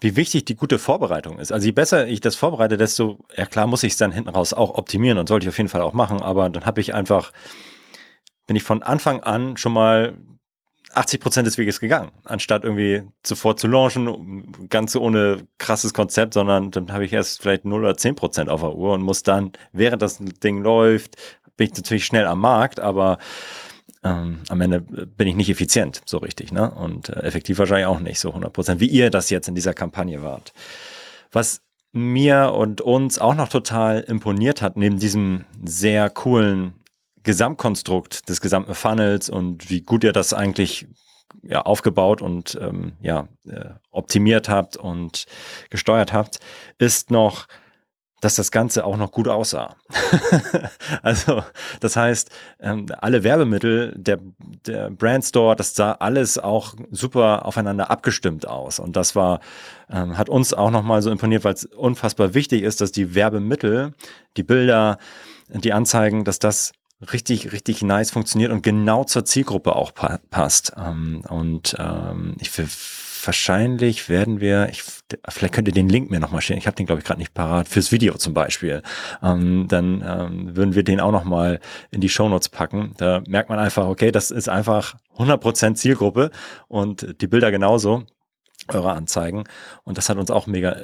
wie 0.00 0.16
wichtig 0.16 0.44
die 0.44 0.56
gute 0.56 0.78
Vorbereitung 0.78 1.38
ist. 1.38 1.52
Also 1.52 1.66
je 1.66 1.72
besser 1.72 2.06
ich 2.06 2.20
das 2.20 2.36
vorbereite, 2.36 2.76
desto, 2.76 3.24
ja 3.36 3.46
klar 3.46 3.66
muss 3.66 3.82
ich 3.82 3.92
es 3.92 3.98
dann 3.98 4.12
hinten 4.12 4.28
raus 4.28 4.52
auch 4.52 4.76
optimieren 4.76 5.18
und 5.18 5.28
sollte 5.28 5.44
ich 5.44 5.48
auf 5.48 5.58
jeden 5.58 5.70
Fall 5.70 5.80
auch 5.80 5.94
machen, 5.94 6.20
aber 6.20 6.50
dann 6.50 6.66
habe 6.66 6.80
ich 6.80 6.94
einfach, 6.94 7.32
bin 8.46 8.56
ich 8.56 8.62
von 8.62 8.82
Anfang 8.82 9.22
an 9.22 9.56
schon 9.56 9.72
mal 9.72 10.14
80 10.92 11.20
Prozent 11.20 11.46
des 11.46 11.58
Weges 11.58 11.80
gegangen, 11.80 12.10
anstatt 12.24 12.64
irgendwie 12.64 13.02
sofort 13.24 13.60
zu 13.60 13.68
launchen, 13.68 14.68
ganz 14.68 14.96
ohne 14.96 15.46
krasses 15.58 15.92
Konzept, 15.92 16.34
sondern 16.34 16.70
dann 16.70 16.92
habe 16.92 17.04
ich 17.04 17.12
erst 17.12 17.42
vielleicht 17.42 17.64
0 17.64 17.80
oder 17.80 17.96
10 17.96 18.14
Prozent 18.14 18.48
auf 18.48 18.60
der 18.60 18.74
Uhr 18.74 18.94
und 18.94 19.02
muss 19.02 19.22
dann, 19.22 19.52
während 19.72 20.00
das 20.02 20.18
Ding 20.18 20.62
läuft, 20.62 21.16
bin 21.56 21.68
ich 21.68 21.76
natürlich 21.76 22.06
schnell 22.06 22.26
am 22.26 22.40
Markt, 22.40 22.80
aber 22.80 23.18
ähm, 24.06 24.38
am 24.48 24.60
Ende 24.60 24.80
bin 24.80 25.28
ich 25.28 25.34
nicht 25.34 25.50
effizient 25.50 26.02
so 26.04 26.18
richtig, 26.18 26.52
ne? 26.52 26.70
Und 26.70 27.08
äh, 27.08 27.20
effektiv 27.22 27.58
wahrscheinlich 27.58 27.86
auch 27.86 28.00
nicht 28.00 28.20
so 28.20 28.28
100 28.28 28.52
Prozent, 28.52 28.80
wie 28.80 28.86
ihr 28.86 29.10
das 29.10 29.30
jetzt 29.30 29.48
in 29.48 29.54
dieser 29.54 29.74
Kampagne 29.74 30.22
wart. 30.22 30.52
Was 31.32 31.62
mir 31.92 32.52
und 32.54 32.80
uns 32.80 33.18
auch 33.18 33.34
noch 33.34 33.48
total 33.48 34.00
imponiert 34.00 34.62
hat, 34.62 34.76
neben 34.76 34.98
diesem 34.98 35.44
sehr 35.64 36.10
coolen 36.10 36.74
Gesamtkonstrukt 37.22 38.28
des 38.28 38.40
gesamten 38.40 38.74
Funnels 38.74 39.28
und 39.28 39.70
wie 39.70 39.80
gut 39.80 40.04
ihr 40.04 40.12
das 40.12 40.32
eigentlich 40.32 40.86
ja, 41.42 41.62
aufgebaut 41.62 42.22
und 42.22 42.56
ähm, 42.60 42.92
ja, 43.00 43.28
äh, 43.46 43.70
optimiert 43.90 44.48
habt 44.48 44.76
und 44.76 45.26
gesteuert 45.70 46.12
habt, 46.12 46.38
ist 46.78 47.10
noch 47.10 47.46
dass 48.26 48.34
das 48.34 48.50
Ganze 48.50 48.84
auch 48.84 48.96
noch 48.96 49.12
gut 49.12 49.28
aussah. 49.28 49.76
also, 51.02 51.44
das 51.78 51.94
heißt, 51.94 52.28
ähm, 52.58 52.86
alle 52.98 53.22
Werbemittel, 53.22 53.94
der, 53.96 54.18
der 54.66 54.90
Brandstore, 54.90 55.54
das 55.54 55.76
sah 55.76 55.92
alles 55.92 56.36
auch 56.36 56.74
super 56.90 57.46
aufeinander 57.46 57.88
abgestimmt 57.88 58.48
aus. 58.48 58.80
Und 58.80 58.96
das 58.96 59.14
war, 59.14 59.38
ähm, 59.88 60.18
hat 60.18 60.28
uns 60.28 60.52
auch 60.52 60.72
nochmal 60.72 61.02
so 61.02 61.10
imponiert, 61.12 61.44
weil 61.44 61.54
es 61.54 61.66
unfassbar 61.66 62.34
wichtig 62.34 62.64
ist, 62.64 62.80
dass 62.80 62.90
die 62.90 63.14
Werbemittel, 63.14 63.94
die 64.36 64.42
Bilder, 64.42 64.98
die 65.48 65.72
Anzeigen, 65.72 66.24
dass 66.24 66.40
das 66.40 66.72
richtig, 67.12 67.52
richtig 67.52 67.82
nice 67.82 68.10
funktioniert 68.10 68.50
und 68.50 68.64
genau 68.64 69.04
zur 69.04 69.24
Zielgruppe 69.24 69.76
auch 69.76 69.94
pa 69.94 70.18
passt. 70.30 70.72
Ähm, 70.76 71.22
und 71.28 71.76
ich 72.40 72.50
für 72.50 72.66
wahrscheinlich 73.26 74.08
werden 74.08 74.40
wir, 74.40 74.68
ich, 74.70 74.82
vielleicht 75.28 75.54
könnt 75.54 75.68
ihr 75.68 75.74
den 75.74 75.88
Link 75.88 76.10
mir 76.10 76.20
nochmal 76.20 76.40
stellen, 76.40 76.58
ich 76.58 76.66
habe 76.66 76.76
den 76.76 76.86
glaube 76.86 77.00
ich 77.00 77.04
gerade 77.04 77.20
nicht 77.20 77.34
parat, 77.34 77.68
fürs 77.68 77.92
Video 77.92 78.14
zum 78.14 78.34
Beispiel. 78.34 78.82
Ähm, 79.22 79.66
dann 79.68 80.04
ähm, 80.06 80.56
würden 80.56 80.74
wir 80.74 80.84
den 80.84 81.00
auch 81.00 81.12
nochmal 81.12 81.60
in 81.90 82.00
die 82.00 82.08
Shownotes 82.08 82.48
packen. 82.48 82.92
Da 82.96 83.22
merkt 83.26 83.48
man 83.48 83.58
einfach, 83.58 83.86
okay, 83.86 84.10
das 84.12 84.30
ist 84.30 84.48
einfach 84.48 84.94
100% 85.18 85.74
Zielgruppe 85.74 86.30
und 86.68 87.20
die 87.20 87.26
Bilder 87.26 87.50
genauso 87.50 88.04
eure 88.68 88.92
Anzeigen. 88.92 89.44
Und 89.84 89.98
das 89.98 90.08
hat 90.08 90.18
uns 90.18 90.30
auch 90.30 90.46
mega 90.46 90.76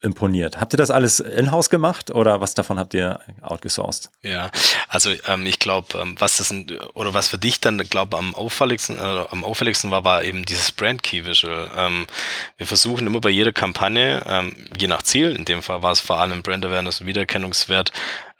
imponiert. 0.00 0.60
Habt 0.60 0.74
ihr 0.74 0.76
das 0.76 0.90
alles 0.90 1.20
in-house 1.20 1.70
gemacht 1.70 2.10
oder 2.10 2.40
was 2.40 2.54
davon 2.54 2.78
habt 2.78 2.94
ihr 2.94 3.20
outgesourced? 3.42 4.10
Ja, 4.22 4.50
also 4.88 5.10
ähm, 5.26 5.46
ich 5.46 5.58
glaube, 5.58 5.98
ähm, 5.98 6.16
was 6.18 6.36
das 6.36 6.54
oder 6.94 7.14
was 7.14 7.28
für 7.28 7.38
dich 7.38 7.60
dann, 7.60 7.78
glaube 7.78 8.16
am 8.16 8.34
auffälligsten, 8.34 8.98
äh, 8.98 9.24
am 9.30 9.44
auffälligsten 9.44 9.90
war, 9.90 10.04
war 10.04 10.24
eben 10.24 10.44
dieses 10.44 10.72
Brand 10.72 11.02
Key 11.02 11.24
Visual. 11.24 11.70
Ähm, 11.76 12.06
wir 12.56 12.66
versuchen 12.66 13.06
immer 13.06 13.20
bei 13.20 13.30
jeder 13.30 13.52
Kampagne, 13.52 14.22
ähm, 14.26 14.56
je 14.78 14.86
nach 14.86 15.02
Ziel, 15.02 15.34
in 15.34 15.44
dem 15.44 15.62
Fall 15.62 15.82
war 15.82 15.92
es 15.92 16.00
vor 16.00 16.20
allem 16.20 16.42
Brand 16.42 16.64
Awareness 16.64 17.00
und 17.00 17.06
Wiedererkennungswert, 17.06 17.92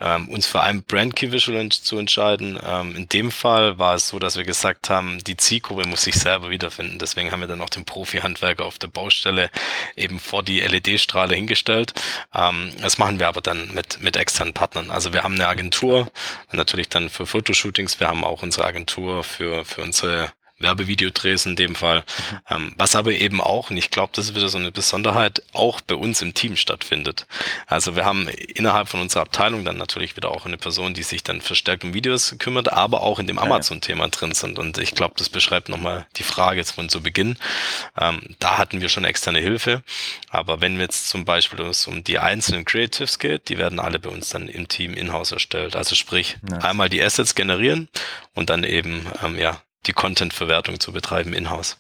ähm, 0.04 0.28
uns 0.28 0.46
für 0.46 0.60
ein 0.60 0.82
Brand 0.82 1.16
Key 1.16 1.32
Visual 1.32 1.68
zu 1.70 1.98
entscheiden. 1.98 2.58
Ähm, 2.64 2.94
in 2.94 3.08
dem 3.08 3.30
Fall 3.30 3.78
war 3.78 3.94
es 3.94 4.08
so, 4.08 4.18
dass 4.18 4.36
wir 4.36 4.44
gesagt 4.44 4.90
haben, 4.90 5.24
die 5.24 5.36
Zielgruppe 5.36 5.88
muss 5.88 6.02
sich 6.02 6.16
selber 6.16 6.50
wiederfinden. 6.50 6.98
Deswegen 6.98 7.32
haben 7.32 7.40
wir 7.40 7.48
dann 7.48 7.62
auch 7.62 7.70
den 7.70 7.86
Profi-Handwerker 7.86 8.66
auf 8.66 8.78
der 8.78 8.88
Baustelle 8.88 9.50
eben 9.96 10.20
vor 10.20 10.42
die 10.42 10.60
LED-Strahle 10.60 11.34
hingestellt. 11.34 11.94
Ähm, 12.34 12.72
das 12.82 12.98
machen 12.98 13.18
wir 13.18 13.28
aber 13.28 13.40
dann 13.40 13.72
mit, 13.72 14.00
mit 14.00 14.16
externen 14.16 14.52
Partnern. 14.52 14.90
Also 14.90 15.14
wir 15.14 15.22
haben 15.22 15.34
eine 15.34 15.48
Agentur, 15.48 16.10
natürlich 16.52 16.90
dann 16.90 17.08
für 17.08 17.26
Fotoshootings. 17.26 17.98
Wir 17.98 18.08
haben 18.08 18.24
auch 18.24 18.42
unsere 18.42 18.66
Agentur 18.66 19.24
für, 19.24 19.64
für 19.64 19.82
unsere 19.82 20.32
Werbevideodrehs 20.58 21.46
in 21.46 21.56
dem 21.56 21.74
Fall. 21.74 22.00
Mhm. 22.00 22.38
Ähm, 22.50 22.74
was 22.76 22.96
aber 22.96 23.12
eben 23.12 23.40
auch, 23.40 23.70
und 23.70 23.76
ich 23.76 23.90
glaube, 23.90 24.12
das 24.14 24.26
ist 24.26 24.34
wieder 24.34 24.48
so 24.48 24.58
eine 24.58 24.70
Besonderheit, 24.70 25.42
auch 25.52 25.80
bei 25.80 25.94
uns 25.94 26.22
im 26.22 26.34
Team 26.34 26.56
stattfindet. 26.56 27.26
Also 27.66 27.96
wir 27.96 28.04
haben 28.04 28.28
innerhalb 28.28 28.88
von 28.88 29.00
unserer 29.00 29.22
Abteilung 29.22 29.64
dann 29.64 29.76
natürlich 29.76 30.16
wieder 30.16 30.30
auch 30.30 30.46
eine 30.46 30.56
Person, 30.56 30.94
die 30.94 31.02
sich 31.02 31.22
dann 31.22 31.40
verstärkt 31.40 31.84
um 31.84 31.94
Videos 31.94 32.36
kümmert, 32.38 32.72
aber 32.72 33.02
auch 33.02 33.18
in 33.18 33.26
dem 33.26 33.38
Amazon-Thema 33.38 34.08
drin 34.08 34.32
sind. 34.32 34.58
Und 34.58 34.78
ich 34.78 34.94
glaube, 34.94 35.14
das 35.16 35.28
beschreibt 35.28 35.68
nochmal 35.68 36.06
die 36.16 36.22
Frage 36.22 36.58
jetzt 36.58 36.72
von 36.72 36.88
zu 36.88 37.02
Beginn. 37.02 37.36
Ähm, 37.98 38.22
da 38.38 38.58
hatten 38.58 38.80
wir 38.80 38.88
schon 38.88 39.04
externe 39.04 39.40
Hilfe. 39.40 39.82
Aber 40.30 40.60
wenn 40.60 40.78
jetzt 40.78 41.08
zum 41.08 41.24
Beispiel 41.24 41.60
um 41.86 42.04
die 42.04 42.18
einzelnen 42.18 42.64
Creatives 42.64 43.18
geht, 43.18 43.48
die 43.48 43.58
werden 43.58 43.80
alle 43.80 43.98
bei 43.98 44.10
uns 44.10 44.30
dann 44.30 44.48
im 44.48 44.68
Team 44.68 44.94
in-house 44.94 45.32
erstellt. 45.32 45.76
Also 45.76 45.94
sprich, 45.94 46.36
nice. 46.42 46.64
einmal 46.64 46.88
die 46.88 47.02
Assets 47.02 47.34
generieren 47.34 47.88
und 48.34 48.50
dann 48.50 48.64
eben, 48.64 49.06
ähm, 49.22 49.38
ja, 49.38 49.60
die 49.86 49.92
Content-Verwertung 49.92 50.80
zu 50.80 50.92
betreiben 50.92 51.32
in-house. 51.32 51.78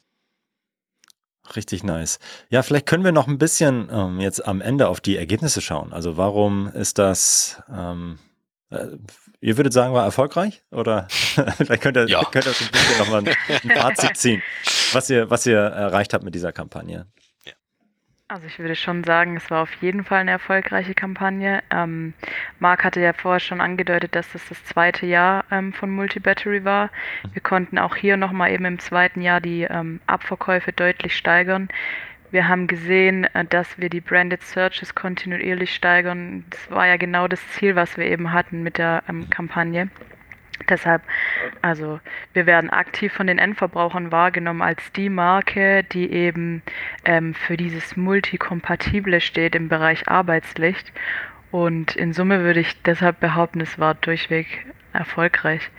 Richtig 1.56 1.84
nice. 1.84 2.18
Ja, 2.48 2.62
vielleicht 2.62 2.86
können 2.86 3.04
wir 3.04 3.12
noch 3.12 3.28
ein 3.28 3.38
bisschen 3.38 3.88
ähm, 3.92 4.18
jetzt 4.20 4.46
am 4.46 4.60
Ende 4.60 4.88
auf 4.88 5.00
die 5.00 5.16
Ergebnisse 5.16 5.60
schauen. 5.60 5.92
Also 5.92 6.16
warum 6.16 6.68
ist 6.68 6.98
das, 6.98 7.62
ähm, 7.70 8.18
äh, 8.70 8.86
ihr 9.40 9.58
würdet 9.58 9.74
sagen, 9.74 9.92
war 9.92 10.04
erfolgreich? 10.04 10.62
Oder 10.70 11.06
vielleicht 11.10 11.82
könnt 11.82 11.98
ihr, 11.98 12.08
ja. 12.08 12.24
könnt 12.24 12.46
ihr 12.46 12.52
ein 12.52 12.70
bisschen 12.72 12.98
nochmal 12.98 13.20
ein, 13.20 13.36
ein 13.62 13.76
Fazit 13.76 14.16
ziehen, 14.16 14.42
was 14.92 15.10
ihr, 15.10 15.28
was 15.28 15.44
ihr 15.44 15.58
erreicht 15.58 16.14
habt 16.14 16.24
mit 16.24 16.34
dieser 16.34 16.52
Kampagne. 16.52 17.06
Also 18.34 18.48
ich 18.48 18.58
würde 18.58 18.74
schon 18.74 19.04
sagen, 19.04 19.36
es 19.36 19.48
war 19.48 19.62
auf 19.62 19.72
jeden 19.74 20.02
Fall 20.02 20.18
eine 20.18 20.32
erfolgreiche 20.32 20.92
Kampagne. 20.92 21.62
Ähm, 21.70 22.14
Marc 22.58 22.82
hatte 22.82 23.00
ja 23.00 23.12
vorher 23.12 23.38
schon 23.38 23.60
angedeutet, 23.60 24.16
dass 24.16 24.32
das 24.32 24.48
das 24.48 24.64
zweite 24.64 25.06
Jahr 25.06 25.44
ähm, 25.52 25.72
von 25.72 25.88
Multibattery 25.88 26.64
war. 26.64 26.90
Wir 27.32 27.40
konnten 27.40 27.78
auch 27.78 27.94
hier 27.94 28.16
nochmal 28.16 28.50
eben 28.50 28.64
im 28.64 28.80
zweiten 28.80 29.22
Jahr 29.22 29.40
die 29.40 29.62
ähm, 29.62 30.00
Abverkäufe 30.08 30.72
deutlich 30.72 31.16
steigern. 31.16 31.68
Wir 32.32 32.48
haben 32.48 32.66
gesehen, 32.66 33.22
äh, 33.34 33.44
dass 33.44 33.78
wir 33.78 33.88
die 33.88 34.00
Branded 34.00 34.42
Searches 34.42 34.96
kontinuierlich 34.96 35.72
steigern. 35.72 36.44
Das 36.50 36.68
war 36.72 36.88
ja 36.88 36.96
genau 36.96 37.28
das 37.28 37.48
Ziel, 37.50 37.76
was 37.76 37.96
wir 37.96 38.06
eben 38.06 38.32
hatten 38.32 38.64
mit 38.64 38.78
der 38.78 39.04
ähm, 39.08 39.30
Kampagne. 39.30 39.90
Deshalb, 40.68 41.02
also 41.62 42.00
wir 42.32 42.46
werden 42.46 42.70
aktiv 42.70 43.12
von 43.12 43.26
den 43.26 43.38
Endverbrauchern 43.38 44.12
wahrgenommen 44.12 44.62
als 44.62 44.80
die 44.92 45.08
Marke, 45.08 45.84
die 45.84 46.10
eben 46.10 46.62
ähm, 47.04 47.34
für 47.34 47.56
dieses 47.56 47.96
Multikompatible 47.96 49.20
steht 49.20 49.54
im 49.54 49.68
Bereich 49.68 50.08
Arbeitslicht. 50.08 50.92
Und 51.50 51.94
in 51.96 52.12
Summe 52.12 52.42
würde 52.42 52.60
ich 52.60 52.82
deshalb 52.82 53.20
behaupten, 53.20 53.60
es 53.60 53.78
war 53.78 53.94
durchweg 53.94 54.66
erfolgreich. 54.92 55.70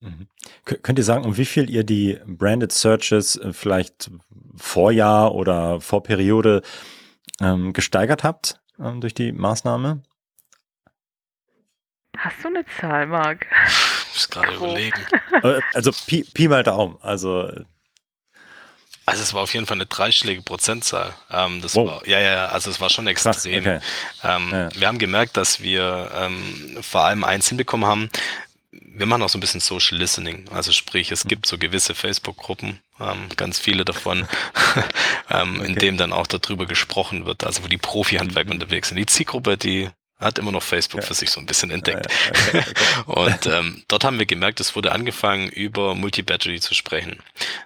Mhm. 0.00 0.28
Könnt 0.64 0.98
ihr 0.98 1.04
sagen, 1.04 1.24
um 1.24 1.36
wie 1.36 1.44
viel 1.44 1.70
ihr 1.70 1.84
die 1.84 2.18
Branded 2.26 2.72
Searches 2.72 3.36
äh, 3.36 3.52
vielleicht 3.52 4.10
Vorjahr 4.56 5.34
oder 5.34 5.80
Vorperiode 5.80 6.62
ähm, 7.40 7.72
gesteigert 7.72 8.24
habt 8.24 8.60
ähm, 8.78 9.00
durch 9.00 9.14
die 9.14 9.32
Maßnahme? 9.32 10.02
Hast 12.18 12.36
du 12.42 12.48
eine 12.48 12.64
Zahl, 12.80 13.06
Marc? 13.06 13.46
muss 14.14 14.30
gerade 14.30 14.54
überlegen. 14.54 15.00
Äh, 15.42 15.60
also 15.74 15.90
Pi, 16.06 16.24
Pi 16.32 16.48
mal 16.48 16.62
Daumen. 16.62 16.96
Also 17.02 17.50
Also 19.04 19.22
es 19.22 19.34
war 19.34 19.42
auf 19.42 19.52
jeden 19.52 19.66
Fall 19.66 19.76
eine 19.76 19.86
dreistellige 19.86 20.42
Prozentzahl. 20.42 21.12
Ähm, 21.30 21.60
das 21.60 21.74
wow. 21.74 21.88
war, 21.88 22.08
ja, 22.08 22.20
ja, 22.20 22.46
also 22.46 22.70
es 22.70 22.80
war 22.80 22.88
schon 22.88 23.06
extrem. 23.06 23.60
Okay. 23.60 23.80
Ähm, 24.22 24.48
ja. 24.52 24.68
Wir 24.74 24.88
haben 24.88 24.98
gemerkt, 24.98 25.36
dass 25.36 25.60
wir 25.60 26.10
ähm, 26.14 26.78
vor 26.80 27.02
allem 27.02 27.24
eins 27.24 27.48
hinbekommen 27.48 27.86
haben. 27.86 28.10
Wir 28.70 29.06
machen 29.06 29.22
auch 29.22 29.28
so 29.28 29.38
ein 29.38 29.40
bisschen 29.40 29.60
Social 29.60 29.98
Listening. 29.98 30.48
Also 30.52 30.72
sprich, 30.72 31.10
es 31.10 31.24
gibt 31.24 31.46
so 31.46 31.58
gewisse 31.58 31.94
Facebook-Gruppen, 31.94 32.80
ähm, 33.00 33.28
ganz 33.36 33.58
viele 33.58 33.84
davon, 33.84 34.26
ähm, 35.30 35.56
okay. 35.58 35.66
in 35.66 35.74
dem 35.74 35.96
dann 35.96 36.12
auch 36.12 36.28
darüber 36.28 36.66
gesprochen 36.66 37.26
wird, 37.26 37.44
also 37.44 37.64
wo 37.64 37.68
die 37.68 37.76
Profi-Handwerker 37.76 38.52
unterwegs 38.52 38.88
sind. 38.88 38.98
Die 38.98 39.06
Zielgruppe, 39.06 39.56
die 39.56 39.90
hat 40.18 40.38
immer 40.38 40.52
noch 40.52 40.62
Facebook 40.62 41.00
ja. 41.02 41.06
für 41.06 41.14
sich 41.14 41.30
so 41.30 41.40
ein 41.40 41.46
bisschen 41.46 41.70
entdeckt. 41.70 42.06
Ja, 42.52 42.60
ja, 42.60 43.02
und 43.06 43.46
ähm, 43.46 43.82
dort 43.88 44.04
haben 44.04 44.18
wir 44.18 44.26
gemerkt, 44.26 44.60
es 44.60 44.76
wurde 44.76 44.92
angefangen, 44.92 45.48
über 45.48 45.94
Multi-Battery 45.94 46.60
zu 46.60 46.74
sprechen. 46.74 47.18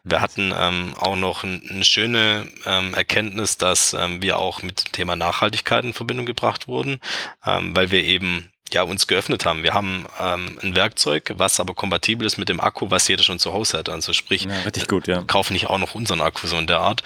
Wir 0.05 0.21
hatten 0.21 0.53
ähm, 0.57 0.95
auch 0.99 1.17
noch 1.17 1.45
ein, 1.45 1.63
eine 1.69 1.85
schöne 1.85 2.49
ähm, 2.65 2.95
Erkenntnis, 2.95 3.59
dass 3.59 3.93
ähm, 3.93 4.23
wir 4.23 4.39
auch 4.39 4.63
mit 4.63 4.87
dem 4.87 4.93
Thema 4.93 5.17
Nachhaltigkeit 5.17 5.85
in 5.85 5.93
Verbindung 5.93 6.27
gebracht 6.27 6.69
wurden, 6.69 7.01
ähm, 7.45 7.77
weil 7.77 7.91
wir 7.91 8.03
eben 8.03 8.51
ja, 8.75 8.83
uns 8.83 9.07
geöffnet 9.07 9.45
haben. 9.45 9.63
Wir 9.63 9.75
haben 9.75 10.07
ähm, 10.21 10.59
ein 10.63 10.77
Werkzeug, 10.77 11.35
was 11.37 11.61
aber 11.61 11.75
kompatibel 11.75 12.27
ist 12.27 12.39
mit 12.39 12.49
dem 12.49 12.61
Akku, 12.61 12.91
was 12.91 13.09
jeder 13.09 13.23
schon 13.23 13.39
zu 13.39 13.53
Hause 13.53 13.79
hat. 13.79 13.89
Also 13.89 14.13
sprich, 14.13 14.45
ja, 14.45 14.61
richtig 14.61 14.89
gut, 14.89 15.07
ja. 15.07 15.23
kaufen 15.23 15.53
nicht 15.53 15.69
auch 15.69 15.79
noch 15.79 15.95
unseren 15.95 16.21
Akku 16.21 16.47
so 16.47 16.57
in 16.57 16.67
der 16.67 16.81
Art. 16.81 17.03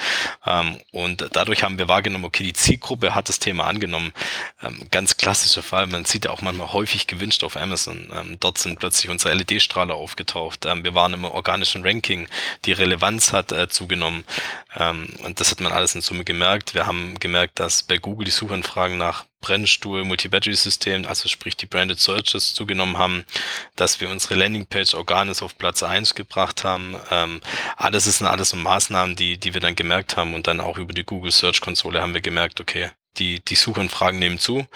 Ähm, 0.47 0.79
und 0.93 1.29
dadurch 1.33 1.63
haben 1.63 1.79
wir 1.79 1.89
wahrgenommen, 1.89 2.25
okay, 2.25 2.45
die 2.45 2.53
Zielgruppe 2.53 3.15
hat 3.15 3.29
das 3.29 3.39
Thema 3.39 3.67
angenommen. 3.67 4.13
Ähm, 4.63 4.87
ganz 4.91 5.17
klassischer 5.17 5.63
Fall, 5.63 5.87
man 5.87 6.05
sieht 6.05 6.25
ja 6.25 6.31
auch 6.31 6.43
manchmal 6.43 6.73
häufig 6.73 7.07
gewünscht 7.07 7.45
auf 7.45 7.57
Amazon. 7.57 8.11
Ähm, 8.15 8.37
dort 8.41 8.59
sind 8.59 8.79
plötzlich 8.79 9.11
unsere 9.11 9.35
LED-Strahler 9.35 9.95
aufgetaucht. 9.95 10.67
Ähm, 10.67 10.85
wir 10.85 10.95
waren 10.95 11.15
im 11.15 11.25
organischen 11.25 11.83
Ranking. 11.85 12.29
Die 12.65 12.73
Relevanz 12.73 13.33
hat 13.33 13.53
äh, 13.53 13.69
zugenommen. 13.69 14.25
Ähm, 14.77 15.09
und 15.25 15.41
das 15.41 15.51
hat 15.51 15.61
man 15.61 15.73
alles 15.73 15.95
in 15.95 16.01
Summe 16.01 16.25
gemerkt. 16.25 16.75
Wir 16.75 16.87
haben 16.87 17.19
gemerkt, 17.19 17.61
dass 17.61 17.83
bei 17.83 17.99
Google 17.99 18.25
die 18.25 18.31
Suchanfragen 18.31 18.99
nach 18.99 19.25
Brennstuhl 19.43 20.05
Multi-Battery-System, 20.05 21.05
also 21.07 21.29
sprich 21.29 21.57
die 21.59 21.67
Branded 21.67 22.01
Searches 22.01 22.55
zugenommen 22.55 22.97
haben, 22.97 23.27
dass 23.77 24.01
wir 24.01 24.09
unsere 24.09 24.37
Landingpage 24.37 24.95
Organis 24.95 25.43
auf 25.43 25.59
Platz 25.59 25.83
eins 25.83 26.15
gebracht 26.15 26.65
haben. 26.65 26.97
Ähm, 27.11 27.43
alles 27.77 28.07
ist 28.07 28.23
alles 28.23 28.51
so 28.51 28.57
Maßnahmen, 28.57 29.17
die, 29.17 29.37
die 29.37 29.53
wir 29.53 29.61
dann 29.61 29.75
gemerkt 29.77 30.17
haben 30.17 30.33
und 30.33 30.47
dann 30.47 30.61
auch 30.61 30.79
über 30.79 30.95
die 30.95 31.05
Google 31.05 31.33
Search 31.33 31.61
Konsole 31.61 32.01
haben 32.01 32.15
wir 32.15 32.23
gemerkt, 32.23 32.61
okay, 32.61 32.91
die, 33.19 33.41
die 33.41 33.55
Suchanfragen 33.55 34.19
nehmen 34.19 34.39
zu. 34.39 34.67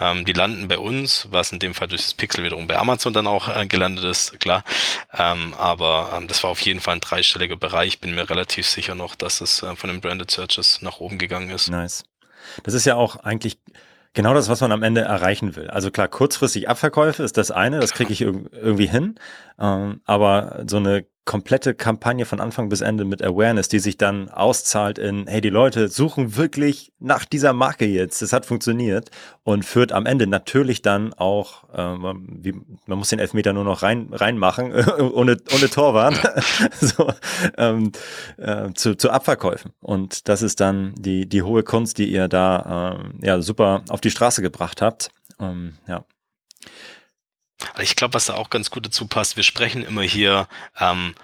Ähm, 0.00 0.24
die 0.24 0.32
landen 0.32 0.68
bei 0.68 0.78
uns, 0.78 1.28
was 1.30 1.52
in 1.52 1.58
dem 1.58 1.74
Fall 1.74 1.88
durch 1.88 2.02
das 2.02 2.14
Pixel 2.14 2.44
wiederum 2.44 2.66
bei 2.66 2.76
Amazon 2.76 3.12
dann 3.12 3.26
auch 3.26 3.48
äh, 3.48 3.66
gelandet 3.66 4.04
ist, 4.04 4.40
klar. 4.40 4.64
Ähm, 5.12 5.54
aber 5.54 6.12
ähm, 6.16 6.26
das 6.26 6.42
war 6.42 6.50
auf 6.50 6.60
jeden 6.60 6.80
Fall 6.80 6.94
ein 6.94 7.00
dreistelliger 7.00 7.56
Bereich. 7.56 8.00
Bin 8.00 8.14
mir 8.14 8.28
relativ 8.28 8.66
sicher 8.66 8.94
noch, 8.94 9.14
dass 9.14 9.40
es 9.40 9.62
äh, 9.62 9.76
von 9.76 9.90
den 9.90 10.00
Branded 10.00 10.30
Searches 10.30 10.82
nach 10.82 10.98
oben 10.98 11.18
gegangen 11.18 11.50
ist. 11.50 11.68
Nice. 11.68 12.04
Das 12.62 12.74
ist 12.74 12.84
ja 12.84 12.96
auch 12.96 13.16
eigentlich 13.16 13.58
Genau 14.14 14.32
das, 14.32 14.48
was 14.48 14.60
man 14.60 14.70
am 14.70 14.84
Ende 14.84 15.00
erreichen 15.00 15.56
will. 15.56 15.68
Also 15.68 15.90
klar, 15.90 16.06
kurzfristig 16.06 16.68
Abverkäufe 16.68 17.24
ist 17.24 17.36
das 17.36 17.50
eine, 17.50 17.80
das 17.80 17.92
kriege 17.92 18.12
ich 18.12 18.20
irgendwie 18.20 18.86
hin. 18.86 19.16
Ähm, 19.58 20.02
aber 20.04 20.64
so 20.68 20.76
eine 20.76 21.04
komplette 21.24 21.74
Kampagne 21.74 22.26
von 22.26 22.38
Anfang 22.38 22.68
bis 22.68 22.82
Ende 22.82 23.04
mit 23.04 23.22
Awareness, 23.22 23.68
die 23.68 23.78
sich 23.78 23.96
dann 23.96 24.28
auszahlt 24.28 24.98
in, 24.98 25.26
hey, 25.26 25.40
die 25.40 25.48
Leute 25.50 25.88
suchen 25.88 26.36
wirklich 26.36 26.92
nach 26.98 27.24
dieser 27.24 27.52
Marke 27.54 27.86
jetzt. 27.86 28.20
Das 28.20 28.32
hat 28.32 28.44
funktioniert 28.44 29.10
und 29.42 29.64
führt 29.64 29.92
am 29.92 30.04
Ende 30.04 30.26
natürlich 30.26 30.82
dann 30.82 31.14
auch, 31.14 31.64
äh, 31.74 31.96
man, 31.96 32.26
wie, 32.28 32.52
man 32.86 32.98
muss 32.98 33.08
den 33.08 33.18
Elfmeter 33.18 33.54
nur 33.54 33.64
noch 33.64 33.82
rein 33.82 34.08
reinmachen, 34.12 34.72
ohne, 34.98 35.38
ohne 35.54 35.70
Torwart, 35.70 36.14
so, 36.80 37.10
ähm, 37.56 37.92
äh, 38.36 38.72
zu, 38.74 38.94
zu 38.94 39.10
Abverkäufen. 39.10 39.72
Und 39.80 40.28
das 40.28 40.42
ist 40.42 40.60
dann 40.60 40.94
die, 40.98 41.26
die 41.26 41.42
hohe 41.42 41.62
Kunst, 41.62 41.96
die 41.98 42.10
ihr 42.10 42.28
da 42.28 42.98
äh, 43.22 43.26
ja 43.26 43.40
super 43.40 43.82
auf 43.88 44.00
die 44.02 44.10
Straße 44.10 44.42
gebracht 44.42 44.82
habt. 44.82 45.08
Ähm, 45.40 45.74
ja. 45.88 46.04
Ich 47.78 47.96
glaube, 47.96 48.14
was 48.14 48.26
da 48.26 48.34
auch 48.34 48.50
ganz 48.50 48.70
gut 48.70 48.86
dazu 48.86 49.06
passt, 49.06 49.36
wir 49.36 49.42
sprechen 49.42 49.84
immer 49.84 50.02
hier 50.02 50.46
ähm, 50.78 51.14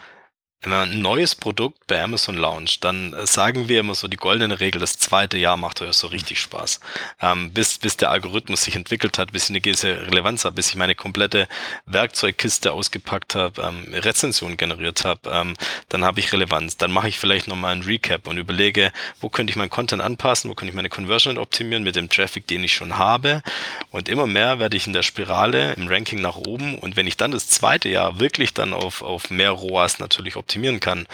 wenn 0.63 0.71
man 0.73 0.91
ein 0.91 1.01
neues 1.01 1.35
Produkt 1.35 1.87
bei 1.87 2.03
Amazon 2.03 2.37
launcht, 2.37 2.85
dann 2.85 3.15
äh, 3.15 3.27
sagen 3.27 3.69
wir 3.69 3.81
immer 3.81 3.95
so 3.95 4.09
die 4.09 4.19
goldene 4.19 4.61
Regel, 4.61 4.79
das 4.79 4.99
zweite 4.99 5.39
Jahr 5.39 5.57
macht 5.57 5.81
euch 5.81 5.95
so 5.95 6.09
richtig 6.09 6.39
Spaß. 6.39 6.81
Ähm, 7.23 7.53
bis, 7.53 7.79
bis 7.79 7.97
der 7.97 8.11
Algorithmus 8.11 8.65
sich 8.65 8.77
entwickelt 8.77 9.19
hat, 9.19 9.33
bis 9.33 9.45
ich 9.45 9.51
eine 9.51 9.63
gewisse 9.63 10.07
Relevanz 10.07 10.45
habe, 10.45 10.57
bis 10.57 10.69
ich 10.69 10.77
meine 10.77 10.95
komplette 10.95 11.49
Werkzeugkiste 11.87 12.73
ausgepackt 12.73 13.35
habe, 13.35 13.63
ähm, 13.63 13.95
Rezensionen 13.95 14.59
generiert 14.59 15.05
habe, 15.07 15.31
ähm, 15.31 15.55
dann 15.89 16.05
habe 16.05 16.21
ich 16.21 16.31
Relevanz. 16.31 16.77
Dann 16.77 16.93
mache 16.93 17.09
ich 17.09 17.19
vielleicht 17.19 17.49
nochmal 17.49 17.75
ein 17.75 17.83
Recap 17.83 18.27
und 18.27 18.37
überlege, 18.37 18.93
wo 19.23 19.31
könnte 19.31 19.51
ich 19.53 19.57
meinen 19.57 19.71
Content 19.71 20.03
anpassen, 20.03 20.51
wo 20.51 20.55
könnte 20.55 20.71
ich 20.71 20.77
meine 20.77 20.91
Conversion 20.91 21.39
optimieren 21.39 21.85
mit 21.85 21.97
dem 21.97 22.11
Traffic, 22.11 22.47
den 22.47 22.65
ich 22.65 22.75
schon 22.75 22.99
habe. 22.99 23.43
Und 23.91 24.11
immer 24.11 24.27
mehr 24.27 24.59
werde 24.59 24.77
ich 24.77 24.87
in 24.87 24.93
der 24.93 25.03
Spirale 25.03 25.73
im 25.73 25.89
Ranking 25.89 26.21
nach 26.21 26.37
oben. 26.37 26.79
Und 26.79 26.97
wenn 26.97 27.07
ich 27.07 27.17
dann 27.17 27.31
das 27.31 27.49
zweite 27.49 27.89
Jahr 27.89 28.21
wirklich 28.21 28.53
dann 28.53 28.75
auf, 28.75 29.01
auf 29.01 29.31
mehr 29.31 29.53
ROAS 29.53 30.01
natürlich 30.01 30.37
optimieren 30.51 30.81
kann, 30.81 31.07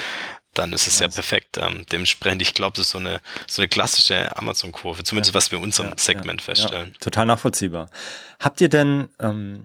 dann 0.55 0.73
ist 0.73 0.87
es 0.87 0.99
ja 1.01 1.09
perfekt. 1.09 1.59
Ähm, 1.59 1.85
dementsprechend, 1.93 2.41
ich 2.41 2.55
glaube, 2.55 2.77
das 2.77 2.87
ist 2.87 2.93
so 2.93 2.99
eine, 2.99 3.21
so 3.47 3.61
eine 3.61 3.69
klassische 3.69 4.35
Amazon-Kurve, 4.39 5.05
zumindest 5.05 5.35
was 5.35 5.51
wir 5.51 5.59
in 5.59 5.65
unserem 5.65 5.91
ja, 5.91 5.95
Segment 5.99 6.41
ja, 6.41 6.45
feststellen. 6.47 6.93
Ja, 6.95 6.99
total 7.01 7.27
nachvollziehbar. 7.27 7.91
Habt 8.41 8.63
ihr 8.63 8.71
denn, 8.71 9.09
ähm, 9.21 9.63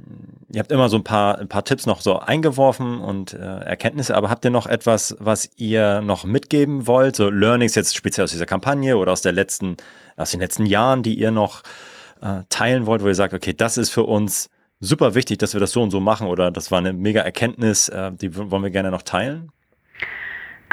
ihr 0.52 0.60
habt 0.60 0.72
immer 0.72 0.90
so 0.90 0.98
ein 0.98 1.04
paar, 1.06 1.40
ein 1.40 1.48
paar 1.48 1.64
Tipps 1.64 1.86
noch 1.86 2.02
so 2.02 2.20
eingeworfen 2.20 3.00
und 3.00 3.32
äh, 3.32 3.38
Erkenntnisse, 3.38 4.16
aber 4.16 4.30
habt 4.30 4.44
ihr 4.44 4.52
noch 4.52 4.68
etwas, 4.68 5.16
was 5.20 5.50
ihr 5.56 6.02
noch 6.02 6.26
mitgeben 6.26 6.88
wollt? 6.88 7.16
So 7.16 7.30
Learnings 7.30 7.76
jetzt 7.76 7.96
speziell 7.96 8.26
aus 8.26 8.32
dieser 8.32 8.46
Kampagne 8.46 8.98
oder 8.98 9.14
aus 9.14 9.22
der 9.22 9.32
letzten, 9.32 9.78
aus 10.18 10.32
den 10.32 10.42
letzten 10.42 10.66
Jahren, 10.66 11.04
die 11.04 11.18
ihr 11.18 11.32
noch 11.32 11.64
äh, 12.22 12.42
teilen 12.50 12.86
wollt, 12.86 13.02
wo 13.02 13.08
ihr 13.08 13.16
sagt, 13.16 13.34
okay, 13.34 13.54
das 13.54 13.78
ist 13.78 13.92
für 13.92 14.04
uns 14.04 14.50
super 14.82 15.16
wichtig, 15.16 15.38
dass 15.38 15.54
wir 15.54 15.62
das 15.62 15.72
so 15.72 15.82
und 15.82 15.92
so 15.92 16.02
machen 16.02 16.28
oder 16.28 16.52
das 16.52 16.72
war 16.72 16.80
eine 16.80 16.92
mega 16.92 17.22
Erkenntnis, 17.22 17.88
äh, 17.88 18.12
die 18.12 18.36
wollen 18.36 18.64
wir 18.64 18.72
gerne 18.72 18.92
noch 18.92 19.04
teilen? 19.04 19.52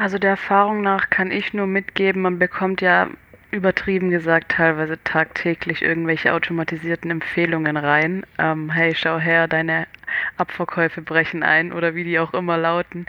Also 0.00 0.16
der 0.16 0.30
Erfahrung 0.30 0.80
nach 0.82 1.10
kann 1.10 1.32
ich 1.32 1.54
nur 1.54 1.66
mitgeben, 1.66 2.22
man 2.22 2.38
bekommt 2.38 2.80
ja 2.80 3.08
übertrieben 3.50 4.10
gesagt 4.10 4.52
teilweise 4.52 5.02
tagtäglich 5.02 5.82
irgendwelche 5.82 6.34
automatisierten 6.34 7.10
Empfehlungen 7.10 7.76
rein. 7.76 8.24
Ähm, 8.38 8.70
hey, 8.70 8.94
schau 8.94 9.18
her, 9.18 9.48
deine 9.48 9.88
Abverkäufe 10.36 11.02
brechen 11.02 11.42
ein 11.42 11.72
oder 11.72 11.96
wie 11.96 12.04
die 12.04 12.20
auch 12.20 12.32
immer 12.32 12.56
lauten. 12.56 13.06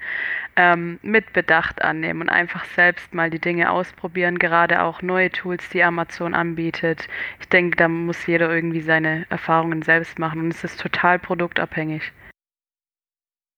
Ähm, 0.56 0.98
mit 1.04 1.32
Bedacht 1.32 1.84
annehmen 1.84 2.22
und 2.22 2.30
einfach 2.30 2.66
selbst 2.66 3.14
mal 3.14 3.30
die 3.30 3.40
Dinge 3.40 3.70
ausprobieren, 3.70 4.40
gerade 4.40 4.82
auch 4.82 5.04
neue 5.04 5.30
Tools, 5.30 5.70
die 5.70 5.84
Amazon 5.84 6.34
anbietet. 6.34 7.08
Ich 7.40 7.50
denke, 7.50 7.78
da 7.78 7.88
muss 7.88 8.26
jeder 8.26 8.52
irgendwie 8.52 8.82
seine 8.82 9.28
Erfahrungen 9.30 9.84
selbst 9.84 10.18
machen 10.18 10.40
und 10.40 10.56
es 10.56 10.64
ist 10.64 10.80
total 10.80 11.20
produktabhängig. 11.20 12.12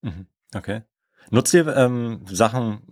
Mhm. 0.02 0.26
Okay. 0.54 0.82
Nutzt 1.32 1.54
ihr 1.54 1.66
ähm, 1.74 2.20
Sachen, 2.26 2.82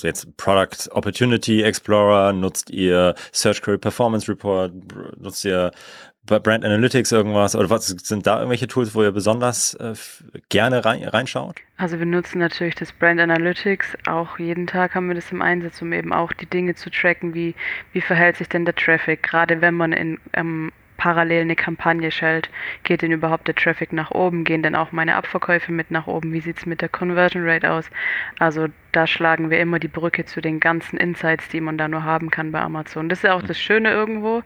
jetzt 0.00 0.36
Product 0.38 0.90
Opportunity 0.90 1.62
Explorer, 1.62 2.32
nutzt 2.32 2.70
ihr 2.70 3.14
Search 3.30 3.60
Query 3.60 3.76
Performance 3.76 4.26
Report, 4.26 4.72
nutzt 5.20 5.44
ihr 5.44 5.70
Brand 6.24 6.64
Analytics 6.64 7.12
irgendwas 7.12 7.54
oder 7.54 7.68
was 7.68 7.88
sind 7.88 8.26
da 8.26 8.38
irgendwelche 8.38 8.68
Tools, 8.68 8.94
wo 8.94 9.02
ihr 9.02 9.12
besonders 9.12 9.74
äh, 9.74 9.92
gerne 10.48 10.82
rein, 10.86 11.04
reinschaut? 11.04 11.56
Also 11.76 11.98
wir 11.98 12.06
nutzen 12.06 12.38
natürlich 12.38 12.74
das 12.74 12.90
Brand 12.90 13.20
Analytics, 13.20 13.98
auch 14.06 14.38
jeden 14.38 14.66
Tag 14.66 14.94
haben 14.94 15.08
wir 15.08 15.14
das 15.14 15.30
im 15.30 15.42
Einsatz, 15.42 15.82
um 15.82 15.92
eben 15.92 16.10
auch 16.10 16.32
die 16.32 16.46
Dinge 16.46 16.74
zu 16.74 16.90
tracken, 16.90 17.34
wie, 17.34 17.54
wie 17.92 18.00
verhält 18.00 18.38
sich 18.38 18.48
denn 18.48 18.64
der 18.64 18.76
Traffic, 18.76 19.22
gerade 19.22 19.60
wenn 19.60 19.74
man 19.74 19.92
in 19.92 20.18
ähm, 20.32 20.72
parallel 20.96 21.42
eine 21.42 21.56
Kampagne 21.56 22.10
schallt, 22.10 22.50
geht 22.82 23.02
denn 23.02 23.12
überhaupt 23.12 23.48
der 23.48 23.54
Traffic 23.54 23.92
nach 23.92 24.10
oben, 24.10 24.44
gehen 24.44 24.62
denn 24.62 24.74
auch 24.74 24.92
meine 24.92 25.16
Abverkäufe 25.16 25.72
mit 25.72 25.90
nach 25.90 26.06
oben, 26.06 26.32
wie 26.32 26.40
sieht 26.40 26.58
es 26.58 26.66
mit 26.66 26.80
der 26.80 26.88
Conversion 26.88 27.48
Rate 27.48 27.70
aus? 27.70 27.90
Also 28.38 28.68
da 28.92 29.06
schlagen 29.06 29.50
wir 29.50 29.60
immer 29.60 29.78
die 29.78 29.88
Brücke 29.88 30.24
zu 30.24 30.40
den 30.40 30.60
ganzen 30.60 30.96
Insights, 30.96 31.48
die 31.48 31.60
man 31.60 31.78
da 31.78 31.88
nur 31.88 32.04
haben 32.04 32.30
kann 32.30 32.52
bei 32.52 32.60
Amazon. 32.60 33.08
Das 33.08 33.18
ist 33.18 33.24
ja 33.24 33.34
auch 33.34 33.42
das 33.42 33.58
Schöne 33.58 33.90
irgendwo, 33.90 34.42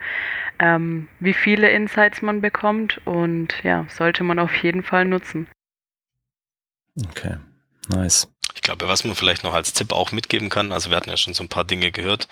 ähm, 0.59 1.09
wie 1.21 1.35
viele 1.35 1.71
Insights 1.71 2.23
man 2.23 2.41
bekommt 2.41 3.01
und 3.05 3.63
ja, 3.63 3.85
sollte 3.89 4.25
man 4.25 4.39
auf 4.39 4.55
jeden 4.63 4.83
Fall 4.83 5.05
nutzen. 5.05 5.47
Okay, 7.11 7.37
nice. 7.89 8.29
Ich 8.55 8.63
glaube, 8.63 8.89
was 8.89 9.05
man 9.05 9.15
vielleicht 9.15 9.45
noch 9.45 9.55
als 9.55 9.73
Tipp 9.73 9.93
auch 9.93 10.11
mitgeben 10.11 10.49
kann, 10.49 10.73
also 10.73 10.91
wir 10.91 10.97
hatten 10.97 11.11
ja 11.11 11.17
schon 11.17 11.35
so 11.35 11.45
ein 11.45 11.49
paar 11.49 11.65
Dinge 11.65 11.93
gehört, 11.93 12.27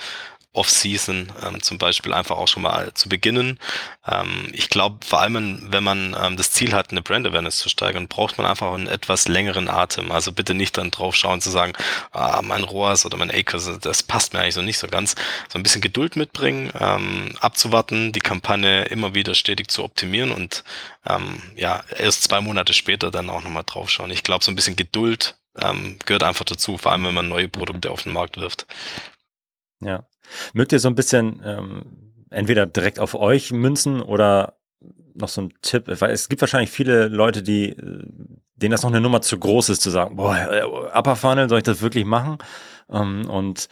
Off-Season 0.56 1.32
ähm, 1.44 1.62
zum 1.62 1.78
Beispiel 1.78 2.12
einfach 2.12 2.36
auch 2.36 2.48
schon 2.48 2.62
mal 2.62 2.92
zu 2.94 3.08
beginnen. 3.08 3.58
Ähm, 4.06 4.48
ich 4.52 4.68
glaube, 4.68 5.04
vor 5.04 5.20
allem, 5.20 5.68
wenn 5.70 5.84
man 5.84 6.16
ähm, 6.20 6.36
das 6.36 6.52
Ziel 6.52 6.72
hat, 6.72 6.90
eine 6.90 7.02
Brand 7.02 7.26
Awareness 7.26 7.58
zu 7.58 7.68
steigern, 7.68 8.08
braucht 8.08 8.38
man 8.38 8.46
einfach 8.46 8.72
einen 8.72 8.88
etwas 8.88 9.28
längeren 9.28 9.68
Atem. 9.68 10.10
Also 10.10 10.32
bitte 10.32 10.54
nicht 10.54 10.76
dann 10.78 10.90
drauf 10.90 11.14
schauen 11.14 11.40
zu 11.40 11.50
sagen, 11.50 11.72
ah, 12.12 12.40
mein 12.42 12.64
ROAS 12.64 13.04
oder 13.04 13.16
mein 13.16 13.30
Acres, 13.30 13.70
das 13.80 14.02
passt 14.02 14.32
mir 14.32 14.40
eigentlich 14.40 14.54
so 14.54 14.62
nicht 14.62 14.78
so 14.78 14.86
ganz. 14.86 15.14
So 15.48 15.58
ein 15.58 15.62
bisschen 15.62 15.80
Geduld 15.82 16.16
mitbringen, 16.16 16.72
ähm, 16.78 17.32
abzuwarten, 17.40 18.12
die 18.12 18.20
Kampagne 18.20 18.84
immer 18.84 19.14
wieder 19.14 19.34
stetig 19.34 19.68
zu 19.68 19.84
optimieren 19.84 20.32
und 20.32 20.64
ähm, 21.06 21.42
ja, 21.54 21.84
erst 21.96 22.24
zwei 22.24 22.40
Monate 22.40 22.72
später 22.72 23.10
dann 23.10 23.30
auch 23.30 23.42
nochmal 23.42 23.64
drauf 23.64 23.90
schauen. 23.90 24.10
Ich 24.10 24.22
glaube, 24.22 24.44
so 24.44 24.50
ein 24.50 24.56
bisschen 24.56 24.76
Geduld 24.76 25.36
ähm, 25.58 25.98
gehört 26.04 26.22
einfach 26.22 26.44
dazu, 26.44 26.78
vor 26.78 26.92
allem 26.92 27.04
wenn 27.04 27.14
man 27.14 27.28
neue 27.28 27.48
Produkte 27.48 27.90
auf 27.90 28.02
den 28.02 28.12
Markt 28.12 28.36
wirft. 28.38 28.66
Ja. 29.80 30.04
Mögt 30.52 30.72
ihr 30.72 30.80
so 30.80 30.88
ein 30.88 30.94
bisschen 30.94 31.40
ähm, 31.44 31.82
entweder 32.30 32.66
direkt 32.66 32.98
auf 32.98 33.14
euch 33.14 33.52
münzen 33.52 34.02
oder 34.02 34.58
noch 35.14 35.28
so 35.28 35.42
ein 35.42 35.54
Tipp, 35.62 35.84
weil 35.86 36.10
es 36.10 36.28
gibt 36.28 36.42
wahrscheinlich 36.42 36.70
viele 36.70 37.08
Leute, 37.08 37.42
die, 37.42 37.74
denen 38.56 38.72
das 38.72 38.82
noch 38.82 38.90
eine 38.90 39.00
Nummer 39.00 39.22
zu 39.22 39.38
groß 39.38 39.70
ist, 39.70 39.82
zu 39.82 39.90
sagen, 39.90 40.16
boah, 40.16 40.36
äh, 40.36 40.62
Upper 40.98 41.16
Funnel, 41.16 41.48
soll 41.48 41.58
ich 41.58 41.64
das 41.64 41.80
wirklich 41.80 42.04
machen? 42.04 42.38
Ähm, 42.90 43.28
und 43.28 43.68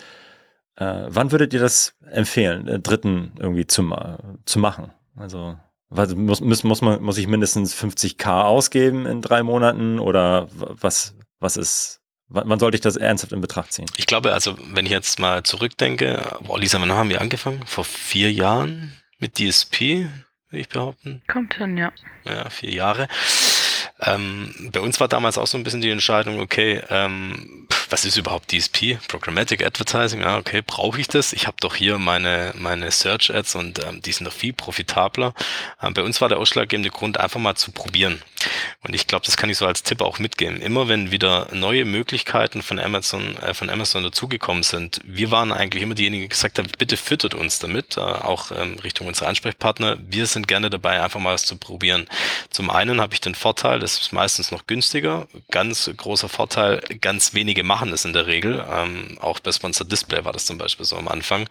äh, 0.76 1.04
wann 1.08 1.32
würdet 1.32 1.52
ihr 1.52 1.60
das 1.60 1.94
empfehlen, 2.10 2.66
äh, 2.68 2.80
Dritten 2.80 3.32
irgendwie 3.38 3.66
zu, 3.66 3.94
zu 4.44 4.58
machen? 4.58 4.92
Also 5.16 5.56
was, 5.90 6.14
muss, 6.14 6.40
muss, 6.40 6.64
muss, 6.64 6.80
man, 6.82 7.02
muss 7.02 7.18
ich 7.18 7.28
mindestens 7.28 7.74
50k 7.74 8.42
ausgeben 8.42 9.06
in 9.06 9.22
drei 9.22 9.42
Monaten 9.42 9.98
oder 10.00 10.48
was, 10.50 11.14
was 11.38 11.56
ist, 11.56 12.00
wann 12.34 12.58
sollte 12.58 12.76
ich 12.76 12.80
das 12.80 12.96
ernsthaft 12.96 13.32
in 13.32 13.40
Betracht 13.40 13.72
ziehen? 13.72 13.86
Ich 13.96 14.06
glaube, 14.06 14.32
also 14.32 14.56
wenn 14.72 14.86
ich 14.86 14.92
jetzt 14.92 15.18
mal 15.18 15.42
zurückdenke, 15.42 16.38
boah, 16.42 16.58
Lisa, 16.58 16.80
wann 16.80 16.92
haben 16.92 17.08
wir 17.08 17.20
angefangen? 17.20 17.62
Vor 17.66 17.84
vier 17.84 18.32
Jahren 18.32 18.92
mit 19.18 19.38
DSP, 19.38 20.08
würde 20.50 20.60
ich 20.60 20.68
behaupten. 20.68 21.22
Kommt 21.28 21.54
hin, 21.54 21.76
ja. 21.76 21.92
Ja, 22.24 22.48
vier 22.50 22.72
Jahre. 22.72 23.08
Ähm, 24.00 24.70
bei 24.72 24.80
uns 24.80 24.98
war 25.00 25.08
damals 25.08 25.38
auch 25.38 25.46
so 25.46 25.56
ein 25.56 25.64
bisschen 25.64 25.80
die 25.80 25.90
Entscheidung, 25.90 26.40
okay, 26.40 26.82
ähm, 26.90 27.68
was 27.90 28.04
ist 28.04 28.16
überhaupt 28.16 28.50
DSP? 28.50 28.98
Programmatic 29.08 29.64
Advertising, 29.64 30.20
ja, 30.20 30.36
okay, 30.36 30.62
brauche 30.66 31.00
ich 31.00 31.08
das? 31.08 31.32
Ich 31.32 31.46
habe 31.46 31.56
doch 31.60 31.76
hier 31.76 31.98
meine, 31.98 32.52
meine 32.56 32.90
Search 32.90 33.32
Ads 33.32 33.54
und 33.54 33.84
ähm, 33.84 34.02
die 34.02 34.12
sind 34.12 34.26
doch 34.26 34.32
viel 34.32 34.52
profitabler. 34.52 35.32
Ähm, 35.80 35.94
bei 35.94 36.02
uns 36.02 36.20
war 36.20 36.28
der 36.28 36.38
ausschlaggebende 36.38 36.90
Grund, 36.90 37.18
einfach 37.18 37.40
mal 37.40 37.54
zu 37.54 37.70
probieren. 37.70 38.20
Und 38.84 38.94
ich 38.94 39.06
glaube, 39.06 39.24
das 39.24 39.36
kann 39.36 39.48
ich 39.48 39.56
so 39.56 39.66
als 39.66 39.82
Tipp 39.82 40.02
auch 40.02 40.18
mitgeben. 40.18 40.60
Immer 40.60 40.88
wenn 40.88 41.10
wieder 41.10 41.48
neue 41.52 41.86
Möglichkeiten 41.86 42.62
von 42.62 42.78
Amazon, 42.78 43.36
äh, 43.38 43.54
von 43.54 43.70
Amazon 43.70 44.02
dazugekommen 44.02 44.62
sind, 44.62 45.00
wir 45.04 45.30
waren 45.30 45.52
eigentlich 45.52 45.82
immer 45.82 45.94
diejenigen, 45.94 46.24
die 46.24 46.28
gesagt 46.28 46.58
haben, 46.58 46.68
bitte 46.78 46.98
füttert 46.98 47.34
uns 47.34 47.58
damit, 47.58 47.96
äh, 47.96 48.00
auch 48.00 48.50
ähm, 48.50 48.78
Richtung 48.84 49.06
unserer 49.06 49.28
Ansprechpartner. 49.28 49.96
Wir 50.06 50.26
sind 50.26 50.48
gerne 50.48 50.68
dabei, 50.68 51.02
einfach 51.02 51.18
mal 51.18 51.32
was 51.32 51.46
zu 51.46 51.56
probieren. 51.56 52.06
Zum 52.50 52.68
einen 52.68 53.00
habe 53.00 53.14
ich 53.14 53.22
den 53.22 53.34
Vorteil, 53.34 53.78
das 53.80 53.98
ist 53.98 54.12
meistens 54.12 54.50
noch 54.50 54.66
günstiger. 54.66 55.28
Ganz 55.50 55.90
großer 55.96 56.28
Vorteil, 56.28 56.80
ganz 57.00 57.32
wenige 57.32 57.64
machen 57.64 57.90
es 57.92 58.04
in 58.04 58.12
der 58.12 58.26
Regel. 58.26 58.64
Ähm, 58.70 59.18
auch 59.20 59.40
bei 59.40 59.50
Sponsored 59.50 59.90
Display 59.90 60.24
war 60.26 60.32
das 60.32 60.44
zum 60.44 60.58
Beispiel 60.58 60.84
so 60.84 60.96
am 60.96 61.08
Anfang. 61.08 61.48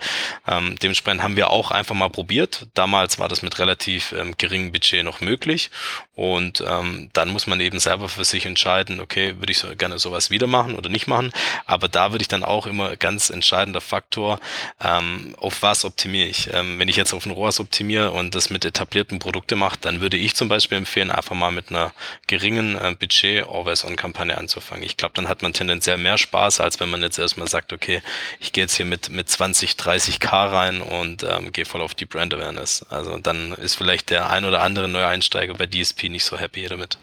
Ähm, 0.47 0.75
dementsprechend 0.81 1.23
haben 1.23 1.36
wir 1.36 1.49
auch 1.49 1.71
einfach 1.71 1.95
mal 1.95 2.09
probiert. 2.09 2.67
Damals 2.75 3.17
war 3.17 3.27
das 3.27 3.41
mit 3.41 3.57
relativ 3.57 4.11
ähm, 4.11 4.36
geringem 4.38 4.71
Budget 4.71 5.03
noch 5.03 5.19
möglich. 5.19 5.71
Und 6.15 6.63
ähm, 6.67 7.09
dann 7.24 7.32
muss 7.32 7.47
man 7.47 7.61
eben 7.61 7.80
selber 7.80 8.09
für 8.09 8.26
sich 8.26 8.45
entscheiden, 8.45 8.99
okay, 8.99 9.36
würde 9.38 9.53
ich 9.53 9.57
so 9.57 9.74
gerne 9.78 9.97
sowas 9.97 10.30
wieder 10.30 10.45
machen 10.45 10.76
oder 10.76 10.89
nicht 10.89 11.07
machen. 11.07 11.32
Aber 11.65 11.88
da 11.88 12.11
würde 12.11 12.21
ich 12.21 12.28
dann 12.28 12.43
auch 12.43 12.67
immer 12.67 12.97
ganz 12.97 13.30
entscheidender 13.30 13.80
Faktor, 13.80 14.41
ähm, 14.84 15.34
auf 15.39 15.61
was 15.61 15.86
optimiere 15.86 16.28
ich. 16.28 16.49
Ähm, 16.53 16.80
wenn 16.80 16.89
ich 16.89 16.97
jetzt 16.97 17.13
auf 17.13 17.26
ein 17.26 17.32
ROAS 17.32 17.61
optimiere 17.61 18.11
und 18.11 18.36
das 18.36 18.49
mit 18.49 18.65
etablierten 18.65 19.19
Produkten 19.19 19.57
mache, 19.57 19.78
dann 19.80 20.01
würde 20.01 20.17
ich 20.17 20.36
zum 20.36 20.49
Beispiel 20.49 20.78
empfehlen, 20.78 21.11
einfach 21.11 21.34
mal 21.34 21.51
mit 21.51 21.69
einer 21.69 21.93
geringen 22.28 22.76
äh, 22.76 22.93
Budget 22.99 23.47
Always-on-Kampagne 23.47 24.38
anzufangen. 24.38 24.84
Ich 24.84 24.97
glaube, 24.97 25.13
dann 25.15 25.30
hat 25.30 25.43
man 25.43 25.53
tendenziell 25.53 25.97
mehr 25.97 26.17
Spaß, 26.17 26.59
als 26.59 26.82
wenn 26.82 26.89
man 26.89 27.01
jetzt 27.01 27.19
erstmal 27.19 27.47
sagt, 27.47 27.71
okay, 27.71 28.01
ich 28.41 28.51
gehe 28.51 28.65
jetzt 28.65 28.76
hier 28.76 28.86
mit, 28.86 29.07
mit 29.11 29.30
20, 29.30 29.78
30 29.78 30.19
K 30.19 30.45
rein 30.47 30.82
und 30.82 31.24
ähm, 31.24 31.53
gehe 31.53 31.63
voll 31.63 31.82
auf 31.82 31.95
die 31.95 32.05
Brand 32.05 32.34
Awareness. 32.34 32.86
Also 32.89 33.17
dann 33.17 33.53
ist 33.53 33.76
vielleicht 33.76 34.09
der 34.09 34.30
ein 34.30 34.43
oder 34.43 34.61
andere 34.61 34.89
Neueinsteiger 34.89 35.53
bei 35.53 35.67
DSP 35.67 36.09
nicht 36.09 36.26
so 36.26 36.38
happy 36.38 36.67
damit. 36.67 36.97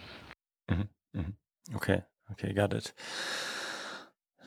Mhm, 0.70 0.88
mhm. 1.12 1.36
Okay, 1.74 2.02
okay, 2.30 2.54
got 2.54 2.72
it. 2.72 2.94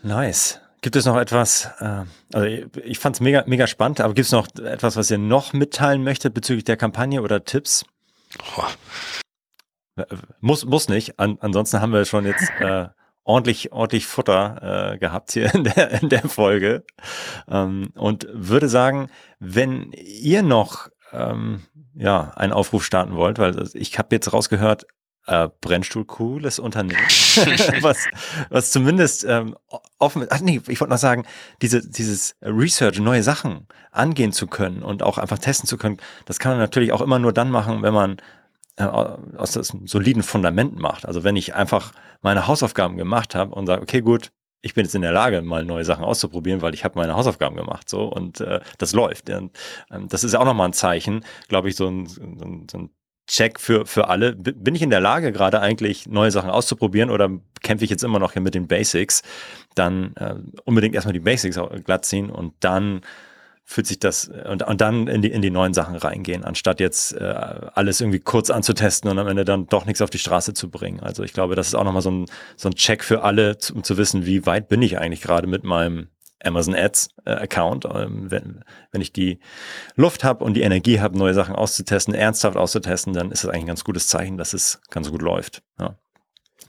Nice. 0.02 0.60
Gibt 0.82 0.98
es 0.98 1.06
noch 1.06 1.16
etwas, 1.18 1.70
äh, 1.80 2.04
also 2.34 2.66
ich 2.84 3.00
fand 3.00 3.16
es 3.16 3.22
mega, 3.22 3.44
mega 3.48 3.68
spannend, 3.68 4.02
aber 4.02 4.14
gibt 4.14 4.26
es 4.26 4.34
noch 4.34 4.48
etwas, 4.56 4.98
was 4.98 5.10
ihr 5.10 5.18
noch 5.18 5.54
mitteilen 5.54 6.04
möchtet 6.04 6.34
bezüglich 6.34 6.66
der 6.66 6.76
Kampagne 6.76 7.22
oder 7.22 7.46
Tipps? 7.46 7.86
Oh. 8.58 10.04
Muss, 10.42 10.66
muss 10.66 10.90
nicht. 10.90 11.20
An, 11.20 11.38
ansonsten 11.40 11.80
haben 11.80 11.94
wir 11.94 12.04
schon 12.04 12.26
jetzt 12.26 12.50
äh, 12.60 12.88
ordentlich, 13.24 13.72
ordentlich 13.72 14.08
Futter 14.08 14.94
äh, 14.94 14.98
gehabt 14.98 15.32
hier 15.32 15.54
in 15.56 15.64
der, 15.64 16.02
in 16.02 16.10
der 16.10 16.28
Folge. 16.28 16.84
Ähm, 17.48 17.92
und 17.96 18.28
würde 18.34 18.68
sagen, 18.68 19.10
wenn 19.40 19.94
ihr 19.94 20.44
noch 20.44 20.90
ähm, 21.14 21.64
ja, 21.94 22.32
einen 22.36 22.52
Aufruf 22.52 22.84
starten 22.84 23.16
wollt, 23.16 23.40
weil 23.40 23.70
ich 23.74 23.98
habe 23.98 24.16
jetzt 24.16 24.34
rausgehört, 24.34 24.86
äh, 25.28 25.50
Brennstuhl 25.62 26.06
cooles 26.06 26.60
Unternehmen, 26.60 27.00
was, 27.82 28.06
was 28.50 28.72
zumindest 28.72 29.24
ähm, 29.24 29.56
offen, 30.00 30.28
ach 30.30 30.42
nee, 30.42 30.62
ich 30.68 30.80
wollte 30.80 30.92
noch 30.92 30.98
sagen, 30.98 31.26
diese, 31.62 31.88
dieses 31.88 32.36
Research, 32.42 33.00
neue 33.00 33.24
Sachen 33.24 33.68
angehen 33.92 34.34
zu 34.34 34.48
können 34.48 34.84
und 34.84 35.04
auch 35.04 35.18
einfach 35.18 35.38
testen 35.38 35.68
zu 35.68 35.78
können, 35.78 35.98
das 36.26 36.40
kann 36.40 36.54
man 36.54 36.60
natürlich 36.60 36.92
auch 36.92 37.02
immer 37.02 37.20
nur 37.20 37.34
dann 37.34 37.52
machen, 37.52 37.82
wenn 37.84 37.94
man 37.94 38.18
äh, 38.76 38.84
aus 38.84 39.52
das 39.52 39.74
soliden 39.86 40.24
Fundament 40.24 40.78
macht. 40.78 41.06
Also 41.06 41.24
wenn 41.24 41.36
ich 41.36 41.56
einfach 41.56 41.94
meine 42.22 42.48
Hausaufgaben 42.48 42.98
gemacht 42.98 43.36
habe 43.36 43.54
und 43.54 43.68
sage, 43.68 43.82
okay, 43.82 44.02
gut, 44.02 44.32
ich 44.62 44.74
bin 44.74 44.86
jetzt 44.86 44.96
in 44.96 45.02
der 45.02 45.12
Lage, 45.12 45.42
mal 45.42 45.66
neue 45.66 45.84
Sachen 45.84 46.06
auszuprobieren, 46.06 46.62
weil 46.62 46.74
ich 46.74 46.84
habe 46.86 46.98
meine 46.98 47.16
Hausaufgaben 47.16 47.56
gemacht, 47.56 47.90
so 47.90 48.06
und 48.06 48.40
äh, 48.40 48.62
das 48.78 48.94
läuft. 48.94 49.30
Und, 49.30 49.52
ähm, 49.92 50.08
das 50.08 50.24
ist 50.24 50.34
ja 50.34 50.40
auch 50.40 50.46
nochmal 50.46 50.70
ein 50.70 50.74
Zeichen, 50.74 51.26
glaube 51.50 51.70
ich, 51.70 51.76
so 51.76 51.88
ein, 51.88 52.08
so 52.08 52.22
ein, 52.22 52.68
so 52.72 52.78
ein 52.78 52.90
Check 53.34 53.60
für, 53.60 53.88
für 53.88 54.10
alle. 54.10 54.36
Bin 54.36 54.76
ich 54.76 54.84
in 54.84 54.92
der 54.92 55.00
Lage, 55.00 55.32
gerade 55.32 55.60
eigentlich 55.60 56.06
neue 56.06 56.30
Sachen 56.30 56.52
auszuprobieren 56.52 57.10
oder 57.10 57.32
kämpfe 57.64 57.84
ich 57.84 57.90
jetzt 57.90 58.04
immer 58.04 58.20
noch 58.20 58.34
hier 58.34 58.44
mit 58.44 58.54
den 58.54 58.68
Basics? 58.68 59.24
Dann 59.74 60.16
äh, 60.18 60.36
unbedingt 60.66 60.94
erstmal 60.94 61.14
die 61.14 61.20
Basics 61.20 61.60
glatt 61.84 62.06
ziehen 62.06 62.30
und 62.30 62.54
dann 62.60 63.02
fühlt 63.66 63.88
sich 63.88 63.98
das 63.98 64.28
und, 64.28 64.62
und 64.62 64.82
dann 64.82 65.08
in 65.08 65.24
die, 65.24 65.32
in 65.32 65.42
die 65.42 65.50
neuen 65.50 65.74
Sachen 65.74 65.96
reingehen, 65.96 66.44
anstatt 66.44 66.80
jetzt 66.80 67.14
äh, 67.14 67.24
alles 67.24 68.02
irgendwie 68.02 68.20
kurz 68.20 68.52
anzutesten 68.52 69.10
und 69.10 69.18
am 69.18 69.28
Ende 69.28 69.46
dann 69.46 69.66
doch 69.66 69.88
nichts 69.88 70.04
auf 70.04 70.12
die 70.12 70.20
Straße 70.20 70.54
zu 70.54 70.70
bringen. 70.70 71.00
Also 71.00 71.24
ich 71.24 71.34
glaube, 71.34 71.56
das 71.56 71.70
ist 71.70 71.74
auch 71.74 71.86
nochmal 71.86 72.04
so 72.04 72.12
ein, 72.12 72.26
so 72.56 72.70
ein 72.70 72.76
Check 72.76 73.04
für 73.04 73.24
alle, 73.24 73.58
um 73.74 73.84
zu 73.84 73.98
wissen, 73.98 74.28
wie 74.28 74.46
weit 74.46 74.68
bin 74.68 74.84
ich 74.84 75.00
eigentlich 75.00 75.22
gerade 75.22 75.48
mit 75.48 75.64
meinem 75.64 76.10
Amazon 76.44 76.76
Ads 76.76 77.10
äh, 77.26 77.32
Account, 77.32 77.86
ähm, 77.86 78.30
wenn, 78.30 78.64
wenn 78.92 79.02
ich 79.02 79.14
die 79.14 79.40
Luft 79.96 80.24
habe 80.24 80.44
und 80.44 80.54
die 80.56 80.62
Energie 80.62 81.00
habe, 81.00 81.18
neue 81.18 81.34
Sachen 81.34 81.56
auszutesten, 81.56 82.14
ernsthaft 82.14 82.58
auszutesten, 82.58 83.14
dann 83.14 83.32
ist 83.32 83.44
das 83.44 83.50
eigentlich 83.50 83.64
ein 83.64 83.68
ganz 83.68 83.84
gutes 83.84 84.08
Zeichen, 84.08 84.38
dass 84.38 84.54
es 84.54 84.82
ganz 84.90 85.10
gut 85.10 85.22
läuft. 85.22 85.64
Ja. 85.80 85.96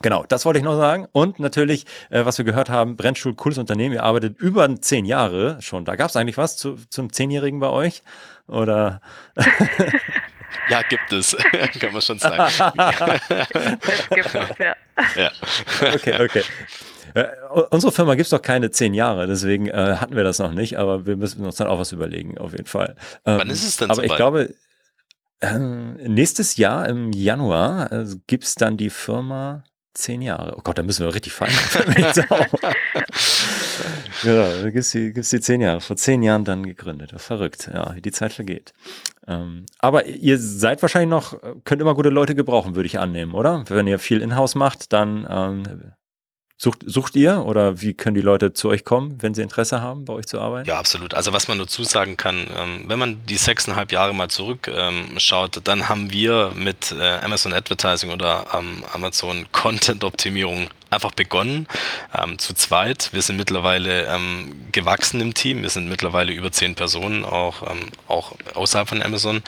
Genau, 0.02 0.24
das 0.28 0.44
wollte 0.44 0.58
ich 0.58 0.64
noch 0.64 0.76
sagen. 0.76 1.06
Und 1.12 1.38
natürlich, 1.38 1.86
äh, 2.10 2.24
was 2.24 2.38
wir 2.38 2.44
gehört 2.44 2.68
haben, 2.68 2.96
Brennstuhl, 2.96 3.34
cooles 3.34 3.58
Unternehmen. 3.58 3.94
Ihr 3.94 4.02
arbeitet 4.02 4.38
über 4.38 4.68
zehn 4.80 5.04
Jahre 5.04 5.56
schon. 5.60 5.84
Da 5.84 5.96
gab 5.96 6.10
es 6.10 6.16
eigentlich 6.16 6.36
was 6.36 6.56
zu, 6.56 6.76
zum 6.90 7.12
Zehnjährigen 7.12 7.60
bei 7.60 7.68
euch? 7.68 8.02
Oder? 8.46 9.00
ja, 10.68 10.82
gibt 10.82 11.12
es, 11.12 11.36
kann 11.80 11.92
man 11.92 12.02
schon 12.02 12.18
sagen. 12.18 12.52
gibt 14.10 14.26
es, 14.26 14.58
ja. 14.58 14.76
ja. 15.16 15.30
Okay, 15.94 16.22
okay. 16.22 16.42
Äh, 17.14 17.26
unsere 17.70 17.92
Firma 17.92 18.14
gibt 18.14 18.26
es 18.26 18.30
doch 18.30 18.42
keine 18.42 18.70
zehn 18.70 18.94
Jahre, 18.94 19.26
deswegen 19.26 19.68
äh, 19.68 19.96
hatten 19.96 20.16
wir 20.16 20.24
das 20.24 20.38
noch 20.38 20.52
nicht, 20.52 20.78
aber 20.78 21.06
wir 21.06 21.16
müssen 21.16 21.44
uns 21.44 21.56
dann 21.56 21.68
auch 21.68 21.78
was 21.78 21.92
überlegen, 21.92 22.38
auf 22.38 22.52
jeden 22.52 22.66
Fall. 22.66 22.96
Ähm, 23.24 23.38
Wann 23.38 23.50
ist 23.50 23.64
es 23.64 23.76
denn 23.76 23.90
Aber 23.90 23.96
so 23.96 24.02
ich 24.02 24.14
glaube, 24.14 24.54
äh, 25.40 25.58
nächstes 25.58 26.56
Jahr 26.56 26.88
im 26.88 27.12
Januar 27.12 27.92
äh, 27.92 28.06
gibt 28.26 28.44
es 28.44 28.54
dann 28.54 28.76
die 28.76 28.90
Firma 28.90 29.64
Zehn 29.94 30.22
Jahre. 30.22 30.56
Oh 30.56 30.60
Gott, 30.64 30.76
da 30.76 30.82
müssen 30.82 31.06
wir 31.06 31.14
richtig 31.14 31.32
feiern. 31.32 31.52
ja, 34.24 34.62
da 34.62 34.64
gibt 34.64 34.78
es 34.78 34.90
die, 34.90 35.12
gibt's 35.12 35.30
die 35.30 35.40
zehn 35.40 35.60
Jahre. 35.60 35.80
Vor 35.80 35.94
zehn 35.94 36.24
Jahren 36.24 36.44
dann 36.44 36.66
gegründet. 36.66 37.14
Verrückt, 37.18 37.70
ja, 37.72 37.94
wie 37.94 38.02
die 38.02 38.10
Zeit 38.10 38.32
vergeht. 38.32 38.72
Ähm, 39.28 39.66
aber 39.78 40.06
ihr 40.06 40.38
seid 40.38 40.82
wahrscheinlich 40.82 41.10
noch, 41.10 41.40
könnt 41.62 41.80
immer 41.80 41.94
gute 41.94 42.08
Leute 42.08 42.34
gebrauchen, 42.34 42.74
würde 42.74 42.88
ich 42.88 42.98
annehmen, 42.98 43.34
oder? 43.34 43.64
Wenn 43.68 43.86
ihr 43.86 44.00
viel 44.00 44.20
Inhouse 44.20 44.56
macht, 44.56 44.92
dann 44.92 45.28
ähm, 45.30 45.92
Sucht, 46.64 46.80
sucht 46.86 47.14
ihr 47.14 47.44
oder 47.44 47.82
wie 47.82 47.92
können 47.92 48.14
die 48.14 48.22
Leute 48.22 48.54
zu 48.54 48.70
euch 48.70 48.86
kommen, 48.86 49.18
wenn 49.20 49.34
sie 49.34 49.42
Interesse 49.42 49.82
haben, 49.82 50.06
bei 50.06 50.14
euch 50.14 50.24
zu 50.24 50.40
arbeiten? 50.40 50.66
Ja, 50.66 50.78
absolut. 50.78 51.12
Also 51.12 51.34
was 51.34 51.46
man 51.46 51.58
dazu 51.58 51.84
sagen 51.84 52.16
kann, 52.16 52.46
ähm, 52.56 52.84
wenn 52.86 52.98
man 52.98 53.20
die 53.26 53.36
sechseinhalb 53.36 53.92
Jahre 53.92 54.14
mal 54.14 54.30
zurückschaut, 54.30 55.56
ähm, 55.58 55.62
dann 55.62 55.90
haben 55.90 56.10
wir 56.10 56.52
mit 56.54 56.90
äh, 56.98 57.18
Amazon 57.22 57.52
Advertising 57.52 58.10
oder 58.12 58.46
ähm, 58.54 58.82
Amazon 58.94 59.44
Content 59.52 60.04
Optimierung 60.04 60.68
einfach 60.94 61.12
begonnen, 61.12 61.66
ähm, 62.16 62.38
zu 62.38 62.54
zweit. 62.54 63.10
Wir 63.12 63.22
sind 63.22 63.36
mittlerweile 63.36 64.06
ähm, 64.06 64.54
gewachsen 64.72 65.20
im 65.20 65.34
Team. 65.34 65.62
Wir 65.62 65.70
sind 65.70 65.88
mittlerweile 65.88 66.32
über 66.32 66.50
zehn 66.52 66.74
Personen, 66.74 67.24
auch, 67.24 67.62
ähm, 67.62 67.90
auch 68.08 68.32
außerhalb 68.54 68.88
von 68.88 69.02
Amazon. 69.02 69.42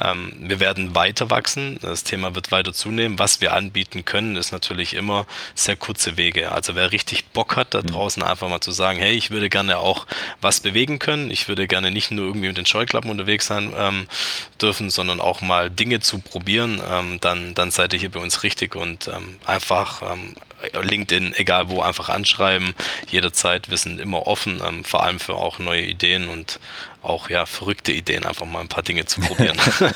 Ähm, 0.00 0.32
wir 0.38 0.60
werden 0.60 0.94
weiter 0.94 1.30
wachsen. 1.30 1.78
Das 1.80 2.04
Thema 2.04 2.34
wird 2.34 2.50
weiter 2.50 2.72
zunehmen. 2.72 3.18
Was 3.18 3.40
wir 3.40 3.54
anbieten 3.54 4.04
können, 4.04 4.36
ist 4.36 4.52
natürlich 4.52 4.94
immer 4.94 5.26
sehr 5.54 5.76
kurze 5.76 6.16
Wege. 6.16 6.52
Also 6.52 6.74
wer 6.74 6.92
richtig 6.92 7.26
Bock 7.26 7.56
hat, 7.56 7.74
da 7.74 7.82
mhm. 7.82 7.88
draußen 7.88 8.22
einfach 8.22 8.48
mal 8.48 8.60
zu 8.60 8.72
sagen, 8.72 8.98
hey, 8.98 9.14
ich 9.14 9.30
würde 9.30 9.48
gerne 9.48 9.78
auch 9.78 10.06
was 10.40 10.60
bewegen 10.60 10.98
können. 10.98 11.30
Ich 11.30 11.48
würde 11.48 11.66
gerne 11.66 11.90
nicht 11.90 12.10
nur 12.10 12.26
irgendwie 12.26 12.48
mit 12.48 12.56
den 12.56 12.66
Scheuklappen 12.66 13.10
unterwegs 13.10 13.46
sein 13.46 13.72
ähm, 13.76 14.06
dürfen, 14.60 14.90
sondern 14.90 15.20
auch 15.20 15.40
mal 15.40 15.70
Dinge 15.70 16.00
zu 16.00 16.18
probieren, 16.18 16.80
ähm, 16.88 17.18
dann, 17.20 17.54
dann 17.54 17.70
seid 17.70 17.92
ihr 17.92 17.98
hier 17.98 18.10
bei 18.10 18.20
uns 18.20 18.42
richtig 18.42 18.74
und 18.76 19.10
einfach 19.46 20.02
LinkedIn, 20.80 21.34
egal 21.36 21.70
wo, 21.70 21.80
einfach 21.80 22.08
anschreiben. 22.08 22.74
Jederzeit, 23.08 23.70
wir 23.70 23.76
sind 23.76 24.00
immer 24.00 24.26
offen, 24.26 24.60
ähm, 24.66 24.84
vor 24.84 25.02
allem 25.02 25.20
für 25.20 25.34
auch 25.34 25.58
neue 25.58 25.82
Ideen 25.82 26.28
und 26.28 26.60
auch 27.02 27.30
ja 27.30 27.46
verrückte 27.46 27.92
Ideen, 27.92 28.24
einfach 28.24 28.46
mal 28.46 28.60
ein 28.60 28.68
paar 28.68 28.82
Dinge 28.82 29.04
zu 29.06 29.20
probieren. 29.20 29.58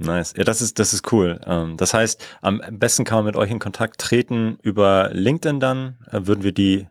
Nice. 0.00 0.32
Ja, 0.36 0.44
das 0.44 0.62
ist, 0.62 0.78
das 0.78 0.94
ist 0.94 1.12
cool. 1.12 1.40
Ähm, 1.44 1.76
das 1.76 1.92
heißt, 1.92 2.24
am 2.40 2.62
besten 2.70 3.02
kann 3.04 3.18
man 3.18 3.24
mit 3.24 3.36
euch 3.36 3.50
in 3.50 3.58
Kontakt 3.58 4.00
treten 4.00 4.56
über 4.62 5.10
LinkedIn 5.12 5.58
dann. 5.58 5.98
Äh, 6.12 6.20
würden 6.26 6.44
wir 6.44 6.52
die 6.52 6.86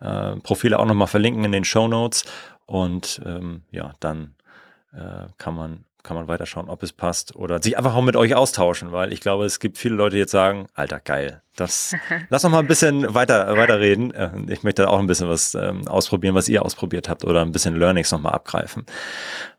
äh, 0.00 0.36
Profile 0.36 0.78
auch 0.78 0.86
nochmal 0.86 1.08
verlinken 1.08 1.44
in 1.44 1.50
den 1.50 1.64
Show 1.64 1.88
Notes. 1.88 2.24
Und 2.64 3.20
ähm, 3.26 3.64
ja, 3.72 3.94
dann 3.98 4.36
äh, 4.92 5.26
kann 5.38 5.54
man 5.54 5.84
kann 6.02 6.16
man 6.16 6.28
weiterschauen, 6.28 6.68
ob 6.68 6.82
es 6.82 6.92
passt 6.92 7.36
oder 7.36 7.62
sich 7.62 7.78
einfach 7.78 7.94
auch 7.94 8.02
mit 8.02 8.16
euch 8.16 8.34
austauschen, 8.34 8.90
weil 8.92 9.12
ich 9.12 9.20
glaube, 9.20 9.44
es 9.44 9.60
gibt 9.60 9.78
viele 9.78 9.94
Leute, 9.94 10.16
die 10.16 10.20
jetzt 10.20 10.32
sagen, 10.32 10.66
Alter, 10.74 10.98
geil, 11.00 11.41
das, 11.56 11.94
lass 12.30 12.42
noch 12.42 12.50
mal 12.50 12.60
ein 12.60 12.66
bisschen 12.66 13.14
weiter, 13.14 13.56
weiterreden. 13.56 14.12
Äh, 14.12 14.30
ich 14.48 14.62
möchte 14.62 14.88
auch 14.88 14.98
ein 14.98 15.06
bisschen 15.06 15.28
was 15.28 15.54
ähm, 15.54 15.86
ausprobieren, 15.86 16.34
was 16.34 16.48
ihr 16.48 16.64
ausprobiert 16.64 17.08
habt 17.08 17.24
oder 17.24 17.42
ein 17.42 17.52
bisschen 17.52 17.76
Learnings 17.76 18.10
nochmal 18.10 18.32
abgreifen. 18.32 18.86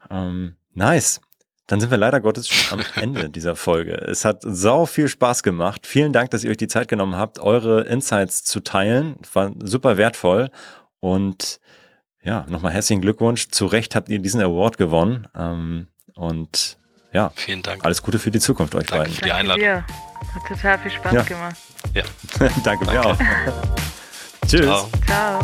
Ähm, 0.10 0.56
nice. 0.74 1.22
Dann 1.68 1.80
sind 1.80 1.92
wir 1.92 1.98
leider 1.98 2.20
Gottes 2.20 2.50
schon 2.50 2.80
am 2.80 2.86
Ende 3.02 3.30
dieser 3.30 3.56
Folge. 3.56 3.94
Es 3.94 4.26
hat 4.26 4.42
sau 4.42 4.86
viel 4.86 5.08
Spaß 5.08 5.44
gemacht. 5.44 5.88
Vielen 5.88 6.12
Dank, 6.12 6.32
dass 6.32 6.44
ihr 6.44 6.52
euch 6.52 6.58
die 6.58 6.68
Zeit 6.68 6.88
genommen 6.88 7.16
habt, 7.16 7.40
eure 7.40 7.82
Insights 7.84 8.44
zu 8.44 8.60
teilen. 8.60 9.16
War 9.34 9.52
super 9.64 9.98
wertvoll 9.98 10.50
und 11.00 11.60
ja, 12.24 12.46
nochmal 12.50 12.72
herzlichen 12.72 13.02
Glückwunsch. 13.02 13.50
Zu 13.50 13.66
Recht 13.66 13.96
habt 13.96 14.10
ihr 14.10 14.20
diesen 14.20 14.42
Award 14.42 14.78
gewonnen. 14.78 15.28
Ähm, 15.36 15.88
und 16.16 16.78
ja, 17.14 17.32
vielen 17.36 17.62
Dank. 17.62 17.86
Alles 17.86 18.02
Gute 18.02 18.20
für 18.20 18.32
die 18.32 18.40
Zukunft 18.40 18.76
euch 18.76 18.88
Danke 18.88 19.04
beiden. 19.04 19.16
für 19.16 19.26
die 19.26 19.32
Einladung. 19.32 19.62
Dir. 19.62 19.86
Hat 20.34 20.46
total 20.48 20.80
viel 20.80 20.92
Spaß 20.92 21.14
ja. 21.14 21.22
gemacht. 21.24 21.56
Ja. 21.94 22.04
Danke, 22.64 22.86
mir 22.86 23.06
auch. 23.06 23.18
Tschüss. 24.48 24.66
Ciao. 24.66 24.90
Ciao. 25.06 25.40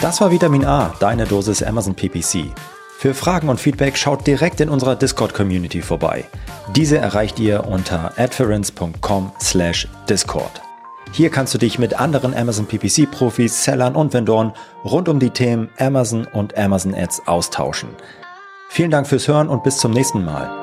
Das 0.00 0.20
war 0.20 0.30
Vitamin 0.30 0.64
A, 0.64 0.94
deine 1.00 1.26
Dosis 1.26 1.60
Amazon 1.62 1.94
PPC. 1.94 2.52
Für 2.98 3.14
Fragen 3.14 3.48
und 3.48 3.58
Feedback 3.58 3.96
schaut 3.96 4.26
direkt 4.26 4.60
in 4.60 4.68
unserer 4.68 4.94
Discord-Community 4.94 5.80
vorbei. 5.82 6.26
Diese 6.74 6.98
erreicht 6.98 7.38
ihr 7.38 7.66
unter 7.66 8.12
adference.com/discord. 8.18 10.60
Hier 11.12 11.30
kannst 11.30 11.54
du 11.54 11.58
dich 11.58 11.78
mit 11.78 11.98
anderen 11.98 12.34
Amazon 12.34 12.66
PPC-Profis, 12.66 13.64
Sellern 13.64 13.96
und 13.96 14.12
Vendoren 14.12 14.52
rund 14.84 15.08
um 15.08 15.18
die 15.18 15.30
Themen 15.30 15.70
Amazon 15.78 16.26
und 16.26 16.56
Amazon 16.56 16.94
Ads 16.94 17.26
austauschen. 17.26 17.88
Vielen 18.68 18.90
Dank 18.90 19.08
fürs 19.08 19.26
Hören 19.26 19.48
und 19.48 19.64
bis 19.64 19.78
zum 19.78 19.92
nächsten 19.92 20.24
Mal. 20.24 20.59